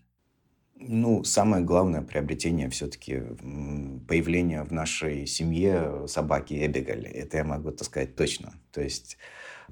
Ну, 0.77 1.25
самое 1.25 1.65
главное 1.65 2.03
приобретение 2.03 2.69
все-таки 2.69 3.23
появление 4.09 4.65
в 4.65 4.73
нашей 4.73 5.27
семье 5.27 6.07
собаки 6.09 6.55
Эбигаль. 6.55 7.07
Это 7.07 7.39
я 7.39 7.45
могу 7.45 7.71
так 7.71 7.87
сказать 7.87 8.17
точно. 8.17 8.55
То 8.73 8.83
есть 8.83 9.17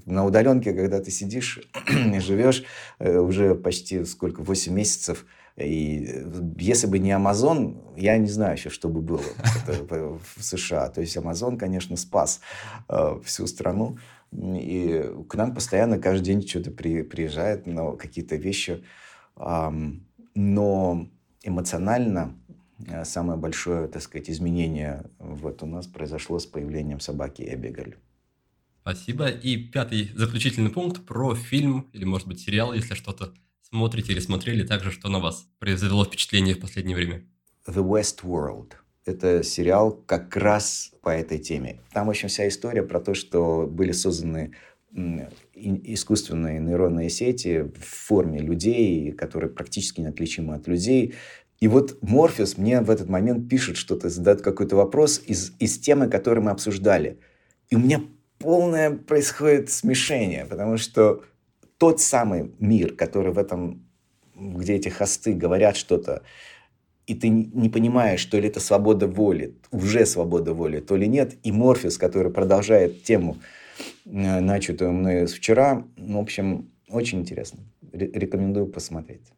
на 0.07 0.25
удаленке, 0.25 0.73
когда 0.73 1.01
ты 1.01 1.11
сидишь 1.11 1.61
и 2.15 2.19
живешь 2.19 2.65
э, 2.99 3.19
уже 3.19 3.55
почти 3.55 4.05
сколько, 4.05 4.43
8 4.43 4.73
месяцев, 4.73 5.27
и 5.57 6.25
если 6.59 6.87
бы 6.87 6.99
не 6.99 7.13
Амазон, 7.13 7.83
я 7.97 8.17
не 8.17 8.29
знаю 8.29 8.57
еще, 8.57 8.71
что 8.71 8.89
бы 8.89 9.03
было 9.03 9.21
в 9.67 10.43
США. 10.43 10.89
То 10.89 11.03
есть 11.03 11.17
Амазон, 11.17 11.59
конечно, 11.59 11.97
спас 11.97 12.41
э, 12.89 13.21
всю 13.25 13.47
страну. 13.47 13.99
И 14.33 15.13
к 15.29 15.35
нам 15.35 15.55
постоянно 15.55 15.99
каждый 15.99 16.25
день 16.25 16.49
что-то 16.49 16.71
приезжает, 16.71 17.67
но 17.67 17.93
какие-то 17.93 18.37
вещи. 18.37 18.83
Но 20.35 21.07
эмоционально 21.43 22.35
э, 22.89 23.05
самое 23.05 23.39
большое, 23.39 23.89
так 23.89 24.03
сказать, 24.03 24.31
изменение 24.31 25.05
вот 25.19 25.63
у 25.63 25.67
нас 25.67 25.87
произошло 25.87 26.39
с 26.39 26.47
появлением 26.47 27.01
собаки 27.01 27.43
Эбигаль. 27.43 27.97
Спасибо. 28.83 29.29
И 29.29 29.57
пятый 29.57 30.11
заключительный 30.17 30.71
пункт 30.71 31.07
про 31.07 31.37
фильм 31.37 31.89
или, 31.93 32.05
может 32.05 32.27
быть, 32.27 32.41
сериал, 32.41 32.73
если 32.73 32.95
что-то 32.95 33.33
смотрите 33.63 34.13
или 34.13 34.19
смотрели, 34.19 34.67
также 34.67 34.91
что 34.91 35.09
на 35.09 35.21
вас 35.21 35.47
произвело 35.61 36.05
впечатление 36.05 36.57
в 36.57 36.61
последнее 36.61 36.97
время? 36.97 37.25
The 37.69 37.83
West 37.83 38.25
World. 38.25 38.73
Это 39.05 39.45
сериал 39.45 39.93
как 39.93 40.37
раз 40.37 40.93
по 41.01 41.11
этой 41.11 41.39
теме. 41.39 41.81
Там, 41.93 42.09
в 42.09 42.11
общем, 42.11 42.29
вся 42.29 42.49
история 42.49 42.83
про 42.83 43.01
то, 43.01 43.15
что 43.15 43.69
были 43.71 43.93
созданы 43.93 44.53
искусственные 45.55 46.59
нейронные 46.59 47.09
сети 47.09 47.63
в 47.63 47.85
форме 47.85 48.41
людей, 48.41 49.13
которые 49.13 49.51
практически 49.51 50.01
неотличимы 50.01 50.55
от 50.55 50.67
людей. 50.67 51.15
И 51.61 51.69
вот 51.69 51.99
Морфеус 52.03 52.59
мне 52.59 52.81
в 52.81 52.91
этот 52.91 53.09
момент 53.09 53.49
пишет 53.49 53.77
что-то, 53.77 54.09
задает 54.09 54.43
какой-то 54.43 54.75
вопрос 54.75 55.23
из, 55.25 55.53
из 55.61 55.79
темы, 55.79 56.09
которую 56.09 56.45
мы 56.45 56.51
обсуждали. 56.51 57.21
И 57.71 57.77
у 57.77 57.79
меня 57.79 58.03
полное 58.43 58.91
происходит 58.91 59.71
смешение, 59.71 60.45
потому 60.45 60.77
что 60.77 61.23
тот 61.79 62.01
самый 62.01 62.53
мир, 62.59 62.95
который 62.95 63.33
в 63.33 63.39
этом, 63.39 63.87
где 64.35 64.75
эти 64.75 64.89
хосты 64.89 65.35
говорят 65.35 65.77
что-то, 65.77 66.23
и 67.07 67.15
ты 67.15 67.29
не 67.29 67.69
понимаешь, 67.69 68.25
то 68.25 68.39
ли 68.39 68.49
это 68.49 68.61
свобода 68.61 69.07
воли, 69.07 69.57
уже 69.71 70.07
свобода 70.07 70.55
воли, 70.55 70.81
то 70.81 70.97
ли 70.97 71.09
нет, 71.09 71.37
и 71.43 71.53
Морфеус, 71.53 71.99
который 71.99 72.31
продолжает 72.31 73.03
тему, 73.03 73.39
э, 74.05 74.41
начатую 74.41 74.93
мной 74.93 75.27
вчера, 75.27 75.85
ну, 75.97 76.19
в 76.19 76.23
общем, 76.23 76.71
очень 76.89 77.21
интересно. 77.21 77.61
Рекомендую 77.93 78.67
посмотреть. 78.67 79.33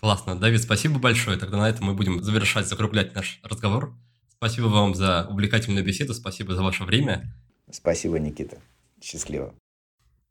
Классно. 0.00 0.34
Давид, 0.34 0.60
спасибо 0.60 0.98
большое. 0.98 1.38
Тогда 1.38 1.58
на 1.58 1.68
этом 1.68 1.86
мы 1.86 1.94
будем 1.94 2.22
завершать, 2.22 2.66
закруглять 2.66 3.14
наш 3.14 3.38
разговор. 3.44 3.94
Спасибо 4.28 4.66
вам 4.66 4.94
за 4.96 5.28
увлекательную 5.30 5.84
беседу, 5.84 6.14
спасибо 6.14 6.54
за 6.54 6.62
ваше 6.62 6.82
время. 6.82 7.32
Спасибо, 7.72 8.18
Никита. 8.18 8.60
Счастливо. 9.02 9.54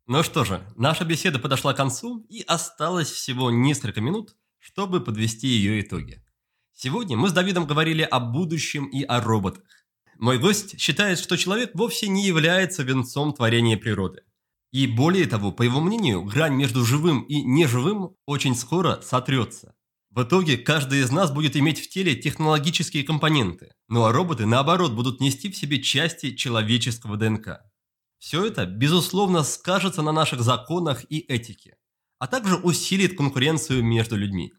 Ну 0.08 0.24
что 0.24 0.46
же, 0.46 0.62
наша 0.78 1.06
беседа 1.06 1.40
подошла 1.40 1.74
к 1.74 1.78
концу, 1.78 2.26
и 2.30 2.44
осталось 2.48 3.10
всего 3.10 3.52
несколько 3.52 4.00
минут, 4.00 4.36
чтобы 4.60 5.02
подвести 5.02 5.48
ее 5.48 5.82
итоги. 5.82 6.24
Сегодня 6.74 7.18
мы 7.18 7.30
с 7.30 7.34
Давидом 7.34 7.66
говорили 7.66 8.04
о 8.04 8.20
будущем 8.20 8.86
и 8.86 9.04
о 9.04 9.22
роботах. 9.22 9.64
Мой 10.18 10.38
гость 10.38 10.80
считает, 10.80 11.18
что 11.20 11.36
человек 11.36 11.72
вовсе 11.74 12.08
не 12.08 12.26
является 12.26 12.84
венцом 12.84 13.34
творения 13.34 13.78
природы. 13.78 14.22
И 14.72 14.88
более 14.88 15.26
того, 15.26 15.52
по 15.52 15.64
его 15.64 15.82
мнению, 15.82 16.24
грань 16.24 16.56
между 16.56 16.86
живым 16.86 17.24
и 17.24 17.42
неживым 17.42 18.16
очень 18.26 18.56
скоро 18.56 19.02
сотрется. 19.02 19.76
В 20.12 20.24
итоге 20.24 20.58
каждый 20.58 21.00
из 21.00 21.10
нас 21.10 21.32
будет 21.32 21.56
иметь 21.56 21.80
в 21.80 21.88
теле 21.88 22.16
технологические 22.16 23.06
компоненты, 23.06 23.72
ну 23.88 24.04
а 24.04 24.12
роботы, 24.12 24.46
наоборот, 24.46 24.92
будут 24.92 25.22
нести 25.22 25.50
в 25.50 25.56
себе 25.56 25.82
части 25.82 26.36
человеческого 26.36 27.16
ДНК. 27.16 27.62
Все 28.20 28.46
это, 28.46 28.66
безусловно, 28.66 29.44
скажется 29.44 30.02
на 30.02 30.12
наших 30.12 30.42
законах 30.42 31.06
и 31.10 31.20
этике, 31.20 31.78
а 32.20 32.28
также 32.28 32.58
усилит 32.58 33.16
конкуренцию 33.16 33.86
между 33.86 34.18
людьми. 34.18 34.52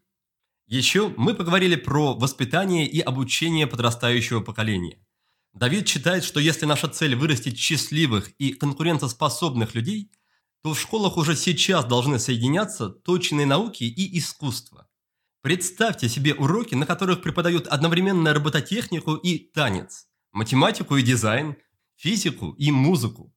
Еще 0.65 1.13
мы 1.17 1.35
поговорили 1.35 1.75
про 1.75 2.15
воспитание 2.15 2.87
и 2.87 2.99
обучение 2.99 3.67
подрастающего 3.67 4.39
поколения. 4.39 5.05
Давид 5.53 5.87
считает, 5.87 6.23
что 6.23 6.39
если 6.39 6.65
наша 6.65 6.87
цель 6.87 7.15
вырастить 7.15 7.59
счастливых 7.59 8.31
и 8.39 8.53
конкурентоспособных 8.53 9.75
людей, 9.75 10.09
то 10.63 10.73
в 10.73 10.79
школах 10.79 11.15
уже 11.15 11.35
сейчас 11.35 11.85
должны 11.85 12.17
соединяться 12.17 12.89
точные 12.89 13.45
науки 13.45 13.83
и 13.83 14.17
искусство. 14.17 14.87
Представьте 15.43 16.07
себе 16.07 16.33
уроки, 16.33 16.73
на 16.73 16.85
которых 16.85 17.21
преподают 17.21 17.67
одновременно 17.67 18.33
робототехнику 18.33 19.15
и 19.15 19.37
танец, 19.37 20.07
математику 20.31 20.95
и 20.95 21.03
дизайн, 21.03 21.57
физику 21.97 22.51
и 22.51 22.71
музыку. 22.71 23.35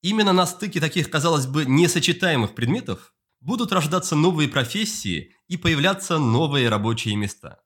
Именно 0.00 0.32
на 0.32 0.46
стыке 0.46 0.78
таких, 0.78 1.10
казалось 1.10 1.48
бы, 1.48 1.64
несочетаемых 1.64 2.54
предметов 2.54 3.12
будут 3.40 3.72
рождаться 3.72 4.14
новые 4.14 4.48
профессии 4.48 5.34
и 5.48 5.56
появляться 5.56 6.18
новые 6.18 6.68
рабочие 6.68 7.16
места. 7.16 7.60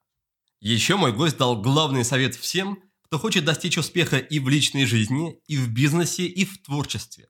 Еще 0.58 0.96
мой 0.96 1.12
гость 1.12 1.36
дал 1.36 1.60
главный 1.60 2.06
совет 2.06 2.34
всем, 2.34 2.82
кто 3.02 3.18
хочет 3.18 3.44
достичь 3.44 3.76
успеха 3.76 4.16
и 4.16 4.38
в 4.38 4.48
личной 4.48 4.86
жизни, 4.86 5.38
и 5.46 5.58
в 5.58 5.70
бизнесе, 5.70 6.24
и 6.24 6.46
в 6.46 6.62
творчестве. 6.62 7.28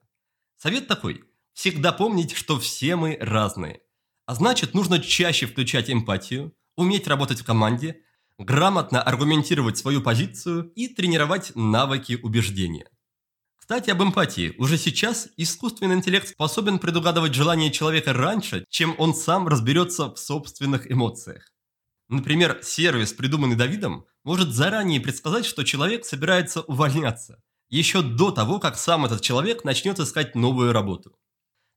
Совет 0.55 0.87
такой– 0.87 1.25
всегда 1.53 1.91
помнить, 1.91 2.31
что 2.31 2.57
все 2.57 2.95
мы 2.95 3.17
разные. 3.19 3.82
А 4.25 4.35
значит, 4.35 4.73
нужно 4.73 4.99
чаще 4.99 5.45
включать 5.47 5.89
эмпатию, 5.89 6.53
уметь 6.77 7.07
работать 7.07 7.41
в 7.41 7.45
команде, 7.45 8.01
грамотно 8.37 9.01
аргументировать 9.01 9.77
свою 9.77 10.01
позицию 10.01 10.71
и 10.75 10.87
тренировать 10.87 11.51
навыки 11.55 12.19
убеждения. 12.21 12.87
Кстати, 13.57 13.89
об 13.91 14.03
эмпатии. 14.03 14.55
Уже 14.57 14.77
сейчас 14.77 15.29
искусственный 15.37 15.95
интеллект 15.95 16.27
способен 16.27 16.79
предугадывать 16.79 17.33
желания 17.33 17.71
человека 17.71 18.11
раньше, 18.11 18.65
чем 18.69 18.95
он 18.97 19.15
сам 19.15 19.47
разберется 19.47 20.13
в 20.13 20.17
собственных 20.17 20.91
эмоциях. 20.91 21.49
Например, 22.09 22.59
сервис, 22.61 23.13
придуманный 23.13 23.55
Давидом, 23.55 24.05
может 24.23 24.49
заранее 24.49 24.99
предсказать, 24.99 25.45
что 25.45 25.63
человек 25.63 26.05
собирается 26.05 26.61
увольняться, 26.61 27.41
еще 27.69 28.01
до 28.01 28.31
того, 28.31 28.59
как 28.59 28.77
сам 28.77 29.05
этот 29.05 29.21
человек 29.21 29.63
начнет 29.63 29.99
искать 29.99 30.35
новую 30.35 30.73
работу. 30.73 31.15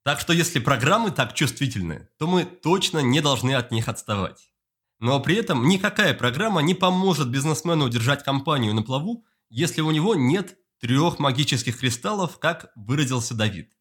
Так 0.07 0.21
что 0.21 0.33
если 0.33 0.61
программы 0.61 1.11
так 1.11 1.35
чувствительны, 1.35 2.09
то 2.17 2.29
мы 2.29 2.45
точно 2.45 3.01
не 3.01 3.21
должны 3.21 3.57
от 3.57 3.73
них 3.73 3.89
отставать. 3.89 4.53
Но 5.01 5.19
при 5.19 5.35
этом 5.35 5.67
никакая 5.67 6.15
программа 6.15 6.63
не 6.63 6.75
поможет 6.75 7.29
бизнесмену 7.29 7.87
удержать 7.87 8.23
компанию 8.23 8.73
на 8.73 8.85
плаву, 8.85 9.25
если 9.49 9.81
у 9.81 9.91
него 9.91 10.15
нет 10.15 10.59
трех 10.79 11.19
магических 11.19 11.77
кристаллов, 11.81 12.39
как 12.39 12.71
выразился 12.77 13.35
Давид. 13.35 13.73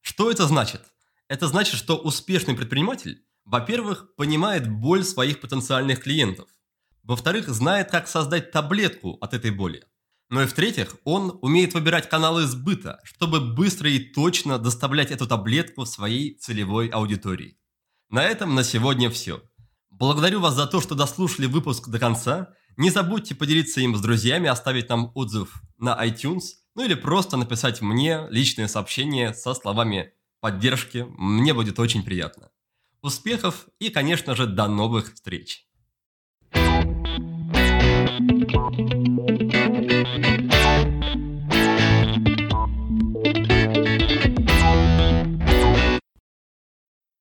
Что 0.00 0.30
это 0.30 0.46
значит? 0.46 0.86
Это 1.28 1.46
значит, 1.48 1.74
что 1.74 1.98
успешный 1.98 2.54
предприниматель, 2.54 3.22
во-первых, 3.44 4.14
понимает 4.16 4.70
боль 4.70 5.04
своих 5.04 5.38
потенциальных 5.38 6.02
клиентов. 6.02 6.48
Во-вторых, 7.02 7.46
знает, 7.46 7.90
как 7.90 8.08
создать 8.08 8.52
таблетку 8.52 9.18
от 9.20 9.34
этой 9.34 9.50
боли. 9.50 9.84
Но 10.30 10.42
и 10.42 10.46
в-третьих, 10.46 10.96
он 11.04 11.38
умеет 11.40 11.72
выбирать 11.72 12.08
каналы 12.08 12.46
сбыта, 12.46 13.00
чтобы 13.02 13.40
быстро 13.40 13.88
и 13.88 13.98
точно 13.98 14.58
доставлять 14.58 15.10
эту 15.10 15.26
таблетку 15.26 15.86
своей 15.86 16.34
целевой 16.34 16.88
аудитории. 16.88 17.58
На 18.10 18.24
этом 18.24 18.54
на 18.54 18.62
сегодня 18.62 19.10
все. 19.10 19.42
Благодарю 19.90 20.40
вас 20.40 20.54
за 20.54 20.66
то, 20.66 20.80
что 20.80 20.94
дослушали 20.94 21.46
выпуск 21.46 21.88
до 21.88 21.98
конца 21.98 22.54
не 22.76 22.90
забудьте 22.90 23.34
поделиться 23.34 23.80
им 23.80 23.96
с 23.96 24.00
друзьями, 24.00 24.48
оставить 24.48 24.88
нам 24.88 25.10
отзыв 25.14 25.62
на 25.78 25.98
iTunes, 26.06 26.42
ну 26.76 26.84
или 26.84 26.94
просто 26.94 27.36
написать 27.36 27.80
мне 27.80 28.28
личное 28.30 28.68
сообщение 28.68 29.34
со 29.34 29.52
словами 29.52 30.12
поддержки. 30.40 31.04
Мне 31.18 31.54
будет 31.54 31.80
очень 31.80 32.04
приятно. 32.04 32.50
Успехов 33.02 33.66
и, 33.80 33.90
конечно 33.90 34.36
же, 34.36 34.46
до 34.46 34.68
новых 34.68 35.12
встреч! 35.14 35.64
Thank 38.70 39.42
you. 39.42 39.47